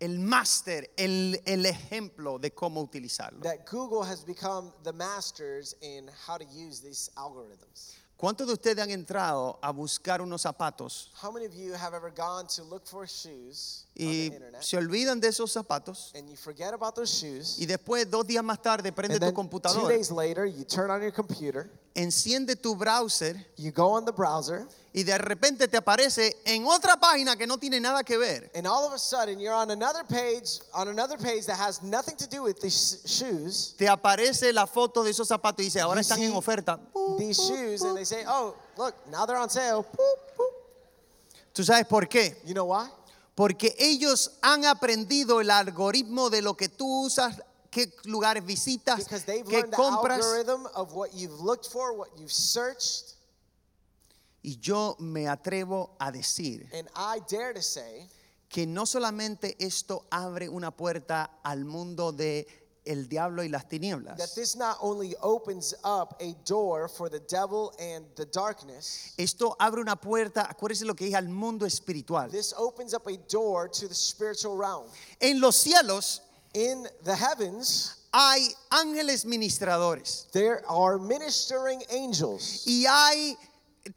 el 0.00 0.18
máster, 0.20 0.90
el, 0.96 1.40
el 1.44 1.66
ejemplo 1.66 2.38
de 2.38 2.52
cómo 2.52 2.80
utilizarlo. 2.82 3.40
that 3.42 3.66
Google 3.70 4.02
has 4.04 4.24
become 4.24 4.72
the 4.84 4.92
masters 4.92 5.74
in 5.80 6.08
how 6.26 6.36
to 6.38 6.44
use 6.44 6.80
these 6.80 7.10
algorithms. 7.16 7.94
¿Cuántos 8.16 8.48
de 8.48 8.52
ustedes 8.54 8.82
han 8.82 8.90
entrado 8.90 9.60
a 9.62 9.70
buscar 9.70 10.20
unos 10.20 10.42
zapatos 10.42 11.12
How 11.22 11.30
many 11.30 11.46
of 11.46 11.54
you 11.54 11.72
have 11.74 11.94
ever 11.94 12.10
gone 12.10 12.48
to 12.48 12.64
look 12.64 12.84
for 12.84 13.06
shoes 13.06 13.86
on 13.96 14.04
y 14.06 14.24
internet 14.26 14.60
se 14.60 14.76
olvidan 14.76 15.20
de 15.20 15.28
esos 15.28 15.52
zapatos 15.52 16.12
and 16.16 16.28
you 16.28 16.34
forget 16.36 16.74
about 16.74 16.96
those 16.96 17.12
shoes? 17.12 17.58
y 17.60 17.66
después 17.66 18.10
dos 18.10 18.26
días 18.26 18.42
más 18.42 18.60
tarde 18.60 18.90
prende 18.92 19.14
And 19.14 19.20
tu 19.20 19.26
then 19.26 19.34
two 19.34 19.36
computadora, 19.40 19.88
days 19.88 20.10
later, 20.10 20.46
you 20.46 20.64
turn 20.64 20.90
on 20.90 21.00
your 21.00 21.12
computer, 21.12 21.70
enciende 21.98 22.54
tu 22.56 22.74
browser 22.76 23.34
you 23.56 23.72
go 23.72 23.90
on 23.90 24.04
the 24.04 24.12
browser, 24.12 24.66
y 24.94 25.02
de 25.04 25.18
repente 25.18 25.68
te 25.68 25.76
aparece 25.76 26.36
en 26.44 26.64
otra 26.66 26.98
página 26.98 27.36
que 27.36 27.46
no 27.46 27.58
tiene 27.58 27.80
nada 27.80 28.02
que 28.04 28.16
ver. 28.16 28.50
and 28.54 28.66
all 28.66 28.84
of 28.86 28.92
a 28.94 28.98
sudden 28.98 29.38
you're 29.38 29.54
on 29.54 29.70
another 29.70 30.04
page, 30.04 30.60
on 30.72 30.88
another 30.88 31.18
page 31.18 31.44
that 31.46 31.56
has 31.58 31.82
nothing 31.82 32.16
to 32.16 32.26
do 32.28 32.42
with 32.42 32.58
these 32.60 33.00
shoes, 33.04 33.74
Te 33.76 33.86
aparece 33.88 34.52
la 34.52 34.66
foto 34.66 35.02
de 35.04 35.10
esos 35.10 35.28
zapatos 35.28 35.60
y 35.60 35.64
dice, 35.64 35.80
ahora 35.80 36.00
You 36.00 36.02
están 36.02 36.22
en 36.22 36.32
oferta. 36.34 36.78
these 37.18 37.36
shoes, 37.38 37.82
and 37.82 37.96
they 37.96 38.04
say, 38.06 38.24
"Oh, 38.26 38.54
look, 38.76 38.94
now 39.10 39.26
they're 39.26 39.36
on 39.40 39.50
sale." 39.50 39.84
¿Tú 41.52 41.64
sabes 41.64 41.86
por 41.86 42.08
qué? 42.08 42.36
You 42.44 42.54
know 42.54 42.66
why? 42.66 42.88
Porque 43.34 43.74
ellos 43.78 44.32
han 44.42 44.64
aprendido 44.64 45.40
el 45.40 45.50
algoritmo 45.50 46.30
de 46.30 46.42
lo 46.42 46.56
que 46.56 46.68
tú 46.68 47.04
usas, 47.06 47.40
qué 47.70 47.92
lugares 48.04 48.44
visitas, 48.44 49.06
qué 49.06 49.70
compras. 49.70 50.20
for, 51.68 51.94
searched, 52.28 53.14
Y 54.42 54.58
yo 54.60 54.96
me 55.00 55.26
atrevo 55.28 55.96
a 55.98 56.10
decir 56.12 56.68
say 57.62 58.08
que 58.48 58.66
no 58.66 58.86
solamente 58.86 59.56
esto 59.58 60.06
abre 60.10 60.48
una 60.48 60.70
puerta 60.70 61.38
al 61.42 61.64
mundo 61.64 62.12
de 62.12 62.46
el 62.86 63.06
diablo 63.08 63.42
y 63.42 63.48
las 63.50 63.64
that 63.64 63.68
tinieblas. 63.70 64.34
this 64.34 64.56
not 64.56 64.78
only 64.80 65.14
opens 65.20 65.74
up 65.84 66.16
a 66.22 66.32
door 66.46 66.88
for 66.88 67.10
the 67.10 67.20
devil 67.28 67.72
and 67.78 68.06
the 68.16 68.24
darkness, 68.26 69.12
Esto 69.18 69.54
abre 69.58 69.82
una 69.82 69.96
puerta, 69.96 70.48
acuérdense 70.48 70.86
lo 70.86 70.94
que 70.94 71.04
dije, 71.04 71.16
al 71.16 71.28
mundo 71.28 71.66
espiritual. 71.66 72.30
this 72.30 72.54
opens 72.56 72.94
up 72.94 73.06
a 73.06 73.16
door 73.28 73.68
to 73.68 73.86
the 73.88 73.94
spiritual 73.94 74.56
realm. 74.56 74.86
En 75.20 75.38
los 75.40 75.56
cielos 75.56 76.22
In 76.58 76.88
the 77.04 77.14
heavens, 77.14 77.94
hay 78.12 78.48
ángeles 78.72 79.24
ministradores 79.24 80.26
there 80.32 80.62
are 80.68 80.98
ministering 80.98 81.80
angels, 81.88 82.64
y 82.66 82.84
hay 82.88 83.36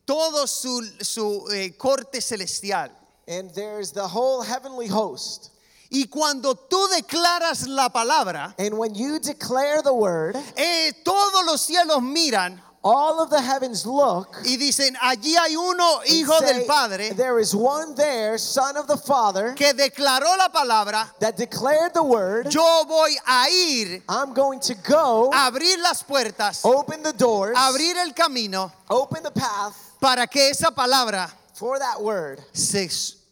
todo 0.06 0.46
su, 0.46 0.84
su 1.02 1.48
eh, 1.52 1.72
corte 1.76 2.22
celestial. 2.22 2.92
and 3.28 3.50
there's 3.56 3.92
the 3.92 4.08
whole 4.08 4.44
heavenly 4.44 4.88
host. 4.88 5.50
Y 5.90 6.06
cuando 6.10 6.54
tú 6.54 6.88
declaras 6.90 7.68
la 7.68 7.90
palabra, 7.90 8.54
And 8.60 8.78
when 8.78 8.94
you 8.94 9.18
declare 9.20 9.82
the 9.82 9.94
word, 9.94 10.36
eh, 10.56 10.92
todos 11.04 11.44
los 11.46 11.62
cielos 11.62 12.02
miran 12.04 12.62
all 12.84 13.22
of 13.22 13.30
the 13.30 13.42
heavens 13.42 13.86
look 13.86 14.36
y 14.44 14.58
dicen, 14.58 14.96
allí 15.02 15.36
hay 15.36 15.56
uno, 15.56 16.00
and 16.00 16.10
hijo 16.10 16.40
say, 16.40 16.54
del 16.54 16.66
Padre, 16.66 17.14
There 17.14 17.40
is 17.40 17.56
one 17.56 17.96
there, 17.96 18.38
son 18.38 18.78
of 18.78 18.88
the 18.88 18.98
Father, 18.98 19.54
que 19.56 19.74
declaró 19.74 20.36
la 20.38 20.50
palabra, 20.50 21.08
that 21.20 21.38
declared 21.38 21.94
the 21.94 22.04
word. 22.04 22.52
yo 22.52 22.84
voy 22.88 23.16
a 23.28 23.46
ir 23.50 24.02
I'm 24.10 24.34
going 24.34 24.60
to 24.62 24.76
go, 24.76 25.30
abrir 25.32 25.78
las 25.82 26.04
puertas, 26.04 26.66
open 26.66 27.04
the 27.04 27.14
doors, 27.14 27.56
abrir 27.58 27.96
el 27.98 28.14
camino 28.14 28.72
open 28.90 29.24
the 29.24 29.32
path 29.32 29.76
para 30.00 30.28
que 30.28 30.50
esa 30.50 30.72
palabra 30.72 31.32
for 31.54 31.78
that 31.78 32.02
word 32.02 32.40
se 32.54 32.88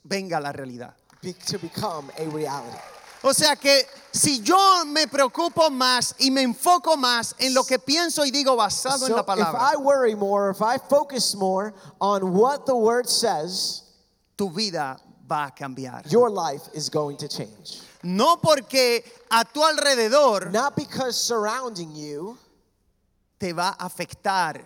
venga 0.06 0.38
a 0.38 0.42
la 0.42 0.52
realidad. 0.52 0.94
be, 1.22 1.34
to 1.34 1.58
become 1.58 2.12
a 2.18 2.26
reality. 2.30 2.78
O 3.24 3.34
sea 3.34 3.56
que 3.56 3.82
si 4.12 4.42
yo 4.42 4.84
me 4.86 5.08
preocupo 5.08 5.70
más 5.70 6.16
y 6.20 6.32
me 6.32 6.42
enfoco 6.42 6.96
más 6.98 7.36
en 7.40 7.54
lo 7.54 7.64
que 7.64 7.78
pienso 7.80 8.26
y 8.26 8.32
digo 8.32 8.56
basado 8.56 9.06
en 9.06 9.12
So 9.14 9.16
la 9.16 9.34
if 9.38 9.56
I 9.56 9.78
worry 9.78 10.16
more, 10.16 10.50
if 10.50 10.62
I 10.62 10.78
focus 10.78 11.36
more 11.36 11.74
on 12.00 12.34
what 12.34 12.66
the 12.66 12.76
word 12.76 13.08
says, 13.08 13.84
tu 14.38 14.50
vida 14.50 14.98
va 15.30 15.46
a 15.48 15.52
cambiar. 15.52 16.12
your 16.12 16.30
life 16.30 16.64
is 16.74 16.90
going 16.90 17.18
to 17.18 17.28
change. 17.28 17.82
No 18.02 18.38
porque 18.38 19.04
a 19.30 19.44
tu 19.46 19.60
alrededor 19.62 20.52
Not 20.52 20.76
because 20.76 21.16
surrounding 21.18 21.94
you 21.96 22.38
te 23.40 23.52
va 23.52 23.76
a 23.80 23.90
afectar, 23.90 24.62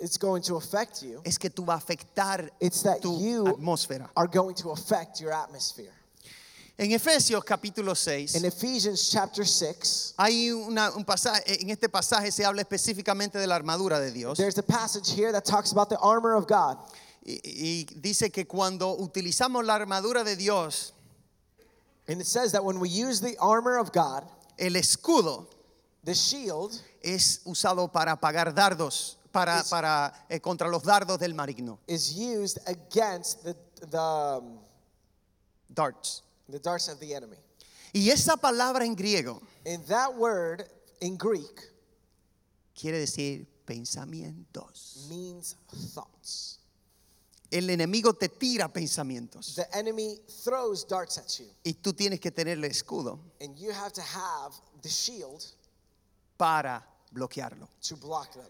it's 0.00 0.16
going 0.16 0.42
to 0.42 0.54
affect 0.56 1.02
you, 1.02 1.20
es 1.24 1.36
que 1.38 1.50
tú 1.50 1.64
vas 1.66 1.82
a 1.82 1.86
afectar 1.92 2.48
it's 2.60 2.82
that 2.82 3.02
tu 3.02 3.18
you 3.18 3.44
atmósfera. 3.44 4.08
are 4.16 4.28
going 4.28 4.54
to 4.54 4.70
affect 4.70 5.20
your 5.20 5.32
atmosphere. 5.32 5.92
En 6.80 6.92
Efesios 6.92 7.42
capítulo 7.44 7.94
6 7.96 8.36
In 8.36 8.44
Ephesians 8.44 9.10
chapter 9.10 9.44
6, 9.44 10.14
hay 10.16 10.52
una- 10.52 10.92
un 10.92 11.04
pasaje, 11.04 11.60
en 11.60 11.70
este 11.70 11.88
pasaje 11.88 12.30
se 12.30 12.44
habla 12.44 12.62
específicamente 12.62 13.36
de 13.36 13.48
la 13.48 13.56
armadura 13.56 13.98
de 13.98 14.12
Dios 14.12 14.38
there's 14.38 14.58
a 14.58 14.62
passage 14.62 15.10
here 15.12 15.32
that 15.32 15.44
talks 15.44 15.72
about 15.72 15.88
the 15.88 15.98
armor 16.00 16.34
of 16.36 16.46
God. 16.46 16.78
y, 17.26 17.40
y 17.44 17.84
dice 18.00 18.30
que 18.30 18.46
cuando 18.46 18.94
utilizamos 18.96 19.64
la 19.64 19.74
armadura 19.74 20.22
de 20.24 20.36
Dios, 20.36 20.92
And 22.10 22.20
it 22.22 22.26
says 22.26 22.52
that 22.52 22.64
when 22.64 22.78
we 22.80 22.88
use 22.88 23.20
the 23.20 23.36
armor 23.38 23.76
of 23.78 23.90
God, 23.92 24.22
el 24.56 24.76
escudo 24.76 25.48
the 26.04 26.14
shield 26.14 26.80
es 27.02 27.40
usado 27.44 27.90
para 27.92 28.12
apagar 28.12 28.54
dardos, 28.54 29.16
para, 29.32 29.60
Es- 29.60 29.68
para 29.68 30.14
eh, 30.30 30.40
contra 30.40 30.68
los 30.68 30.84
dardos 30.84 31.18
del 31.18 31.34
maligno, 31.34 31.80
is 31.88 32.12
used 32.16 32.58
against 32.66 33.42
the, 33.42 33.54
the, 33.90 33.98
um, 34.00 34.60
darts. 35.74 36.22
The 36.48 36.58
darts 36.58 36.88
of 36.88 36.98
the 37.00 37.14
enemy. 37.14 37.36
Y 37.92 38.10
esa 38.10 38.36
palabra 38.36 38.84
en 38.84 38.94
griego 38.94 39.40
And 39.66 39.84
that 39.86 40.14
word 40.14 40.64
in 41.00 41.16
Greek 41.16 41.62
quiere 42.74 42.98
decir 42.98 43.46
pensamientos. 43.66 45.06
means 45.08 45.56
thoughts. 45.94 46.58
El 47.50 47.70
enemigo 47.70 48.12
te 48.12 48.28
tira 48.28 48.68
pensamientos 48.70 49.54
The 49.54 49.74
enemy 49.74 50.18
throws 50.44 50.84
darts 50.86 51.16
at 51.18 51.28
you, 51.38 51.46
y 51.64 51.72
tú 51.74 51.94
tienes 51.94 52.20
que 52.20 52.30
tener 52.30 52.58
el 52.58 52.64
escudo 52.64 53.18
and 53.40 53.56
you 53.56 53.70
have 53.72 53.92
to 53.94 54.02
have 54.02 54.52
the 54.82 54.88
shield 54.88 55.44
para 56.36 56.84
bloquearlo. 57.12 57.68
to 57.82 57.96
block 57.96 58.32
them. 58.34 58.44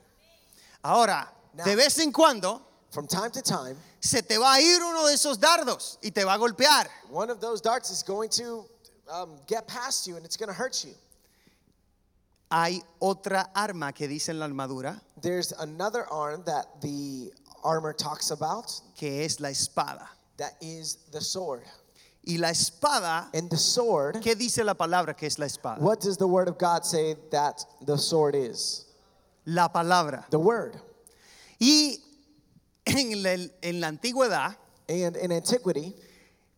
Ahora, 0.82 1.32
Now- 1.54 1.64
de 1.64 1.76
vez 1.76 1.98
en 1.98 2.10
cuando 2.12 2.60
From 2.90 3.06
time 3.06 3.30
to 3.32 3.42
time, 3.42 3.76
se 4.00 4.22
te 4.22 4.38
va 4.38 4.54
a 4.54 4.60
ir 4.60 4.80
uno 4.82 5.06
de 5.06 5.12
esos 5.14 5.38
dardos 5.38 5.98
y 6.02 6.10
te 6.10 6.24
va 6.24 6.34
a 6.34 6.38
golpear. 6.38 6.86
one 7.10 7.28
of 7.30 7.40
those 7.40 7.60
darts 7.60 7.90
is 7.90 8.02
going 8.02 8.30
to 8.30 8.64
um, 9.10 9.36
get 9.46 9.66
past 9.68 10.06
you 10.06 10.16
and 10.16 10.24
it's 10.24 10.36
going 10.36 10.48
to 10.48 10.54
hurt 10.54 10.84
you. 10.84 10.94
Hay 12.50 12.80
otra 13.00 13.46
arma 13.54 13.92
que 13.92 14.08
dice 14.08 14.30
en 14.30 14.38
la 14.38 14.46
armadura 14.46 14.98
There's 15.20 15.52
another 15.52 16.06
arm 16.10 16.42
that 16.46 16.80
the 16.80 17.30
armor 17.62 17.92
talks 17.92 18.30
about 18.30 18.72
que 18.96 19.22
es 19.22 19.38
la 19.38 19.48
espada. 19.50 20.08
that 20.38 20.52
is 20.62 20.96
the 21.12 21.20
sword. 21.20 21.64
Y 22.26 22.36
la 22.38 22.48
espada, 22.48 23.26
And 23.34 23.50
the 23.50 23.56
sword, 23.58 24.16
¿qué 24.22 24.34
dice 24.34 24.64
la 24.64 24.74
palabra 24.74 25.14
que 25.16 25.26
es 25.26 25.38
la 25.38 25.44
espada? 25.46 25.78
what 25.80 26.00
does 26.00 26.16
the 26.16 26.26
word 26.26 26.48
of 26.48 26.56
God 26.58 26.86
say 26.86 27.16
that 27.30 27.62
the 27.82 27.98
sword 27.98 28.34
is? 28.34 28.86
La 29.44 29.68
palabra. 29.68 30.24
The 30.30 30.38
word. 30.38 30.80
Y 31.60 31.96
en 32.88 33.22
la, 33.22 33.48
en 33.62 33.80
la 33.80 33.88
antigüedad, 33.88 34.56
And 34.90 35.16
in 35.16 35.32
antiquity, 35.32 35.94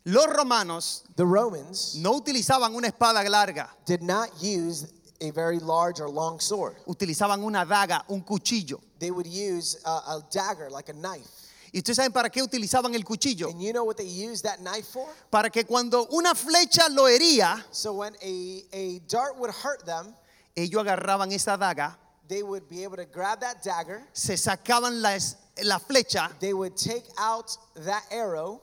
los 0.04 0.26
romanos 0.26 1.02
the 1.16 1.24
Romans 1.26 1.96
no 1.96 2.12
utilizaban 2.14 2.74
una 2.74 2.86
espada 2.88 3.28
larga, 3.28 3.68
did 3.84 4.02
not 4.02 4.30
use 4.40 4.86
a 5.20 5.32
very 5.32 5.58
large 5.58 6.00
or 6.00 6.08
long 6.08 6.38
sword. 6.40 6.76
utilizaban 6.86 7.42
una 7.42 7.66
daga, 7.66 8.04
un 8.08 8.22
cuchillo. 8.22 8.80
They 9.00 9.10
would 9.10 9.26
use 9.26 9.78
a, 9.84 9.90
a 9.90 10.22
dagger, 10.30 10.70
like 10.70 10.88
a 10.90 10.94
knife. 10.94 11.28
¿Y 11.72 11.78
ustedes 11.78 11.96
saben 11.96 12.12
para 12.12 12.30
qué 12.30 12.42
utilizaban 12.42 12.94
el 12.94 13.04
cuchillo? 13.04 13.48
And 13.48 13.60
you 13.60 13.72
know 13.72 13.84
what 13.84 13.96
they 13.96 14.06
used 14.06 14.44
that 14.44 14.60
knife 14.60 14.86
for? 14.92 15.06
Para 15.30 15.50
que 15.50 15.64
cuando 15.64 16.06
una 16.12 16.34
flecha 16.34 16.88
lo 16.88 17.08
hería, 17.08 17.64
So 17.72 17.94
when 17.94 18.14
a, 18.22 18.62
a 18.72 19.00
dart 19.08 19.36
would 19.38 19.50
hurt 19.52 19.84
them, 19.84 20.14
ellos 20.56 20.80
agarraban 20.82 21.32
esa 21.32 21.56
daga, 21.56 21.96
they 22.30 22.42
would 22.42 22.66
be 22.68 22.82
able 22.84 22.96
to 22.96 23.04
grab 23.04 23.40
that 23.40 23.62
dagger, 23.62 24.02
se 24.14 24.34
sacaban 24.36 25.02
la, 25.02 25.78
flecha 25.78 26.30
they 26.40 26.54
would 26.54 26.74
take 26.76 27.04
out 27.18 27.50
that 27.84 28.04
arrow, 28.10 28.62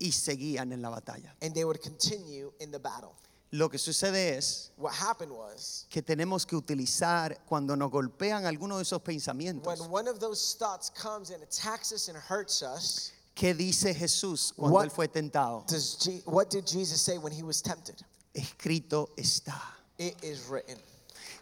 y 0.00 0.06
seguían 0.12 0.72
en 0.72 0.80
la 0.80 0.90
batalla. 0.90 1.30
and 1.42 1.52
they 1.54 1.64
would 1.64 1.82
continue 1.82 2.50
in 2.60 2.70
the 2.70 2.78
battle. 2.78 3.14
Lo 3.50 3.68
que 3.70 3.78
sucede 3.78 4.36
es 4.36 4.70
What 4.76 4.92
happened 4.94 5.32
was, 5.32 5.86
que 5.90 6.02
tenemos 6.02 6.46
que 6.46 6.54
utilizar 6.56 7.36
cuando 7.48 7.74
nos 7.74 7.90
golpean 7.90 8.44
algunos 8.46 8.76
de 8.78 8.82
esos 8.84 9.02
pensamientos. 9.02 9.66
when 9.80 9.90
one 9.90 10.06
of 10.06 10.20
those 10.20 10.54
thoughts 10.58 10.90
comes 10.90 11.30
and 11.30 11.42
attacks 11.42 11.90
us 11.92 12.08
and 12.08 12.16
hurts 12.16 12.62
us, 12.62 13.12
¿Qué 13.34 13.54
dice 13.56 13.94
Jesús 13.94 14.52
cuando 14.54 14.74
What- 14.76 14.84
él 14.86 14.90
fue 14.92 15.08
tentado? 15.08 15.64
does 15.66 15.96
Je- 16.04 16.22
what 16.26 16.50
did 16.50 16.66
Jesus 16.66 17.00
say 17.00 17.18
when 17.18 17.32
he 17.32 17.42
was 17.42 17.60
tempted? 17.62 17.96
Escrito 18.34 19.08
está. 19.16 19.58
It 19.98 20.16
is 20.22 20.44
written. 20.48 20.76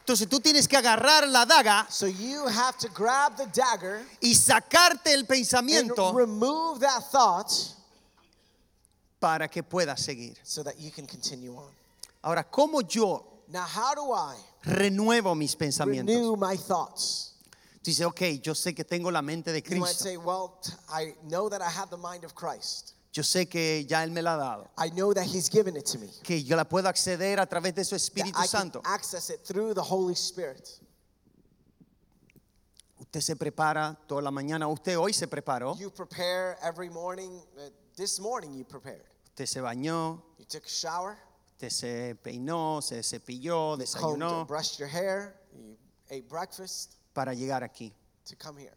Entonces 0.06 0.28
tú 0.28 0.38
tienes 0.38 0.68
que 0.68 0.76
agarrar 0.76 1.26
la 1.26 1.44
daga 1.44 1.84
So 1.90 2.06
you 2.06 2.46
have 2.46 2.78
to 2.78 2.88
grab 2.94 3.36
the 3.36 3.46
dagger 3.46 4.06
y 4.20 4.36
sacarte 4.36 5.12
el 5.12 5.20
and 5.20 5.28
pensamiento 5.28 6.12
remove 6.12 6.78
that 6.78 7.02
thought 7.10 7.50
para 9.18 9.48
que 9.48 9.64
puedas 9.64 10.00
seguir. 10.00 10.36
so 10.44 10.62
that 10.62 10.78
you 10.78 10.92
can 10.92 11.06
continue 11.08 11.56
on. 11.56 11.72
Ahora, 12.22 12.44
¿cómo 12.44 12.82
yo 12.86 13.24
Now, 13.48 13.64
how 13.64 13.94
do 13.96 14.12
I 14.12 14.36
renuevo 14.64 15.36
mis 15.36 15.56
pensamientos? 15.56 16.14
renew 16.14 16.36
my 16.36 16.56
thoughts? 16.56 17.32
Tú 17.82 17.90
dices, 17.90 18.06
ok, 18.06 18.40
yo 18.42 18.54
sé 18.54 18.74
que 18.76 18.84
tengo 18.84 19.10
la 19.10 19.22
mente 19.22 19.52
de 19.52 19.60
You 19.60 19.76
might 19.80 19.86
Cristo. 19.88 20.04
say, 20.04 20.16
well, 20.16 20.60
I 20.88 21.14
know 21.28 21.48
that 21.48 21.60
I 21.62 21.68
have 21.70 21.90
the 21.90 21.96
mind 21.96 22.22
of 22.24 22.34
Christ. 22.34 22.94
Yo 23.16 23.22
sé 23.22 23.48
que 23.48 23.86
ya 23.86 24.04
Él 24.04 24.10
me 24.10 24.20
la 24.20 24.34
ha 24.34 24.36
dado. 24.36 24.70
I 24.76 24.90
know 24.90 25.14
that 25.14 25.24
He's 25.24 25.48
given 25.48 25.74
it 25.74 25.86
to 25.86 25.98
me. 25.98 26.10
Que 26.22 26.44
yo 26.44 26.54
la 26.54 26.64
puedo 26.68 26.86
acceder 26.86 27.40
a 27.40 27.46
través 27.46 27.74
de 27.74 27.82
su 27.82 27.94
That 27.94 28.02
Espíritu 28.02 28.38
I 28.38 28.42
can 28.42 28.48
Santo. 28.48 28.82
access 28.84 29.30
it 29.30 29.40
through 29.42 29.72
the 29.72 29.80
Holy 29.80 30.14
Spirit. 30.14 30.68
Usted 33.00 33.20
se 33.22 33.34
prepara 33.36 33.96
toda 34.06 34.20
la 34.20 34.30
mañana. 34.30 34.68
Usted 34.68 34.98
hoy 34.98 35.14
se 35.14 35.26
preparó. 35.28 35.78
You 35.78 35.90
prepare 35.90 36.58
every 36.62 36.90
morning. 36.90 37.40
Uh, 37.56 37.70
this 37.96 38.20
morning 38.20 38.52
you 38.52 38.64
prepared. 38.66 39.06
Usted 39.28 39.46
se 39.46 39.60
bañó. 39.60 40.20
You 40.38 40.44
took 40.44 40.66
a 40.66 40.68
shower, 40.68 41.16
Usted 41.52 41.70
se 41.70 42.14
peinó, 42.22 42.82
se 42.82 43.02
cepilló, 43.02 43.78
desayunó 43.78 44.46
brushed 44.46 44.78
your 44.78 44.88
hair, 44.90 45.40
you 45.54 45.78
ate 46.10 46.28
breakfast 46.28 46.96
para 47.14 47.32
llegar 47.32 47.62
aquí. 47.62 47.94
to 48.26 48.36
come 48.36 48.58
here. 48.58 48.76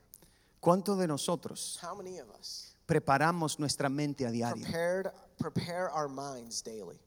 ¿Cuántos 0.61 0.97
de 0.97 1.07
nosotros 1.07 1.77
How 1.83 1.93
many 1.93 2.19
of 2.19 2.29
us 2.39 2.73
preparamos 2.89 3.59
nuestra 3.59 3.87
mente 3.87 4.25
a 4.25 4.31
diario? 4.31 4.63
prepared 4.65 5.11
prepare 5.37 5.89
our 5.93 6.09
minds 6.09 6.63
daily? 6.63 6.99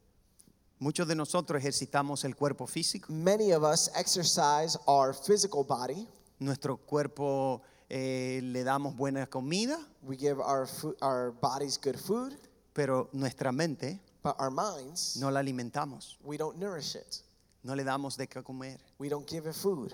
Muchos 0.78 1.06
de 1.08 1.14
nosotros 1.16 1.60
ejercitamos 1.60 2.24
el 2.24 2.34
cuerpo 2.36 2.66
físico. 2.66 3.12
Many 3.12 3.52
of 3.52 3.64
us 3.64 3.90
exercise 3.96 4.78
our 4.86 5.12
physical 5.12 5.64
body. 5.64 6.06
Nuestro 6.38 6.76
cuerpo 6.76 7.62
eh, 7.90 8.40
le 8.42 8.62
damos 8.64 8.96
buena 8.96 9.26
comida, 9.26 9.76
We 10.02 10.16
give 10.16 10.38
our 10.40 10.68
our 11.00 11.32
bodies 11.40 11.78
good 11.78 11.96
food, 11.98 12.36
pero 12.72 13.08
nuestra 13.12 13.50
mente 13.52 14.00
but 14.22 14.36
our 14.38 14.50
minds 14.50 15.16
no 15.20 15.30
la 15.30 15.40
alimentamos. 15.40 16.16
we 16.24 16.36
don't 16.36 16.58
nourish 16.58 16.94
it. 16.94 17.22
No 17.64 17.74
le 17.74 17.82
damos 17.84 18.16
de 18.16 18.26
qué 18.28 18.42
comer. 18.42 18.78
We 18.98 19.08
don't 19.08 19.28
give 19.28 19.46
it 19.48 19.54
food. 19.54 19.92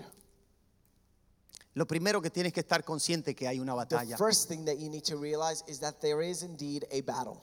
Lo 1.75 1.85
primero 1.85 2.21
que 2.21 2.29
tienes 2.29 2.51
que 2.51 2.61
estar 2.61 2.83
consciente 2.83 3.35
que 3.35 3.47
hay 3.47 3.59
una 3.59 3.73
The 3.73 3.77
batalla. 3.95 4.17
first 4.17 4.47
thing 4.49 4.65
that 4.65 4.77
you 4.79 4.89
need 4.89 5.03
to 5.03 5.17
realize 5.17 5.63
is 5.67 5.79
that 5.79 5.99
there 6.01 6.21
is 6.21 6.41
indeed 6.43 6.85
a 6.91 7.01
battle. 7.01 7.41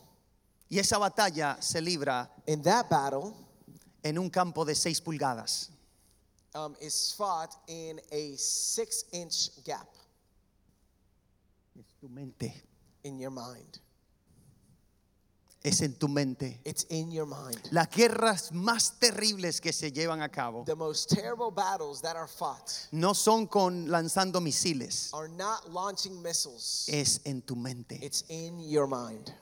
Y 0.68 0.78
esa 0.78 0.98
batalla 0.98 1.56
se 1.62 1.80
libra 1.80 2.28
In 2.46 2.60
that 2.62 2.88
battle 2.90 3.32
en 4.02 4.18
un 4.18 4.28
campo 4.30 4.64
de 4.64 4.74
6 4.74 5.00
pulgadas. 5.00 5.70
um, 6.54 6.74
is 6.80 7.12
fought 7.16 7.54
in 7.68 8.00
a 8.10 8.34
six 8.36 9.04
inch 9.12 9.50
gap 9.64 9.86
Es 11.78 11.86
tu 12.00 12.08
mente. 12.08 12.52
in 13.04 13.18
your 13.18 13.30
mind. 13.30 13.78
Es 15.66 15.80
en 15.80 15.94
tu 15.94 16.06
mente. 16.06 16.60
It's 16.64 16.86
in 16.90 17.10
your 17.10 17.26
mind. 17.26 17.58
Las 17.72 17.88
guerras 17.90 18.52
más 18.52 18.98
terribles 19.00 19.60
que 19.60 19.72
se 19.72 19.90
llevan 19.90 20.22
a 20.22 20.28
cabo 20.28 20.64
The 20.64 20.76
most 20.76 21.10
terrible 21.10 21.50
battles 21.50 22.00
that 22.02 22.14
are 22.16 22.28
fought 22.28 22.70
no 22.92 23.14
son 23.14 23.46
con 23.48 23.88
lanzando 23.90 24.40
misiles, 24.40 25.10
are 25.12 25.28
not 25.28 25.68
launching 25.72 26.22
missiles. 26.22 26.88
es 26.88 27.20
en 27.24 27.42
tu 27.42 27.56
mente. 27.56 27.98
It's 28.00 28.24
in 28.28 28.60
your 28.60 28.86
mind. 28.86 29.32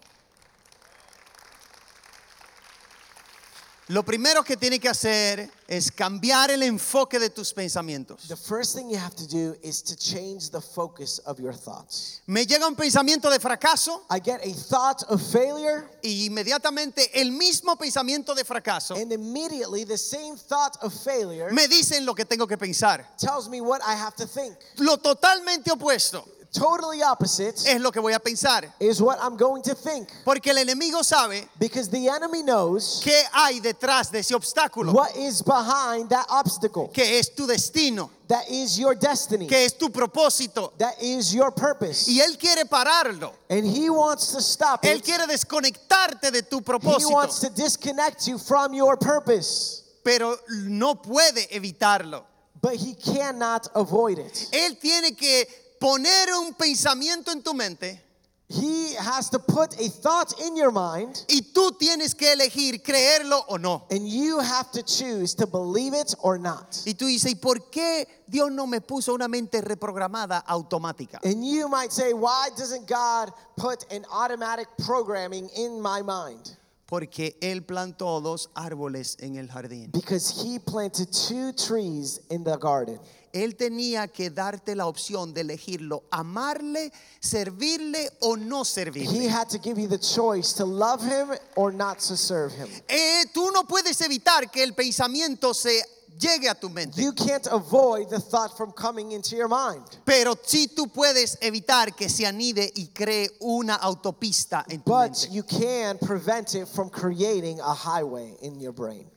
Lo 3.88 4.02
primero 4.02 4.42
que 4.42 4.56
tiene 4.56 4.80
que 4.80 4.88
hacer 4.88 5.50
es 5.68 5.90
cambiar 5.90 6.50
el 6.50 6.62
enfoque 6.62 7.18
de 7.18 7.28
tus 7.28 7.52
pensamientos. 7.52 8.28
The 8.28 8.36
first 8.36 8.74
thing 8.74 8.88
you 8.88 8.96
have 8.96 9.14
to 9.14 9.26
do 9.26 9.56
is 9.62 9.82
to 9.82 9.94
change 9.94 10.50
the 10.50 10.60
focus 10.60 11.20
of 11.26 11.38
your 11.38 11.54
thoughts. 11.54 12.22
Me 12.26 12.46
llega 12.46 12.66
un 12.66 12.76
pensamiento 12.76 13.28
de 13.28 13.38
fracaso 13.38 14.06
I 14.10 14.20
get 14.24 14.40
a 14.42 14.54
thought 14.54 15.02
of 15.10 15.20
failure, 15.20 15.86
y 16.02 16.24
inmediatamente 16.24 17.10
el 17.20 17.30
mismo 17.32 17.76
pensamiento 17.76 18.34
de 18.34 18.44
fracaso 18.44 18.94
and 18.94 19.12
immediately 19.12 19.84
the 19.84 19.98
same 19.98 20.36
thought 20.36 20.78
of 20.82 20.94
failure 20.94 21.52
me 21.52 21.68
dicen 21.68 22.06
lo 22.06 22.14
que 22.14 22.24
tengo 22.24 22.46
que 22.46 22.56
pensar. 22.56 23.06
tells 23.18 23.50
me 23.50 23.60
what 23.60 23.82
I 23.86 23.94
have 23.94 24.14
to 24.16 24.26
think. 24.26 24.56
Lo 24.78 24.96
totalmente 24.96 25.70
opuesto 25.70 26.24
Totally 26.54 27.02
opposite 27.02 27.56
es 27.66 27.80
lo 27.80 27.90
que 27.90 28.00
voy 28.00 28.12
a 28.14 28.20
pensar. 28.20 28.72
is 28.78 29.02
what 29.02 29.18
I'm 29.20 29.36
going 29.36 29.60
to 29.64 29.74
think. 29.74 30.08
Porque 30.24 30.46
el 30.50 30.58
enemigo 30.58 31.02
sabe 31.02 31.48
Because 31.58 31.88
the 31.90 32.08
enemy 32.08 32.42
knows 32.44 33.00
qué 33.04 33.22
hay 33.32 33.58
detrás 33.60 34.10
de 34.12 34.20
ese 34.20 34.30
obstáculo, 34.34 34.92
what 34.92 35.16
is 35.16 35.42
behind 35.42 36.08
that 36.10 36.26
obstacle. 36.30 36.88
que 36.94 37.18
es 37.18 37.34
tu 37.34 37.46
destino, 37.46 38.08
That 38.28 38.48
is 38.48 38.78
your 38.78 38.94
destiny. 38.94 39.48
que 39.48 39.64
es 39.64 39.72
tu 39.76 39.88
propósito. 39.90 40.72
That 40.78 40.94
is 41.02 41.34
your 41.34 41.50
purpose. 41.50 42.06
Y 42.08 42.20
él 42.20 42.38
quiere 42.38 42.64
pararlo. 42.66 43.32
And 43.50 43.66
he 43.66 43.90
wants 43.90 44.32
to 44.32 44.40
stop 44.40 44.82
Él 44.84 44.98
it. 44.98 45.04
quiere 45.04 45.26
desconectarte 45.26 46.30
de 46.30 46.42
tu 46.42 46.58
He 46.58 46.62
propósito, 46.62 47.10
wants 47.10 47.40
to 47.40 47.50
disconnect 47.50 48.28
you 48.28 48.38
from 48.38 48.72
your 48.72 48.96
purpose. 48.96 49.82
pero 50.04 50.36
no 50.66 50.94
puede 50.94 51.48
evitarlo. 51.50 52.22
But 52.62 52.76
he 52.76 52.94
cannot 52.94 53.68
avoid 53.74 54.18
it. 54.20 54.48
Él 54.52 54.78
tiene 54.80 55.14
que 55.16 55.46
poner 55.84 56.32
un 56.32 56.54
pensamiento 56.54 57.30
en 57.30 57.42
tu 57.42 57.52
mente 57.52 58.00
He 58.46 58.94
has 58.94 59.30
to 59.30 59.38
put 59.38 59.74
a 59.80 59.88
thought 59.88 60.38
in 60.40 60.54
your 60.54 60.70
mind, 60.70 61.24
y 61.28 61.40
tú 61.54 61.72
tienes 61.78 62.14
que 62.14 62.30
elegir 62.30 62.82
creerlo 62.82 63.42
o 63.48 63.56
no. 63.56 63.86
and 63.90 64.06
you 64.06 64.38
have 64.38 64.70
to 64.70 64.82
choose 64.82 65.34
to 65.34 65.46
believe 65.46 65.94
it 65.94 66.14
or 66.22 66.38
not. 66.38 66.76
Y 66.86 66.92
tú 66.92 67.06
dices, 67.06 67.32
¿y 67.32 67.34
por 67.36 67.70
qué 67.70 68.06
Dios 68.28 68.52
no 68.52 68.66
me 68.66 68.80
puso 68.80 69.14
una 69.14 69.28
mente 69.28 69.62
reprogramada 69.62 70.44
automática? 70.46 71.20
And 71.24 71.42
you 71.44 71.68
might 71.68 71.90
say, 71.90 72.12
why 72.12 72.50
doesn't 72.56 72.86
God 72.86 73.32
put 73.56 73.90
an 73.90 74.04
automatic 74.12 74.68
programming 74.84 75.48
in 75.56 75.80
my 75.80 76.02
mind? 76.02 76.56
Porque 76.86 77.36
Él 77.40 77.62
plantó 77.62 78.22
dos 78.22 78.50
árboles 78.54 79.16
en 79.20 79.36
el 79.36 79.48
jardín. 79.48 79.90
Because 79.90 80.28
he 80.30 80.58
planted 80.58 81.10
two 81.10 81.52
trees 81.52 82.20
in 82.30 82.44
the 82.44 82.58
garden. 82.58 83.00
Él 83.34 83.56
tenía 83.56 84.06
que 84.06 84.30
darte 84.30 84.76
la 84.76 84.86
opción 84.86 85.34
de 85.34 85.40
elegirlo, 85.40 86.04
amarle, 86.12 86.92
servirle 87.20 88.08
o 88.20 88.36
no 88.36 88.62
He 88.62 88.64
servirle. 88.64 89.28
had 89.28 89.48
to 89.48 89.58
give 89.58 89.76
you 89.76 89.88
the 89.88 89.98
choice 89.98 90.52
to 90.54 90.64
love 90.64 91.02
him 91.02 91.36
or 91.56 91.72
not 91.72 91.98
to 91.98 92.16
serve 92.16 92.52
him. 92.54 92.68
Eh, 92.88 93.24
tú 93.34 93.50
no 93.52 93.64
puedes 93.64 94.00
evitar 94.02 94.48
que 94.52 94.62
el 94.62 94.72
pensamiento 94.72 95.52
se 95.52 95.82
llegue 96.16 96.48
a 96.48 96.54
tu 96.54 96.70
mente, 96.70 97.02
You 97.02 97.12
can't 97.12 97.48
avoid 97.50 98.08
the 98.08 98.20
thought 98.20 98.56
from 98.56 98.70
coming 98.72 99.10
into 99.10 99.34
your 99.34 99.48
mind. 99.48 99.82
pero 100.04 100.36
sí 100.46 100.68
tú 100.68 100.86
puedes 100.86 101.36
evitar 101.40 101.92
que 101.96 102.08
se 102.08 102.24
anide 102.24 102.70
y 102.76 102.86
cree 102.94 103.28
una 103.40 103.74
autopista 103.74 104.64
en 104.68 104.80
tu 104.82 104.92
But 104.92 105.10
mente. 105.10 105.28
you 105.32 105.42
can 105.42 105.98
prevent 105.98 106.54
it 106.54 106.68
from 106.68 106.88
creating 106.88 107.58
a 107.58 107.74
highway 107.74 108.36
in 108.42 108.60
your 108.60 108.72
brain. 108.72 109.10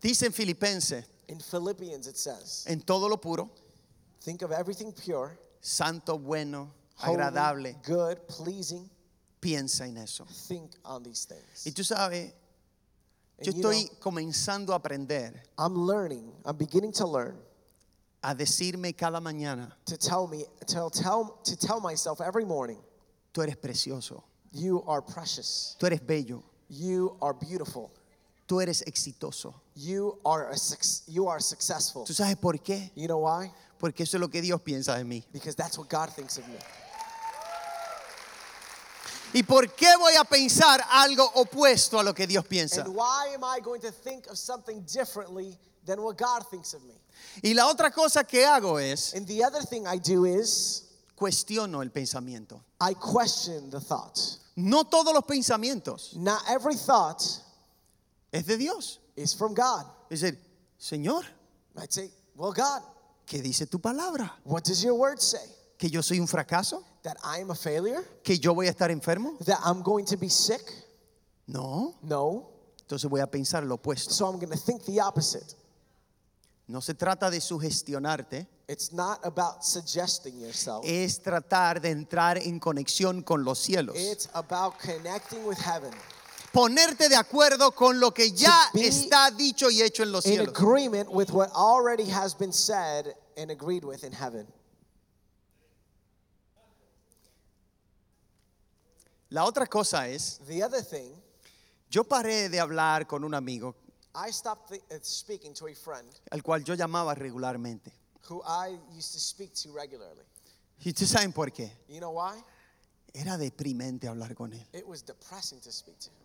Dice 0.00 0.26
en 0.26 0.32
Filipenses, 0.32 1.04
In 1.28 1.38
Philippians, 1.38 2.06
it 2.08 2.16
says, 2.16 2.64
en 2.66 2.80
todo 2.80 3.08
lo 3.08 3.16
puro, 3.18 3.50
Think 4.22 4.42
of 4.42 4.52
everything 4.52 4.92
pure, 4.92 5.38
santo, 5.60 6.18
bueno, 6.18 6.72
holy, 6.96 7.16
agradable, 7.16 7.76
good, 7.84 8.18
pleasing. 8.28 8.88
piensa 9.40 9.86
en 9.86 9.96
eso. 9.98 10.24
Think 10.48 10.72
on 10.84 11.02
these 11.02 11.24
things. 11.26 11.64
Y 11.66 11.70
tú 11.72 11.84
sabes, 11.84 12.32
And 13.38 13.46
yo 13.46 13.52
you 13.52 13.62
know, 13.62 13.70
estoy 13.70 13.98
comenzando 14.00 14.72
a 14.72 14.76
aprender 14.76 15.42
I'm 15.56 15.74
learning, 15.86 16.30
I'm 16.44 16.56
beginning 16.56 16.92
to 16.92 17.06
learn 17.06 17.36
a 18.22 18.34
decirme 18.34 18.94
cada 18.94 19.18
mañana, 19.20 19.72
to 19.86 19.96
tell 19.96 20.26
me, 20.26 20.44
to 20.66 20.90
tell, 20.90 21.38
to 21.44 21.56
tell 21.56 21.80
myself 21.80 22.20
every 22.20 22.44
morning, 22.44 22.78
tú 23.32 23.42
eres 23.42 23.56
precioso, 23.56 24.22
you 24.52 24.82
are 24.86 25.00
precious, 25.00 25.76
tú 25.78 25.86
eres 25.86 26.00
bello, 26.00 26.42
you 26.68 27.16
are 27.22 27.32
beautiful, 27.32 27.90
tú 28.50 28.60
eres 28.60 28.82
exitoso. 28.82 29.54
you 29.76 30.18
are, 30.24 30.50
a, 30.50 30.56
you 31.06 31.28
are 31.28 31.40
successful. 31.40 32.04
¿Tú 32.04 32.12
sabes 32.12 32.36
por 32.36 32.58
qué? 32.58 32.90
You 32.96 33.06
know 33.06 33.18
why? 33.18 33.52
Porque 33.78 34.02
eso 34.02 34.16
es 34.16 34.20
lo 34.20 34.28
que 34.28 34.42
Dios 34.42 34.60
piensa 34.60 34.96
de 34.96 35.04
mí. 35.04 35.24
Because 35.32 35.54
that's 35.54 35.78
what 35.78 35.88
God 35.88 36.10
thinks 36.10 36.36
of 36.36 36.48
me. 36.48 36.58
¿Y 39.32 39.44
por 39.44 39.68
qué 39.68 39.96
voy 39.96 40.16
a 40.16 40.24
pensar 40.24 40.84
algo 40.90 41.30
opuesto 41.36 42.00
a 42.00 42.02
lo 42.02 42.12
que 42.12 42.26
Dios 42.26 42.44
piensa? 42.44 42.80
And 42.84 42.92
why 42.92 43.32
am 43.32 43.44
I 43.44 43.60
going 43.60 43.80
to 43.82 43.92
think 43.92 44.26
of 44.26 44.36
something 44.36 44.84
differently 44.92 45.56
than 45.86 46.02
what 46.02 46.18
God 46.18 46.44
thinks 46.50 46.74
of 46.74 46.82
me? 46.82 47.00
Y 47.44 47.54
la 47.54 47.68
otra 47.68 47.92
cosa 47.92 48.24
que 48.24 48.44
hago 48.44 48.80
es 48.80 49.14
And 49.14 49.28
the 49.28 49.44
other 49.44 49.62
thing 49.62 49.86
I 49.86 49.98
do 49.98 50.24
is 50.24 50.88
cuestiono 51.14 51.82
el 51.82 51.90
pensamiento. 51.90 52.60
I 52.80 52.94
question 52.94 53.70
the 53.70 53.78
thought. 53.78 54.18
No 54.56 54.82
todos 54.82 55.14
los 55.14 55.22
pensamientos 55.22 56.16
Not 56.16 56.42
every 56.48 56.74
thought 56.74 57.22
es 58.32 58.46
de 58.46 58.56
Dios. 58.56 59.00
is 59.16 59.34
from 59.34 59.54
God. 59.54 59.84
Es 60.10 60.20
decir, 60.20 60.38
Señor, 60.78 61.24
I'd 61.76 61.92
say, 61.92 62.10
well, 62.36 62.52
God, 62.52 62.82
¿qué 63.26 63.42
dice 63.42 63.66
tu 63.66 63.78
palabra? 63.78 64.32
what 64.44 64.64
does 64.64 64.82
your 64.82 64.94
word 64.94 65.20
say? 65.20 65.44
¿Que 65.78 65.88
yo 65.88 66.02
soy 66.02 66.20
un 66.20 66.26
fracaso? 66.26 66.84
That 67.02 67.16
I 67.24 67.40
am 67.40 67.50
a 67.50 67.54
failure? 67.54 68.02
¿Que 68.22 68.38
yo 68.38 68.54
voy 68.54 68.66
a 68.66 68.70
estar 68.70 68.90
enfermo? 68.90 69.38
That 69.46 69.58
I'm 69.64 69.82
going 69.82 70.04
to 70.06 70.16
be 70.16 70.28
sick? 70.28 70.60
No. 71.46 71.96
No. 72.02 72.50
Entonces 72.82 73.08
voy 73.08 73.20
a 73.20 73.26
pensar 73.26 73.64
lo 73.64 73.76
opuesto. 73.76 74.12
So 74.12 74.26
I'm 74.26 74.38
going 74.38 74.50
to 74.50 74.58
think 74.58 74.84
the 74.84 75.00
opposite. 75.00 75.54
No 76.68 76.80
se 76.80 76.94
trata 76.94 77.30
de 77.30 77.40
sugestionarte, 77.40 78.46
It's 78.68 78.92
not 78.92 79.18
about 79.24 79.64
suggesting 79.64 80.38
yourself. 80.38 80.84
es 80.86 81.20
tratar 81.20 81.80
de 81.80 81.90
entrar 81.90 82.38
en 82.38 82.60
conexión 82.60 83.22
con 83.22 83.42
los 83.44 83.58
cielos. 83.58 83.96
It's 83.96 84.28
about 84.34 84.78
connecting 84.78 85.44
with 85.44 85.58
heaven. 85.58 85.92
Ponerte 86.52 87.08
de 87.08 87.16
acuerdo 87.16 87.72
con 87.72 88.00
lo 88.00 88.12
que 88.12 88.32
ya 88.32 88.70
está 88.74 89.30
dicho 89.30 89.70
y 89.70 89.82
hecho 89.82 90.02
en 90.02 90.10
los 90.12 90.26
In 90.26 90.32
cielos. 90.32 90.48
agreement 90.56 91.08
with 91.10 91.30
what 91.30 91.48
already 91.54 92.10
has 92.10 92.34
been 92.36 92.52
said 92.52 93.14
and 93.36 93.50
agreed 93.50 93.84
with 93.84 94.02
in 94.04 94.12
heaven. 94.12 94.46
La 99.30 99.44
otra 99.44 99.66
cosa 99.66 100.08
es, 100.08 100.40
The 100.48 100.62
other 100.64 100.82
thing, 100.82 101.12
yo 101.88 102.02
paré 102.04 102.48
de 102.48 102.58
hablar 102.58 103.06
con 103.06 103.22
un 103.24 103.34
amigo 103.34 103.76
I 104.12 104.32
stopped 104.32 104.72
uh, 104.72 104.98
speaking 105.02 105.54
to 105.54 105.68
a 105.68 105.74
friend 105.74 106.08
al 106.32 106.42
cual 106.42 106.64
yo 106.64 106.74
llamaba 106.74 107.14
regularmente. 107.14 107.92
who 108.28 108.42
I 108.44 108.76
used 108.96 109.12
to 109.12 109.20
speak 109.20 109.54
to 109.62 109.72
regularly. 109.72 110.24
¿Y 110.84 110.88
ustedes 110.90 111.10
saben 111.10 111.32
por 111.32 111.50
qué? 111.52 111.70
You 111.88 112.00
know 112.00 112.10
why? 112.12 112.42
Era 113.14 113.36
deprimente 113.38 114.08
hablar 114.08 114.34
con 114.34 114.52
él. 114.52 114.66
It 114.72 114.86
was 114.86 115.02
depressing 115.02 115.60
to 115.60 115.70
speak 115.70 115.98
to 116.00 116.10
him. 116.10 116.16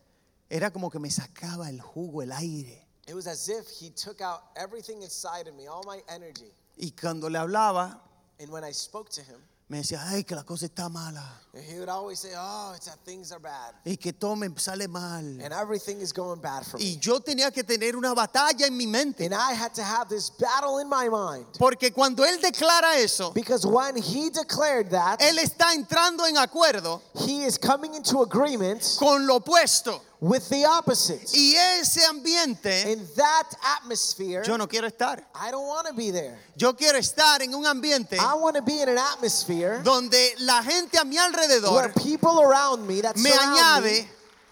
Era 0.49 0.71
como 0.71 0.89
que 0.89 0.99
me 0.99 1.09
sacaba 1.09 1.69
el 1.69 1.79
jugo, 1.81 2.21
el 2.21 2.31
aire. 2.31 2.81
It 3.07 3.13
was 3.13 3.27
as 3.27 3.49
if 3.49 3.67
he 3.79 3.89
took 3.91 4.21
out 4.21 4.41
everything 4.55 5.01
inside 5.03 5.47
of 5.47 5.55
me, 5.55 5.67
all 5.67 5.83
my 5.85 6.01
energy. 6.09 6.51
Y 6.77 6.91
cuando 6.99 7.29
le 7.29 7.39
hablaba, 7.39 7.99
And 8.39 8.51
when 8.51 8.63
I 8.63 8.71
spoke 8.73 9.09
to 9.11 9.21
him, 9.21 9.39
me 9.69 9.79
decía, 9.79 9.99
ay, 10.11 10.23
que 10.23 10.35
la 10.35 10.43
cosa 10.43 10.65
está 10.67 10.89
mala. 10.91 11.23
he 11.55 11.79
would 11.79 11.89
always 11.89 12.19
say, 12.19 12.33
Oh, 12.35 12.73
it's 12.75 12.85
that 12.85 12.99
things 13.05 13.31
are 13.31 13.39
bad. 13.39 13.73
Y 13.85 13.95
que 13.95 14.11
todo 14.13 14.35
me 14.35 14.49
sale 14.57 14.87
mal. 14.87 15.23
And 15.41 15.53
everything 15.53 16.01
is 16.01 16.11
going 16.11 16.39
bad 16.41 16.65
for 16.65 16.77
Y 16.79 16.95
me. 16.95 16.99
yo 17.01 17.19
tenía 17.19 17.51
que 17.51 17.63
tener 17.63 17.95
una 17.95 18.13
batalla 18.13 18.67
en 18.67 18.75
mi 18.77 18.85
mente. 18.85 19.25
And 19.25 19.33
I 19.33 19.53
had 19.53 19.73
to 19.75 19.83
have 19.83 20.09
this 20.09 20.29
battle 20.31 20.79
in 20.79 20.89
my 20.89 21.07
mind. 21.09 21.45
Porque 21.57 21.91
cuando 21.93 22.23
él 22.23 22.39
declara 22.41 22.97
eso, 22.97 23.31
Because 23.31 23.65
when 23.65 23.95
he 23.95 24.29
declared 24.29 24.89
that, 24.91 25.19
él 25.21 25.37
está 25.39 25.73
entrando 25.73 26.25
en 26.27 26.35
acuerdo 26.37 27.01
he 27.15 27.45
is 27.45 27.57
coming 27.57 27.95
into 27.95 28.21
agreement 28.21 28.83
con 28.99 29.25
lo 29.25 29.39
opuesto. 29.39 29.99
With 30.19 30.47
the 30.49 30.65
opposite. 30.65 31.21
Y 31.33 31.55
ese 31.79 32.03
ambiente, 32.05 32.91
In 32.91 33.05
that 33.15 33.49
atmosphere, 33.77 34.43
yo 34.45 34.57
no 34.57 34.67
quiero 34.67 34.87
estar. 34.87 35.21
I 35.35 35.51
don't 35.51 35.67
want 35.67 35.87
to 35.87 35.93
be 35.93 36.11
there. 36.11 36.37
Yo 36.57 36.73
quiero 36.73 36.97
estar 36.97 37.41
en 37.41 37.53
un 37.53 37.65
ambiente 37.65 38.17
I 38.17 38.35
want 38.35 38.55
to 38.55 38.61
be 38.61 38.81
in 38.81 38.89
an 38.89 38.97
atmosphere 38.97 39.81
donde 39.83 40.35
la 40.39 40.61
gente 40.63 40.97
a 40.97 41.03
mi 41.05 41.15
where 41.17 41.31
alrededor 41.31 42.03
people 42.03 42.41
around 42.41 42.87
me 42.87 43.01
that 43.01 43.15
me 43.17 43.29
surround 43.29 43.83
me 43.85 43.89
añade, 43.91 44.07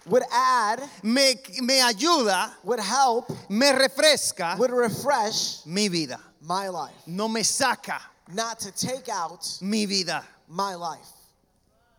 would 0.06 0.22
add, 0.30 0.82
me, 1.02 1.34
me 1.62 1.80
ayuda, 1.80 2.52
would 2.62 2.80
help, 2.80 3.30
me 3.48 3.66
refresca 3.72 4.58
would 4.58 4.70
refresh 4.70 5.64
mi 5.66 5.88
vida. 5.88 6.18
my 6.42 6.68
life. 6.68 6.94
No 7.06 7.26
me 7.28 7.40
saca 7.42 8.00
Not 8.32 8.60
to 8.60 8.70
take 8.72 9.08
out 9.08 9.58
mi 9.62 9.86
vida. 9.86 10.22
my 10.48 10.74
life. 10.74 11.08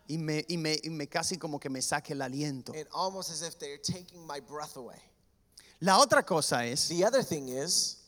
Y 0.08 0.18
me, 0.18 0.44
y 0.48 0.56
me, 0.56 0.78
y 0.82 0.90
me 0.90 1.06
casi 1.08 1.36
como 1.38 1.58
que 1.58 1.68
me 1.68 1.80
saque 1.82 2.12
el 2.12 2.20
aliento. 2.22 2.72
And 2.72 2.86
almost 2.94 3.30
as 3.30 3.42
if 3.42 3.58
they're 3.58 3.78
taking 3.78 4.26
my 4.26 4.40
breath 4.40 4.76
away. 4.76 5.00
La 5.80 5.98
otra 5.98 6.24
cosa 6.24 6.64
es, 6.66 6.88
The 6.88 7.04
other 7.04 7.22
thing 7.24 7.48
is, 7.48 7.98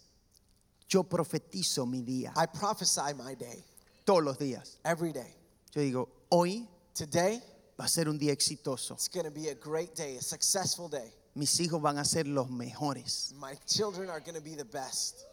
yo 0.89 1.03
profetizo 1.05 1.87
mi 1.87 2.03
día 2.03 2.33
I 2.37 2.47
prophesy 2.47 3.13
my 3.15 3.35
day 3.35 3.63
todos 4.05 4.23
los 4.23 4.39
días. 4.39 4.79
every 4.85 5.13
day. 5.13 5.35
Yo 5.75 5.83
digo, 5.83 6.09
hoy 6.31 6.67
Today, 6.95 7.43
va 7.79 7.85
a 7.85 7.89
ser 7.89 8.09
un 8.09 8.19
día 8.19 8.33
exitoso. 8.33 8.95
it's 8.95 9.09
going 9.09 9.25
to 9.27 9.31
be 9.31 9.49
a 9.51 9.55
great 9.55 9.95
day, 9.95 10.17
a 10.17 10.23
successful 10.23 10.89
day. 10.89 11.13
Mis 11.35 11.61
hijos 11.61 11.81
van 11.81 11.99
a 11.99 12.05
ser 12.05 12.25
los 12.27 12.49
mejores. 12.51 13.33
My 13.39 13.55
children 13.67 14.09
are 14.11 14.19
going 14.21 14.35
to 14.35 14.41
be 14.41 14.55
the 14.57 14.65
best. 14.65 15.25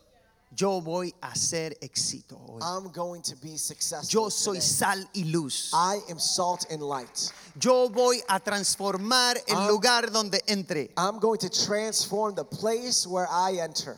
Yo 0.57 0.79
voy 0.81 1.13
a 1.21 1.35
ser 1.35 1.77
éxito 1.81 2.37
hoy. 2.37 2.61
I'm 2.61 2.89
going 2.91 3.21
to 3.23 3.35
be 3.35 3.57
successful. 3.57 4.07
Yo 4.23 4.29
soy 4.29 4.55
today. 4.57 4.67
sal 4.67 5.09
y 5.13 5.23
luz. 5.25 5.71
I 5.73 5.99
am 6.09 6.19
salt 6.19 6.65
and 6.71 6.81
light. 6.81 7.31
Yo 7.59 7.89
voy 7.89 8.21
a 8.29 8.39
transformar 8.39 9.37
el 9.47 9.57
I'm- 9.57 9.67
lugar 9.67 10.11
donde 10.11 10.41
entre. 10.47 10.91
I'm 10.97 11.19
going 11.19 11.39
to 11.39 11.49
transform 11.49 12.35
the 12.35 12.45
place 12.45 13.05
where 13.05 13.27
I 13.29 13.57
enter. 13.61 13.97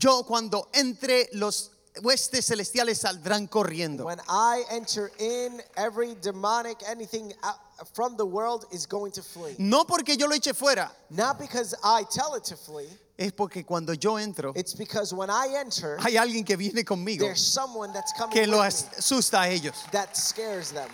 Yo 0.00 0.22
cuando 0.22 0.68
entre 0.72 1.28
los 1.32 1.70
huestes 2.02 2.44
celestiales 2.46 2.98
saldrán 2.98 3.48
corriendo. 3.48 4.04
When 4.04 4.20
I 4.28 4.62
enter 4.70 5.10
in, 5.18 5.60
every 5.76 6.14
demonic 6.20 6.78
anything 6.86 7.32
out 7.42 7.56
from 7.94 8.16
the 8.16 8.24
world 8.26 8.64
is 8.72 8.86
going 8.86 9.12
to 9.12 9.22
flee. 9.22 9.54
No 9.58 9.84
porque 9.84 10.16
yo 10.18 10.26
lo 10.26 10.34
eche 10.36 10.52
fuera, 10.54 10.90
Not 11.10 11.38
because 11.38 11.74
I 11.84 12.04
tell 12.10 12.34
it 12.34 12.44
to 12.44 12.56
flee, 12.56 12.88
es 13.18 13.32
porque 13.32 13.64
cuando 13.66 13.92
yo 13.94 14.14
entro 14.16 14.52
it's 14.56 14.74
because 14.74 15.12
when 15.14 15.28
I 15.30 15.54
enter, 15.58 15.96
hay 15.98 16.12
alguien 16.16 16.44
que 16.46 16.56
viene 16.56 16.84
conmigo 16.84 17.20
there's 17.20 17.40
someone 17.44 17.92
that's 17.92 18.12
coming 18.12 18.32
que 18.34 18.42
with 18.42 18.50
me 18.50 18.56
asusta 18.58 19.40
a 19.42 19.48
ellos. 19.48 19.74
that 19.92 20.16
scares 20.16 20.70
them. 20.72 20.88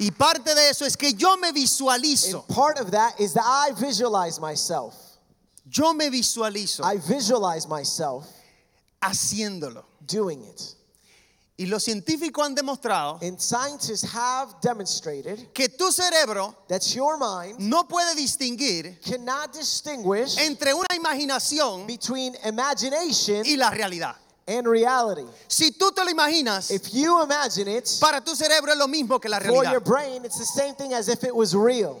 Y 0.00 0.10
parte 0.10 0.54
de 0.54 0.68
eso 0.70 0.84
es 0.84 0.96
que 0.96 1.12
yo 1.12 1.36
me 1.36 1.48
And 1.48 1.56
visualizo. 1.56 2.46
part 2.48 2.78
of 2.78 2.92
that 2.92 3.18
is 3.20 3.32
that 3.34 3.44
I 3.44 3.72
visualize 3.78 4.40
myself. 4.40 4.94
Yo 5.70 5.92
me 5.92 6.08
visualizo 6.08 6.84
I 6.84 6.96
visualize 6.98 7.66
myself 7.68 8.26
haciéndolo. 9.02 9.84
doing 10.06 10.42
it. 10.44 10.74
Y 11.60 11.66
los 11.66 11.82
científicos 11.82 12.46
han 12.46 12.54
demostrado 12.54 13.18
And 13.20 13.36
scientists 13.40 14.04
have 14.14 14.54
demonstrated 14.62 15.52
que 15.52 15.68
tu 15.68 15.90
cerebro 15.90 16.54
that 16.68 16.82
your 16.94 17.18
mind 17.18 17.58
no 17.58 17.82
puede 17.88 18.14
distinguir 18.14 19.00
cannot 19.04 19.52
distinguish 19.52 20.38
entre 20.38 20.72
una 20.72 20.86
imaginación 20.96 21.84
between 21.84 22.36
imagination 22.44 23.44
y 23.44 23.56
la 23.56 23.70
realidad. 23.70 24.14
and 24.46 24.66
reality. 24.66 25.26
Si 25.46 25.72
tú 25.72 25.92
te 25.92 26.02
lo 26.04 26.10
imaginas, 26.10 26.70
If 26.70 26.94
you 26.94 27.22
imagine 27.22 27.68
it, 27.68 27.86
para 28.00 28.20
tu 28.22 28.34
cerebro 28.34 28.72
es 28.72 28.78
lo 28.78 28.86
mismo 28.86 29.20
que 29.20 29.28
la 29.28 29.38
for 29.40 29.48
your 29.50 29.62
realidad. 29.64 29.84
brain, 29.84 30.24
it's 30.24 30.38
the 30.38 30.46
same 30.46 30.74
thing 30.76 30.94
as 30.94 31.08
if 31.08 31.22
it 31.24 31.34
was 31.34 31.54
real. 31.54 32.00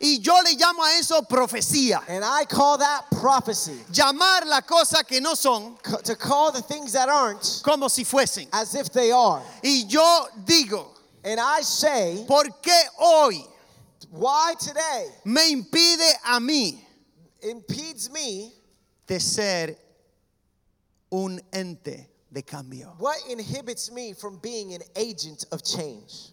Y 0.00 0.18
yo 0.20 0.40
le 0.42 0.54
llamo 0.56 0.82
a 0.82 0.98
eso 0.98 1.22
profecía. 1.22 2.02
And 2.08 2.24
I 2.24 2.44
call 2.44 2.78
that 2.78 3.04
prophecy. 3.10 3.78
Llamar 3.90 4.44
las 4.46 4.62
cosas 4.62 5.06
que 5.06 5.20
no 5.20 5.34
son 5.34 5.76
C- 5.84 5.96
to 6.04 6.16
call 6.16 6.52
the 6.52 6.62
things 6.62 6.92
that 6.92 7.08
aren't 7.08 7.60
como 7.64 7.88
si 7.88 8.04
fuesen. 8.04 8.48
as 8.52 8.74
if 8.74 8.90
they 8.92 9.10
are. 9.12 9.42
Y 9.62 9.84
yo 9.88 10.26
digo, 10.44 10.88
And 11.24 11.40
I 11.40 11.62
say, 11.62 12.24
¿por 12.28 12.44
qué 12.62 12.80
hoy 13.00 13.44
why 14.10 14.54
today 14.60 15.08
me 15.24 15.52
impide 15.52 16.12
a 16.24 16.38
mí 16.40 16.78
impedes 17.42 18.10
me? 18.10 18.52
de 19.08 19.18
ser 19.20 19.76
un 21.10 21.40
ente 21.52 22.06
de 22.32 22.42
cambio? 22.42 22.94
What 22.98 23.16
inhibits 23.28 23.90
me 23.90 24.12
from 24.12 24.38
being 24.38 24.74
an 24.74 24.82
agent 24.94 25.44
of 25.52 25.62
change? 25.64 26.32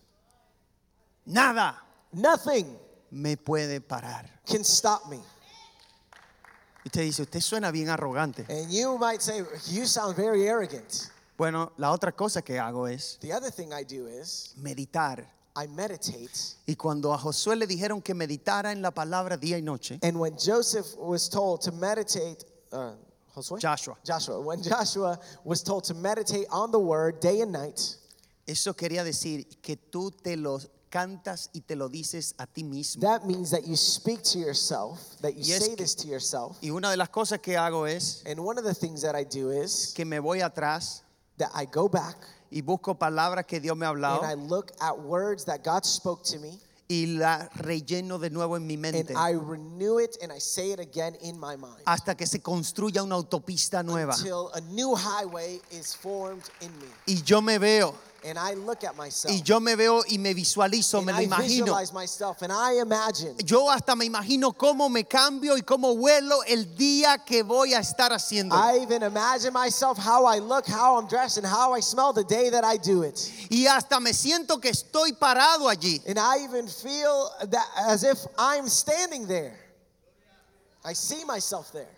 Nada 1.26 1.76
Nothing 2.12 2.76
me 3.14 3.38
puede 3.38 3.80
parar. 3.80 4.30
can 4.46 4.64
stop 4.64 5.08
me. 5.10 5.18
Y 6.84 6.90
usted 6.90 7.02
dice, 7.04 7.22
usted 7.22 7.40
suena 7.40 7.72
bien 7.72 7.90
arrogante. 7.90 8.46
And 8.50 8.70
you 8.70 8.98
might 8.98 9.22
say, 9.22 9.44
you 9.70 9.86
sound 9.86 10.16
very 10.18 10.48
arrogant. 10.48 11.10
Bueno, 11.38 11.72
la 11.78 11.92
otra 11.92 12.12
cosa 12.12 12.42
que 12.42 12.60
hago 12.60 12.88
es 12.88 13.18
The 13.22 13.32
other 13.34 13.52
thing 13.52 13.72
I 13.72 13.84
do 13.84 14.08
is 14.08 14.54
meditar. 14.58 15.26
I 15.56 15.68
meditate. 15.68 16.58
Y 16.66 16.76
cuando 16.76 17.14
a 17.14 17.18
Josué 17.18 17.56
le 17.56 17.68
dijeron 17.68 18.02
que 18.04 18.14
meditara 18.14 18.72
en 18.72 18.82
la 18.82 18.92
palabra 18.92 19.38
día 19.38 19.58
y 19.58 19.62
noche, 19.62 20.00
And 20.02 20.20
when 20.20 20.36
Joseph 20.38 20.96
was 20.98 21.30
told 21.30 21.62
to 21.62 21.72
meditate, 21.72 22.44
uh, 22.72 22.94
Joshua? 23.34 23.60
Joshua. 23.60 23.98
Joshua. 24.04 24.40
When 24.42 24.62
Joshua 24.62 25.20
was 25.44 25.64
told 25.64 25.84
to 25.86 25.94
meditate 25.94 26.48
on 26.50 26.72
the 26.72 26.80
word 26.80 27.20
day 27.20 27.42
and 27.42 27.52
night, 27.52 27.80
eso 28.48 28.74
quería 28.74 29.04
decir 29.04 29.46
que 29.62 29.78
tú 29.78 30.12
te 30.12 30.36
lo 30.36 30.60
cantas 30.94 31.50
y 31.54 31.62
te 31.62 31.76
lo 31.76 31.90
dices 31.90 32.36
a 32.38 32.46
ti 32.46 32.64
mismo. 32.64 33.02
that 33.02 33.26
means 33.26 33.50
that 33.50 33.66
you 33.66 33.76
speak 33.76 34.22
to 34.22 34.38
yourself, 34.38 35.00
that 35.22 35.34
you 35.36 35.44
say 35.44 35.70
que- 35.70 35.78
this 35.78 35.96
to 35.96 36.08
yourself. 36.08 36.56
Y 36.62 36.70
una 36.70 36.92
de 36.92 36.98
las 36.98 37.10
cosas 37.10 37.40
que 37.40 37.58
hago 37.58 37.88
es 37.88 38.22
And 38.28 38.40
one 38.40 38.60
of 38.60 38.64
the 38.64 38.76
things 38.76 39.02
that 39.02 39.16
I 39.16 39.24
do 39.24 39.50
is 39.50 39.92
que 39.96 40.06
me 40.06 40.20
voy 40.20 40.42
atrás 40.42 41.02
that 41.40 41.50
I 41.56 41.66
go 41.66 41.90
back 41.90 42.18
y 42.52 42.62
busco 42.62 42.94
palabras 42.94 43.48
que 43.48 43.60
Dios 43.60 43.76
me 43.76 43.88
ha 43.88 43.90
hablado 43.90 44.22
and 44.22 44.30
I 44.30 44.36
look 44.36 44.72
at 44.80 45.00
words 45.00 45.46
that 45.46 45.64
God 45.64 45.84
spoke 45.84 46.24
to 46.26 46.38
me 46.38 46.60
y 46.88 47.08
la 47.08 47.50
relleno 47.56 48.20
de 48.20 48.30
nuevo 48.30 48.56
en 48.56 48.68
mi 48.68 48.78
mente 48.78 49.16
I 49.16 49.32
renew 49.34 49.98
it 49.98 50.18
and 50.22 50.32
I 50.32 50.40
say 50.40 50.74
it 50.74 50.80
again 50.80 51.16
in 51.22 51.40
my 51.40 51.56
mind 51.56 51.82
hasta 51.86 52.14
que 52.14 52.28
se 52.28 52.40
construya 52.40 53.02
una 53.02 53.16
autopista 53.16 53.82
nueva. 53.82 54.16
Y 57.08 57.24
yo 57.24 57.42
me 57.42 57.58
veo, 57.58 57.96
And 58.26 58.40
I 58.40 58.54
look 58.54 58.86
at 58.86 58.96
myself 58.96 59.34
y 59.34 59.42
yo 59.44 59.60
me 59.60 59.76
veo 59.76 60.02
y 60.10 60.18
me 60.18 60.34
visualizo, 60.34 61.00
and 61.00 61.08
me 61.08 61.12
lo 61.12 61.20
I 61.20 61.26
imagino. 61.26 61.94
myself 61.94 62.42
and 62.42 62.54
I 62.54 62.80
imagine 62.80 63.36
Yo 63.44 63.70
hasta 63.70 63.96
me 63.98 64.06
imagino 64.06 64.54
cómo 64.58 64.90
me 64.90 65.04
cambio 65.04 65.58
y 65.58 65.62
cómo 65.62 65.94
vuelo 65.98 66.42
el 66.48 66.74
día 66.76 67.18
que 67.26 67.44
voy 67.44 67.74
a 67.74 67.80
estar 67.80 68.14
haciendo. 68.14 68.56
I 68.56 68.80
even 68.82 69.04
imagine 69.04 69.52
myself 69.52 69.98
how 69.98 70.26
I 70.26 70.40
look, 70.40 70.66
how 70.66 70.98
I'm 70.98 71.08
dressed, 71.08 71.38
and 71.38 71.46
how 71.46 71.74
I 71.74 71.82
smell 71.82 72.14
the 72.14 72.24
day 72.24 72.50
that 72.50 72.64
I 72.64 72.78
do 72.78 73.04
it. 73.04 73.30
Y 73.50 73.68
hasta 73.68 74.00
me 74.00 74.14
siento 74.14 74.62
que 74.62 74.70
estoy 74.72 75.12
parado 75.14 75.68
allí. 75.68 76.02
And 76.08 76.18
I 76.18 76.46
even 76.46 76.68
feel 76.70 77.30
that 77.50 77.66
as 77.78 78.04
if 78.06 78.20
I'm 78.38 78.70
standing 78.70 79.28
there. 79.28 79.60
I 80.86 80.94
see 80.94 81.26
myself 81.26 81.72
there. 81.74 81.92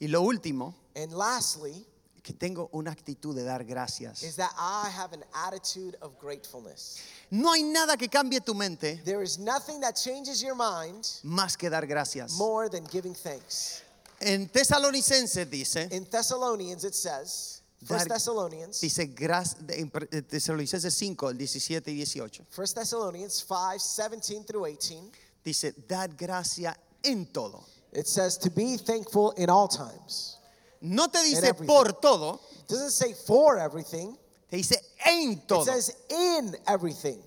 Y 0.00 0.08
lo 0.08 0.22
último, 0.22 0.74
And 0.96 1.12
lastly, 1.12 1.84
que 2.24 2.32
tengo 2.32 2.70
una 2.72 2.90
actitud 2.90 3.34
de 3.36 3.44
dar 3.44 3.64
gracias. 3.64 4.22
is 4.22 4.34
that 4.36 4.50
I 4.58 4.88
have 4.90 5.12
an 5.12 5.22
attitude 5.46 5.94
of 6.00 6.18
gratefulness. 6.18 6.98
No 7.30 7.52
hay 7.52 7.62
nada 7.62 7.96
que 7.98 8.08
cambie 8.08 8.40
tu 8.40 8.54
mente 8.54 9.00
There 9.04 9.22
is 9.22 9.38
nothing 9.38 9.80
that 9.82 9.94
changes 9.94 10.40
your 10.42 10.54
mind 10.56 11.04
más 11.22 11.56
que 11.56 11.68
dar 11.68 11.86
gracias. 11.86 12.32
more 12.38 12.68
than 12.70 12.86
giving 12.90 13.14
thanks. 13.14 13.82
En 14.20 14.48
Tesalonicenses 14.48 15.50
dice, 15.50 15.88
In 15.90 16.06
Thessalonians, 16.06 16.84
it 16.84 16.94
says, 16.94 17.60
First 17.84 18.08
Dar- 18.08 18.16
Thessalonians, 18.16 18.80
dice 18.80 19.06
gra- 19.14 19.44
en 19.68 19.92
eh, 20.10 20.22
Tesalonicenses 20.22 20.94
5, 20.94 21.28
el 21.28 21.36
17 21.36 21.90
y 21.90 21.96
18. 21.96 22.46
First 22.48 22.74
Thessalonians 22.76 23.44
5, 23.46 23.78
17 23.82 24.44
through 24.44 24.64
18. 24.66 25.10
Dice, 25.44 25.74
dad 25.86 26.12
gracia 26.16 26.74
en 27.02 27.26
todo. 27.26 27.62
It 27.92 28.06
says 28.06 28.38
to 28.38 28.48
be 28.50 28.78
thankful 28.78 29.34
in 29.36 29.50
all 29.50 29.68
times. 29.68 30.38
No 30.80 31.08
te 31.08 31.22
dice 31.22 31.54
por 31.54 31.92
todo, 32.00 32.40
It 32.62 32.68
doesn't 32.68 32.90
say 32.90 33.14
for 33.14 33.58
everything. 33.58 34.16
te 34.50 34.56
dice 34.56 34.80
en 35.04 35.32
It 35.32 35.46
todo. 35.48 35.64
says 35.64 35.94
in 36.10 36.56
everything. 36.66 37.18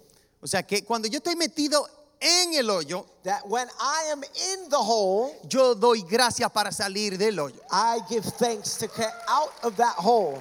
O 0.41 0.47
sea 0.47 0.63
que 0.63 0.83
cuando 0.83 1.07
yo 1.07 1.17
estoy 1.19 1.35
metido 1.35 1.87
en 2.19 2.53
el 2.55 2.69
hoyo, 2.69 3.05
That 3.23 3.47
when 3.47 3.67
I 3.79 4.09
am 4.11 4.23
in 4.23 4.69
the 4.69 4.77
hole, 4.77 5.35
yo 5.49 5.75
doy 5.75 6.01
gracias 6.03 6.49
para 6.51 6.71
salir 6.71 7.17
del 7.17 7.37
hoyo. 7.39 7.59
I 7.71 7.99
give 8.09 8.23
thanks 8.37 8.77
to 8.77 8.87
get 8.87 9.13
out 9.27 9.51
of 9.63 9.75
that 9.77 9.95
hole. 9.97 10.39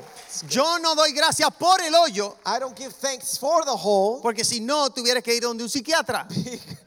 Yo 0.48 0.78
no 0.78 0.94
doy 0.94 1.12
gracias 1.12 1.50
por 1.58 1.80
el 1.82 1.92
hoyo, 1.94 2.36
I 2.46 2.58
don't 2.58 2.76
give 2.76 2.92
thanks 2.94 3.36
for 3.38 3.64
the 3.64 3.74
hole 3.76 4.20
porque 4.22 4.44
si 4.44 4.60
no 4.60 4.88
tuvieras 4.90 5.22
que 5.22 5.34
ir 5.34 5.42
donde 5.42 5.64
un 5.64 5.68
psiquiatra. 5.70 6.26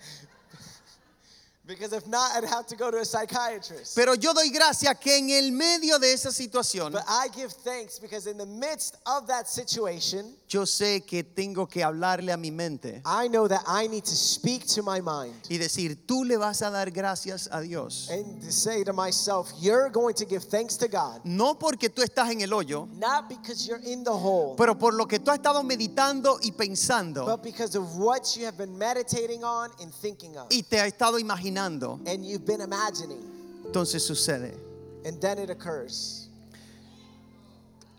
because 1.70 1.94
if 1.94 2.08
not, 2.08 2.32
I'd 2.36 2.50
have 2.50 2.66
to 2.68 2.76
go 2.76 2.90
to 2.90 2.98
a 2.98 3.06
psychiatrist. 3.06 3.96
Pero 3.96 4.16
yo 4.16 4.34
doy 4.34 4.50
gracias 4.50 5.00
que 5.00 5.16
en 5.16 5.30
el 5.30 5.52
medio 5.52 6.00
de 6.00 6.12
esa 6.12 6.32
situación, 6.32 6.92
But 6.92 7.04
I 7.08 7.28
give 7.34 7.52
thanks 7.52 8.00
because 8.00 8.26
in 8.26 8.38
the 8.38 8.46
midst 8.46 8.98
of 9.06 9.28
that 9.28 9.48
situation, 9.48 10.34
yo 10.50 10.66
sé 10.66 11.06
que 11.06 11.24
tengo 11.24 11.68
que 11.68 11.84
hablarle 11.84 12.32
a 12.32 12.38
mi 12.38 12.50
mente 12.50 13.04
I 13.06 13.28
know 13.30 13.48
that 13.48 13.62
I 13.68 13.88
need 13.88 14.04
to 14.06 14.16
speak 14.16 14.66
to 14.76 14.82
my 14.82 15.00
mind 15.00 15.36
y 15.48 15.58
decir, 15.60 15.96
tú 16.08 16.24
le 16.26 16.38
vas 16.38 16.64
a 16.64 16.72
dar 16.72 16.90
gracias 16.90 17.48
a 17.52 17.62
Dios. 17.62 18.10
and 18.12 18.42
to 18.42 18.52
say 18.52 18.84
to 18.84 18.92
myself, 18.92 19.52
You're 19.60 19.90
going 19.92 20.16
to 20.16 20.26
give 20.26 20.44
thanks 20.44 20.76
to 20.78 20.88
God, 20.88 21.22
No 21.24 21.54
porque 21.60 21.90
tú 21.90 22.02
estás 22.02 22.32
en 22.32 22.42
el 22.42 22.50
hoyo, 22.52 22.88
not 22.98 23.30
because 23.30 23.68
you're 23.68 23.82
in 23.86 24.04
the 24.04 24.12
hole, 24.12 24.56
pero 24.58 24.74
por 24.76 24.94
lo 24.96 25.06
que 25.06 25.20
tú 25.20 25.30
has 25.30 25.38
estado 25.38 25.62
meditando 25.64 26.40
y 26.42 26.52
pensando 26.52 27.26
but 27.26 27.44
because 27.44 27.76
of 27.76 27.98
what 27.98 28.36
you 28.36 28.46
have 28.46 28.58
been 28.58 28.76
meditating 28.78 29.44
on 29.44 29.70
and 29.82 29.94
thinking 29.94 30.36
of. 30.36 30.48
y 30.52 30.64
te 30.64 30.80
has 30.80 30.88
estado 30.88 31.20
imaginando. 31.20 32.00
And 32.08 32.26
you've 32.26 32.46
been 32.46 32.62
imagining, 32.62 33.22
Entonces 33.66 34.02
sucede. 34.04 34.58
and 35.06 35.22
then 35.22 35.38
it 35.38 35.52
occurs. 35.52 36.29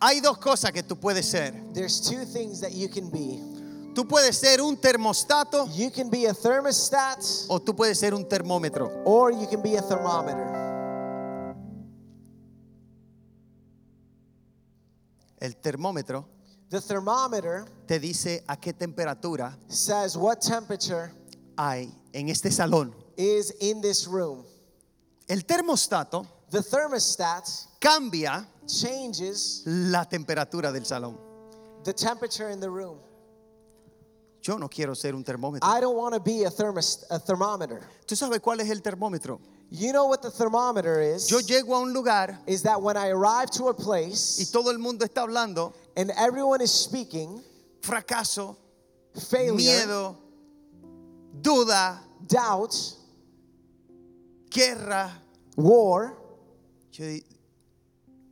Hay 0.00 0.20
dos 0.20 0.38
cosas 0.38 0.72
que 0.72 0.82
tú 0.82 0.96
puedes 0.98 1.26
ser. 1.26 1.52
There's 1.74 2.00
two 2.00 2.24
things 2.24 2.60
that 2.60 2.72
you 2.72 2.88
can 2.88 3.10
be. 3.10 3.38
Tú 3.94 4.06
puedes 4.06 4.36
ser 4.38 4.62
un 4.62 4.76
termostato 4.76 5.66
You 5.74 5.90
can 5.90 6.08
be 6.08 6.26
a 6.26 6.32
thermostat 6.32 7.18
o 7.48 7.58
tú 7.60 7.74
puedes 7.74 7.98
ser 7.98 8.14
un 8.14 8.24
termómetro. 8.28 8.88
or 9.04 9.30
you 9.32 9.46
can 9.48 9.60
be 9.62 9.76
a 9.76 9.82
thermometer. 9.82 10.46
El 15.38 15.56
termómetro 15.56 16.26
The 16.68 16.80
thermometer 16.80 17.64
te 17.86 17.98
dice 17.98 18.44
a 18.46 18.56
qué 18.56 18.72
temperatura 18.72 19.58
says 19.68 20.16
what 20.16 20.38
temperature 20.40 21.10
hay 21.56 21.92
en 22.12 22.28
este 22.28 22.50
salón. 22.52 22.94
is 23.16 23.52
in 23.60 23.80
this 23.80 24.06
room. 24.06 24.44
El 25.28 25.44
termostato 25.44 26.26
The 26.50 26.62
thermostat 26.62 27.48
cambia 27.80 28.46
changes 28.66 29.62
la 29.66 30.04
temperatura 30.04 30.72
del 30.72 30.84
salón. 30.84 31.16
the 31.84 31.92
temperature 31.92 32.50
in 32.50 32.60
the 32.60 32.68
room. 32.70 32.98
Yo 34.42 34.56
no 34.56 34.68
quiero 34.68 34.94
ser 34.94 35.14
un 35.14 35.22
termómetro. 35.24 35.60
I 35.62 35.80
don't 35.80 35.96
want 35.96 36.14
to 36.14 36.20
be 36.20 36.44
a, 36.44 36.50
thermos, 36.50 37.04
a 37.10 37.18
thermometer. 37.18 37.82
¿Tú 38.06 38.16
sabes 38.16 38.40
cuál 38.40 38.60
es 38.60 38.70
el 38.70 38.80
termómetro? 38.80 39.38
You 39.70 39.92
know 39.92 40.06
what 40.06 40.22
the 40.22 40.30
thermometer 40.30 41.00
is? 41.00 41.28
Yo 41.28 41.40
llego 41.40 41.76
a 41.76 41.80
un 41.80 41.92
lugar 41.92 42.38
is 42.46 42.62
that 42.62 42.80
when 42.80 42.96
I 42.96 43.08
arrive 43.08 43.50
to 43.52 43.68
a 43.68 43.74
place 43.74 44.50
todo 44.50 44.70
el 44.70 44.78
mundo 44.78 45.04
está 45.06 45.22
hablando 45.26 45.74
and 45.96 46.10
everyone 46.16 46.60
is 46.60 46.72
speaking, 46.72 47.40
fracaso, 47.82 48.56
failure, 49.28 49.52
miedo, 49.86 50.16
duda, 51.40 51.98
doubt, 52.26 52.74
guerra. 54.50 55.12
war, 55.56 56.16
Yo 56.92 57.04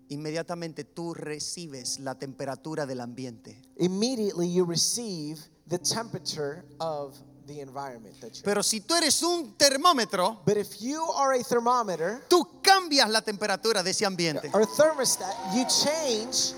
inmediatamente 0.09 0.85
tú 0.85 1.15
recibes 1.15 1.99
la 2.01 2.15
temperatura 2.19 2.87
del 2.87 3.01
ambiente. 3.01 3.61
immediately 3.77 4.47
you 4.49 4.65
receive 4.65 5.39
the 5.69 5.79
temperature 5.79 6.65
of 6.81 7.15
the 7.47 7.61
environment 7.61 8.15
that 8.21 8.33
you're 8.35 8.43
Pero 8.45 8.63
si 8.63 8.81
tú 8.81 8.95
eres 8.95 9.23
un 9.23 9.55
termómetro, 9.57 10.39
But 10.45 10.57
if 10.59 10.81
you 10.83 11.03
are 11.15 11.33
a 11.35 11.43
thermometer 11.43 12.23
tú 12.29 12.47
cambias 12.63 13.09
la 13.09 13.23
temperatura 13.23 13.83
de 13.83 13.91
ese 13.91 14.05
ambiente. 14.05 14.51
or 14.53 14.67
thermostat, 14.67 15.35
you 15.55 15.65
change 15.65 16.53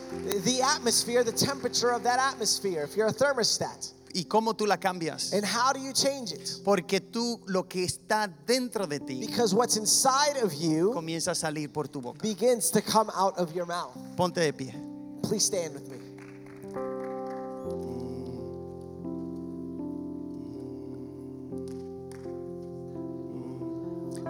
the 0.45 0.61
atmosphere, 0.63 1.23
the 1.23 1.31
temperature 1.33 1.91
of 1.93 2.03
that 2.03 2.19
atmosphere. 2.19 2.83
If 2.83 2.97
you're 2.97 3.07
a 3.09 3.13
thermostat, 3.13 3.93
¿Y 4.13 4.25
cómo 4.25 4.55
tú 4.55 4.67
la 4.67 4.77
cambias? 4.79 5.33
and 5.33 5.45
how 5.45 5.73
do 5.73 5.79
you 5.81 5.93
change 5.93 6.33
it? 6.33 6.61
Porque 6.65 7.01
tú 7.01 7.41
lo 7.47 7.65
que 7.69 7.85
está 7.85 8.29
dentro 8.47 8.87
de 8.87 8.99
ti 9.01 9.25
Because 9.27 9.55
what's 9.55 9.77
inside 9.77 10.37
of 10.43 10.53
you 10.55 10.93
comienza 10.93 11.31
a 11.31 11.35
salir 11.35 11.73
por 11.73 11.87
tu 11.89 12.01
boca. 12.01 12.19
begins 12.23 12.71
to 12.71 12.81
come 12.83 13.11
out 13.15 13.37
of 13.39 13.55
your 13.55 13.67
mouth. 13.67 13.97
Ponte 14.17 14.41
de 14.41 14.53
pie. 14.53 14.75
Please 15.23 15.45
stand 15.45 15.75
with 15.75 15.89
me. 15.89 15.97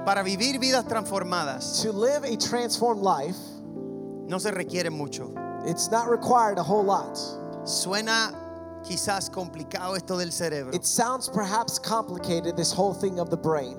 Para 0.05 0.23
vivir 0.23 0.59
vidas 0.59 0.87
transformadas 0.87 1.83
To 1.83 1.93
live 1.93 2.25
a 2.25 2.37
transformed 2.37 3.03
life, 3.03 3.37
no 4.27 4.39
se 4.39 4.51
requiere 4.51 4.91
mucho. 4.91 5.33
it's 5.67 5.91
not 5.91 6.09
required 6.09 6.59
a 6.59 6.63
whole 6.63 6.85
lot. 6.85 7.17
Suena 7.65 8.33
quizás 8.85 9.31
complicado 9.31 9.97
esto 9.97 10.17
del 10.17 10.33
cerebro, 10.33 10.75
It 10.75 10.85
sounds 10.85 11.29
perhaps 11.29 11.79
complicated, 11.79 12.57
this 12.57 12.73
whole 12.73 12.95
thing 12.95 13.19
of 13.19 13.31
the 13.31 13.37
brain. 13.37 13.77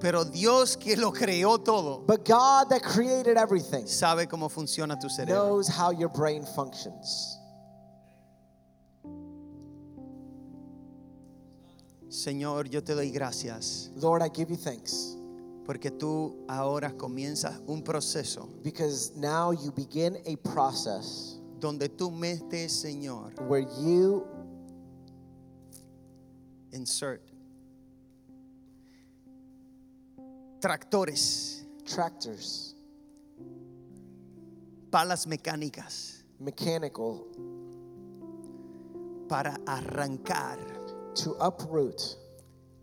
pero 0.00 0.24
Dios 0.24 0.76
que 0.76 0.96
lo 0.96 1.12
creó 1.12 1.58
todo 1.62 2.00
But 2.06 2.24
God 2.24 2.70
that 2.70 2.82
created 2.82 3.36
everything 3.36 3.86
sabe 3.86 4.26
cómo 4.26 4.48
funciona 4.50 4.98
tu 4.98 5.08
cerebro. 5.08 5.34
knows 5.34 5.68
how 5.68 5.90
your 5.90 6.08
brain 6.08 6.44
functions. 6.44 7.36
Señor, 12.08 12.68
yo 12.68 12.82
te 12.82 12.94
doy 12.94 13.10
gracias 13.12 13.90
Lord, 13.96 14.22
I 14.22 14.28
give 14.34 14.50
you 14.50 14.56
thanks 14.56 15.16
porque 15.64 15.90
tú 15.92 16.44
ahora 16.48 16.92
comienzas 16.96 17.60
un 17.68 17.82
proceso 17.82 18.48
because 18.62 19.12
now 19.14 19.52
you 19.52 19.70
begin 19.70 20.16
a 20.26 20.36
process 20.36 21.36
donde 21.60 21.88
tú 21.88 22.10
metes, 22.10 22.72
Señor, 22.72 23.34
where 23.46 23.60
you 23.60 24.26
insert 26.72 27.22
tractores, 30.60 31.64
tractors, 31.84 32.74
palas 34.90 35.26
mecánicas 35.26 36.24
mechanical, 36.38 37.26
para 39.28 39.56
arrancar 39.66 40.58
to 41.14 41.36
uproot 41.40 42.16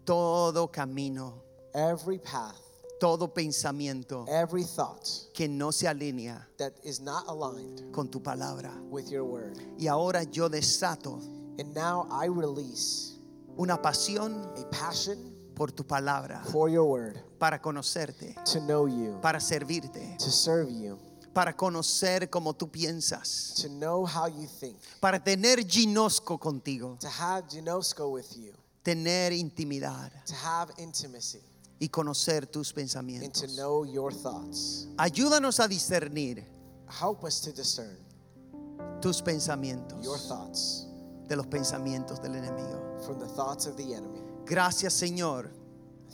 todo 0.06 0.68
camino, 0.68 1.44
every 1.74 2.20
path, 2.20 2.67
todo 3.00 3.34
pensamiento 3.34 4.26
every 4.28 4.64
thought 4.64 5.08
que 5.34 5.48
no 5.48 5.72
se 5.72 5.88
alinea 5.88 6.48
that 6.58 6.74
is 6.84 7.00
not 7.00 7.26
aligned 7.28 7.92
con 7.92 8.10
tu 8.10 8.20
palabra. 8.22 8.72
with 8.90 9.10
your 9.10 9.24
word. 9.24 9.58
Y 9.78 9.88
ahora 9.88 10.24
yo 10.24 10.50
desato 10.50 11.20
And 11.60 11.74
now 11.74 12.08
I 12.12 12.28
release 12.28 13.18
una 13.58 13.82
pasión 13.82 14.44
a 14.58 14.70
passion 14.70 15.18
por 15.56 15.72
tu 15.72 15.84
palabra, 15.84 16.44
for 16.52 16.70
your 16.70 16.86
word 16.86 17.18
para 17.40 17.60
conocerte, 17.60 18.36
to 18.46 18.60
know 18.60 18.86
you, 18.88 19.18
para 19.22 19.40
servirte, 19.40 20.18
to 20.20 20.30
serve 20.30 20.70
you, 20.72 21.00
para 21.34 21.54
conocer 21.56 22.30
cómo 22.30 22.54
tú 22.56 22.70
piensas, 22.70 23.56
to 23.60 23.70
know 23.70 24.06
how 24.06 24.28
you 24.28 24.48
think, 24.60 24.78
para 25.00 25.20
tener 25.20 25.66
ginosco 25.66 26.38
contigo, 26.40 26.98
to 27.00 27.08
have 27.10 27.48
Ginosko 27.50 28.12
with 28.12 28.38
you, 28.38 28.54
tener 28.84 29.32
intimidad 29.34 30.12
to 30.28 30.36
have 30.36 30.70
intimacy, 30.78 31.42
y 31.80 31.90
conocer 31.90 32.48
tus 32.48 32.70
and 32.70 32.76
to 32.76 32.82
pensamientos. 32.82 33.56
know 33.56 33.84
your 33.86 34.12
thoughts. 34.14 34.88
Ayúdanos 34.98 35.60
a 35.60 35.68
discernir 35.68 36.44
Help 36.90 37.24
us 37.26 37.42
to 37.42 37.52
discern 37.52 37.98
tus 39.02 39.22
pensamientos 39.22 40.04
your 40.04 40.18
thoughts 40.18 40.88
de 41.28 41.36
los 41.36 41.46
pensamientos 41.48 42.22
del 42.22 42.36
enemigo. 42.36 43.02
from 43.06 43.20
the 43.20 43.28
thoughts 43.28 43.66
of 43.68 43.76
the 43.78 43.94
enemy. 43.94 44.22
Gracias 44.46 44.94
Señor, 44.94 45.50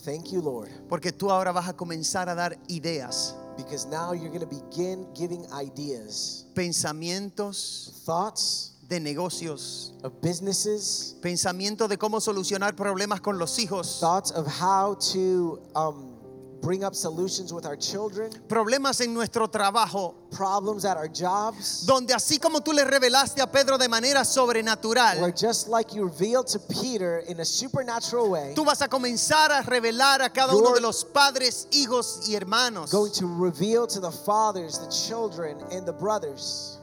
Thank 0.03 0.31
you, 0.31 0.41
Lord, 0.41 0.69
porque 0.89 1.11
tú 1.11 1.29
ahora 1.29 1.51
vas 1.53 1.67
a 1.69 1.73
comenzar 1.73 2.27
a 2.27 2.33
dar 2.35 2.57
ideas, 2.67 3.35
because 3.55 3.85
now 3.85 4.11
you're 4.13 4.29
going 4.31 4.41
to 4.41 4.47
begin 4.47 5.07
giving 5.13 5.45
ideas, 5.53 6.47
pensamientos 6.55 8.01
thoughts 8.05 8.72
de 8.93 8.99
negocios, 8.99 9.93
of 10.03 10.13
businesses, 10.21 11.17
pensamientos 11.21 11.89
de 11.89 11.97
cómo 11.97 12.21
solucionar 12.21 12.75
problemas 12.75 13.21
con 13.21 13.39
los 13.39 13.57
hijos, 13.57 13.99
thoughts 13.99 14.31
of 14.31 14.45
how 14.45 14.95
to 14.95 15.59
um, 15.75 16.13
bring 16.61 16.83
up 16.83 16.93
solutions 16.93 17.51
with 17.51 17.65
our 17.65 17.75
children, 17.75 18.29
problemas 18.47 19.01
en 19.01 19.13
nuestro 19.13 19.47
trabajo, 19.47 20.13
problems 20.31 20.85
at 20.85 20.95
our 20.95 21.07
jobs. 21.07 21.85
donde 21.87 22.13
así 22.13 22.39
como 22.39 22.61
tú 22.61 22.71
le 22.71 22.83
revelaste 22.83 23.41
a 23.41 23.51
Pedro 23.51 23.77
de 23.79 23.89
manera 23.89 24.19
Where 24.19 24.25
sobrenatural, 24.25 25.33
just 25.35 25.67
like 25.67 25.95
you 25.95 26.05
revealed 26.05 26.45
to 26.47 26.59
Peter 26.59 27.23
in 27.27 27.39
a 27.39 27.45
supernatural 27.45 28.29
way, 28.29 28.53
tú 28.55 28.63
vas 28.63 28.81
a 28.83 28.87
comenzar 28.87 29.51
a 29.51 29.63
revelar 29.63 30.21
a 30.21 30.29
cada 30.29 30.55
uno 30.55 30.73
de 30.75 30.81
los 30.81 31.03
padres, 31.03 31.67
hijos 31.71 32.29
y 32.29 32.35
hermanos, 32.35 32.91
going 32.91 33.11
to 33.13 33.25
reveal 33.25 33.87
to 33.87 33.99
the 33.99 34.11
fathers, 34.11 34.77
the 34.77 34.89
children, 34.89 35.57
and 35.71 35.87
the 35.87 35.93
brothers 35.93 36.77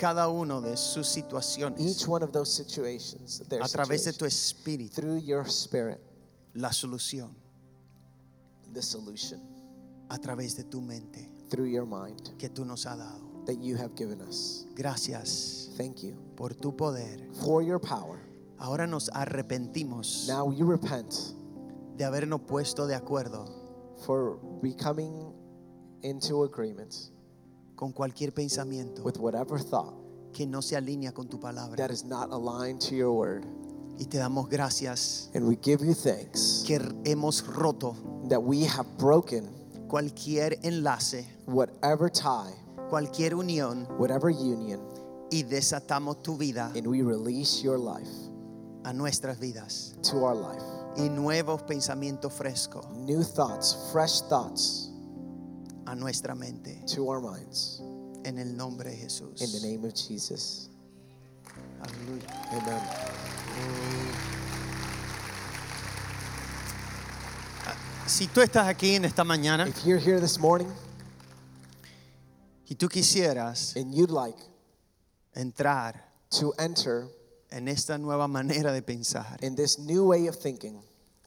cada 0.00 0.28
uno 0.28 0.62
de 0.62 0.76
sus 0.78 1.06
situaciones. 1.06 1.78
Each 1.78 2.08
one 2.08 2.22
of 2.22 2.32
those 2.32 2.50
situations, 2.50 3.42
their 3.48 3.60
a 3.62 3.68
través 3.68 4.04
de 4.04 4.12
situations, 4.12 4.18
tu 4.18 4.24
espíritu, 4.24 4.94
through 4.94 5.18
your 5.18 5.46
spirit, 5.46 6.00
la 6.54 6.70
solución. 6.70 7.34
The 8.72 8.80
solution. 8.80 9.40
A 10.08 10.18
través 10.18 10.56
de 10.56 10.64
tu 10.64 10.80
mente. 10.80 11.28
Through 11.50 11.66
your 11.66 11.84
mind. 11.84 12.38
Que 12.38 12.48
tú 12.48 12.64
nos 12.64 12.86
has 12.86 12.96
dado. 12.98 13.44
that 13.44 13.58
you 13.58 13.76
have 13.76 13.94
given 13.94 14.20
us. 14.22 14.64
Gracias. 14.74 15.68
Thank 15.76 16.02
you. 16.02 16.16
Por 16.36 16.50
tu 16.50 16.72
poder. 16.72 17.18
for 17.42 17.62
your 17.62 17.78
power. 17.78 18.20
Ahora 18.58 18.86
nos 18.86 19.08
arrepentimos 19.10 20.28
Now 20.28 20.46
we 20.46 20.62
repent 20.62 21.14
de 21.96 22.04
habernos 22.04 22.40
puesto 22.46 22.86
de 22.86 22.94
acuerdo 22.94 23.48
for 24.04 24.38
becoming 24.62 25.32
into 26.02 26.44
agreement 26.44 27.10
con 27.80 27.92
cualquier 27.92 28.34
pensamiento 28.34 29.02
with 29.02 29.16
whatever 29.16 29.58
thought 29.58 29.94
que 30.34 30.46
no 30.46 30.60
se 30.60 30.76
alinea 30.76 31.12
con 31.12 31.28
tu 31.28 31.40
palabra. 31.40 31.76
that 31.76 31.90
is 31.90 32.04
not 32.04 32.30
aligned 32.30 32.78
to 32.78 32.94
your 32.94 33.10
word. 33.10 33.46
Y 33.98 34.04
te 34.04 34.18
damos 34.18 34.48
gracias 34.50 35.30
And 35.34 35.46
we 35.48 35.56
give 35.56 35.82
you 35.84 35.94
thanks 35.94 36.62
que 36.66 36.78
hemos 37.04 37.42
roto 37.46 37.96
that 38.28 38.40
we 38.42 38.64
have 38.66 38.86
broken 38.98 39.48
cualquier 39.88 40.56
enlace, 40.62 41.26
whatever 41.46 42.10
tie, 42.10 42.52
cualquier 42.90 43.34
unión 43.34 43.86
whatever 43.98 44.30
union, 44.30 44.80
y 45.30 45.42
desatamos 45.42 46.22
tu 46.22 46.36
vida 46.36 46.70
and 46.76 46.86
we 46.86 47.00
release 47.02 47.62
your 47.62 47.78
life 47.78 48.08
a 48.84 48.92
nuestras 48.92 49.38
vidas 49.40 49.96
to 50.02 50.18
our 50.24 50.34
life. 50.36 50.62
y 50.96 51.08
nuevos 51.08 51.62
pensamientos 51.62 52.32
frescos 52.32 52.84
New 52.94 53.22
thoughts, 53.22 53.88
fresh 53.92 54.20
thoughts 54.28 54.89
a 55.90 55.94
nuestra 55.96 56.34
mente. 56.34 56.80
to 56.86 57.08
our 57.08 57.20
minds. 57.20 57.82
En 58.24 58.38
el 58.38 58.56
nombre 58.56 58.90
de 58.90 58.96
Jesús. 58.96 59.40
In 59.42 59.50
the 59.50 59.66
name 59.66 59.84
of 59.84 59.94
Jesus. 59.94 60.68
Aleluya. 61.82 62.26
Amen. 62.52 62.80
Si 68.06 68.26
tú 68.26 68.40
estás 68.40 68.68
aquí 68.68 68.96
en 68.96 69.04
esta 69.04 69.24
mañana 69.24 69.68
If 69.68 69.84
you're 69.84 69.98
here 69.98 70.20
this 70.20 70.38
morning 70.38 70.68
y 72.68 72.74
tú 72.74 72.88
quisieras 72.88 73.74
and 73.76 73.94
you'd 73.94 74.10
like 74.10 74.38
entrar 75.34 75.94
to 76.30 76.52
enter 76.58 77.08
en 77.50 77.68
esta 77.68 77.98
nueva 77.98 78.28
manera 78.28 78.72
de 78.72 78.82
pensar, 78.82 79.38
in 79.42 79.56
this 79.56 79.78
new 79.78 80.04
way 80.04 80.28
of 80.28 80.36
thinking, 80.36 80.80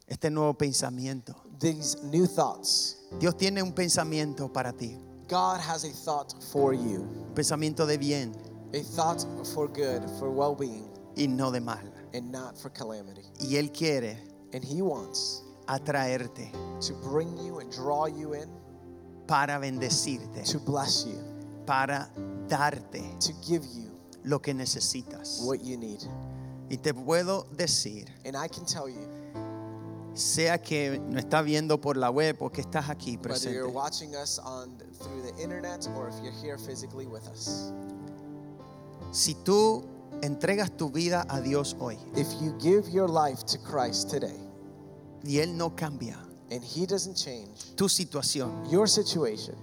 este 0.08 0.30
nuevo 0.30 0.54
pensamiento, 0.54 1.36
these 1.60 1.98
new 2.04 2.26
thoughts, 2.26 3.03
Dios 3.20 3.36
tiene 3.38 3.62
un 3.62 3.74
pensamiento 3.74 4.52
para 4.52 4.74
ti, 4.74 4.98
God 5.30 5.60
has 5.60 5.84
a 5.86 5.90
thought 5.92 6.34
for 6.52 6.74
you, 6.74 7.02
un 7.28 7.34
pensamiento 7.34 7.86
de 7.86 7.98
bien 7.98 8.34
a 8.74 8.82
thought 8.96 9.26
for 9.54 9.68
good, 9.68 10.04
for 10.20 10.30
well 10.30 10.56
being, 10.56 10.88
y 11.16 11.28
no 11.28 11.52
de 11.52 11.62
mal. 11.62 11.80
and 12.14 12.32
not 12.32 12.58
for 12.58 12.70
calamity. 12.72 13.24
Y 13.40 13.56
Él 13.58 13.72
quiere 13.72 14.18
And 14.54 14.64
He 14.64 14.82
wants 14.84 15.42
atraerte 15.68 16.52
to 16.86 16.94
bring 17.10 17.36
you 17.38 17.60
and 17.60 17.72
draw 17.72 18.06
you 18.06 18.34
in, 18.34 18.48
para 19.28 19.60
bendecirte, 19.60 20.44
to 20.52 20.60
bless 20.60 21.06
you, 21.08 21.18
para 21.66 22.10
darte 22.48 23.02
to 23.20 23.34
give 23.48 23.64
you 23.74 23.90
lo 24.24 24.40
que 24.40 24.54
necesitas. 24.54 25.44
what 25.46 25.64
you 25.64 25.78
need. 25.78 26.04
Y 26.70 26.78
te 26.78 26.94
puedo 26.94 27.46
decir, 27.56 28.08
And 28.26 28.36
I 28.36 28.48
can 28.48 28.66
tell 28.66 28.88
you, 28.90 29.08
sea 30.14 30.60
que 30.62 31.00
no 31.10 31.18
estás 31.20 31.44
viendo 31.44 31.80
por 31.82 31.98
la 31.98 32.10
web 32.12 32.38
o 32.42 32.50
que 32.52 32.62
estás 32.62 32.90
aquí 32.90 33.18
whether 33.18 33.52
you're 33.52 33.64
presente, 33.64 33.74
watching 33.74 34.16
us 34.16 34.40
on 34.40 34.78
through 35.00 35.22
the 35.24 35.42
internet 35.42 35.88
or 35.96 36.08
if 36.10 36.16
you're 36.24 36.34
here 36.42 36.58
physically 36.58 37.08
with 37.08 37.28
us, 37.30 37.72
si 39.12 39.34
tú 39.36 39.84
entregas 40.22 40.76
tu 40.78 40.90
vida 40.90 41.26
a 41.30 41.42
Dios 41.42 41.76
hoy 41.80 41.98
if 42.16 42.28
you 42.42 42.54
give 42.60 42.88
your 42.90 43.08
life 43.10 43.44
to 43.46 43.58
Christ 43.58 44.10
today 44.10 44.40
y 45.24 45.40
Él 45.40 45.56
no 45.56 45.72
cambia 45.76 46.18
and 46.52 46.64
He 46.64 46.86
doesn't 46.86 47.16
change 47.16 47.76
tu 47.76 47.86
situación, 47.90 48.70
your 48.72 48.88
situation, 48.88 49.56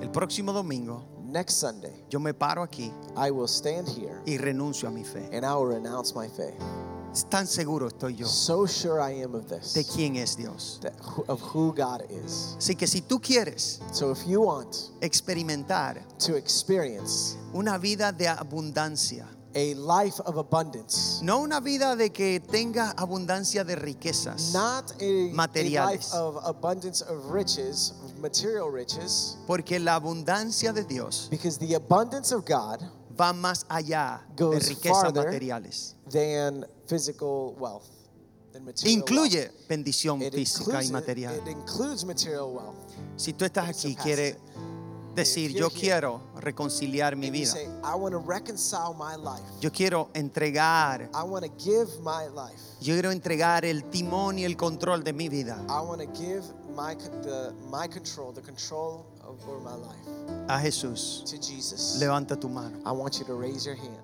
el 0.00 0.10
próximo 0.10 0.52
domingo 0.52 1.04
next 1.24 1.56
Sunday, 1.58 2.04
yo 2.08 2.20
me 2.20 2.32
paro 2.32 2.62
aquí 2.62 2.92
I 3.16 3.30
will 3.30 3.48
stand 3.48 3.88
here 3.88 4.20
y 4.26 4.38
renuncio 4.38 4.88
a 4.88 4.90
mi 4.92 5.02
fe. 5.02 5.28
and 5.32 5.44
I 5.44 5.54
will 5.54 5.66
renounce 5.66 6.14
my 6.14 6.28
faith. 6.28 6.54
Tan 7.30 7.46
seguro 7.46 7.88
estoy 7.88 8.16
yo 8.16 8.26
So 8.26 8.66
sure 8.66 9.00
I 9.00 9.22
am 9.22 9.34
of 9.34 9.46
de 9.48 9.58
this, 9.60 9.88
quién 9.94 10.16
es 10.16 10.36
Dios. 10.36 10.78
that, 10.82 10.94
of 11.28 11.40
who 11.54 11.72
God 11.74 12.02
is. 12.10 12.54
Así 12.58 12.76
que 12.76 12.86
si 12.86 13.00
tú 13.02 13.20
quieres 13.20 13.80
So 13.92 14.10
if 14.12 14.24
you 14.26 14.40
want 14.42 14.76
experimentar 15.00 16.02
to 16.26 16.36
experience 16.36 17.36
una 17.52 17.78
vida 17.78 18.12
de 18.12 18.28
abundancia, 18.28 19.26
a 19.54 19.74
life 19.74 20.20
of 20.26 20.36
abundance, 20.36 21.20
no 21.22 21.40
una 21.40 21.60
vida 21.60 21.96
de 21.96 22.10
que 22.10 22.38
tenga 22.40 22.92
abundancia 22.96 23.64
de 23.64 23.74
riquezas, 23.76 24.52
not 24.52 24.92
a, 25.00 25.04
a 25.04 25.28
life 25.28 25.34
Materiales. 25.34 26.12
of 26.12 26.36
abundance 26.44 27.02
of 27.02 27.30
riches, 27.32 27.94
material 28.20 28.70
riches, 28.70 29.38
porque 29.46 29.80
la 29.80 29.94
abundancia 29.96 30.72
de 30.72 30.84
Dios 30.84 31.28
because 31.30 31.58
the 31.58 31.74
abundance 31.74 32.32
of 32.32 32.44
God 32.44 32.80
va 33.18 33.32
más 33.32 33.64
allá 33.68 34.20
de 34.36 34.60
riquezas 34.60 35.12
materiales. 35.12 35.96
Than 36.10 36.64
physical 36.86 37.54
wealth, 37.58 37.86
than 38.52 38.64
material 38.64 38.98
Incluye 38.98 39.40
wealth. 39.40 39.68
bendición 39.68 40.22
It 40.22 40.34
física 40.34 40.82
y 40.82 40.86
includes, 40.86 40.90
material. 40.90 41.34
it 41.36 41.48
includes 41.48 42.04
material 42.04 42.50
wealth. 42.52 42.76
Si 43.16 43.32
tú 43.32 43.44
estás 43.44 43.68
aquí, 43.68 43.94
quiere 43.96 44.28
it. 44.30 44.36
decir, 45.14 45.52
yo 45.52 45.68
quiero 45.70 46.20
reconciliar 46.36 47.16
mi 47.16 47.30
vida. 47.30 47.50
say, 47.52 47.66
I 47.82 47.94
want 47.96 48.12
to 48.12 48.18
reconcile 48.20 48.94
my 48.94 49.16
life. 49.16 49.42
Yo 49.60 49.70
quiero 49.72 50.10
entregar, 50.14 51.08
I 51.12 51.22
want 51.24 51.44
to 51.44 51.50
give 51.58 51.88
my 52.02 52.26
life. 52.28 52.60
yo 52.80 52.94
quiero 52.94 53.10
entregar 53.10 53.64
el 53.64 53.82
timón 53.90 54.38
y 54.38 54.44
el 54.44 54.56
control 54.56 55.02
de 55.02 55.12
mi 55.12 55.28
vida 55.28 55.58
I 55.68 55.80
want 55.80 56.00
to 56.00 56.06
give 56.16 56.44
my 56.76 56.94
c- 56.94 57.10
the 57.22 57.52
my 57.68 57.88
control, 57.88 58.32
the 58.32 58.40
control 58.42 59.04
over 59.26 59.58
my 59.60 59.74
life 59.74 60.48
a 60.48 60.58
Jesús. 60.60 61.24
to 61.26 61.36
Jesus. 61.38 61.96
Levanta 61.98 62.38
tu 62.38 62.48
mano. 62.48 62.78
I 62.86 62.92
want 62.92 63.18
you 63.18 63.24
to 63.26 63.34
raise 63.34 63.66
your 63.66 63.74
hand. 63.76 63.98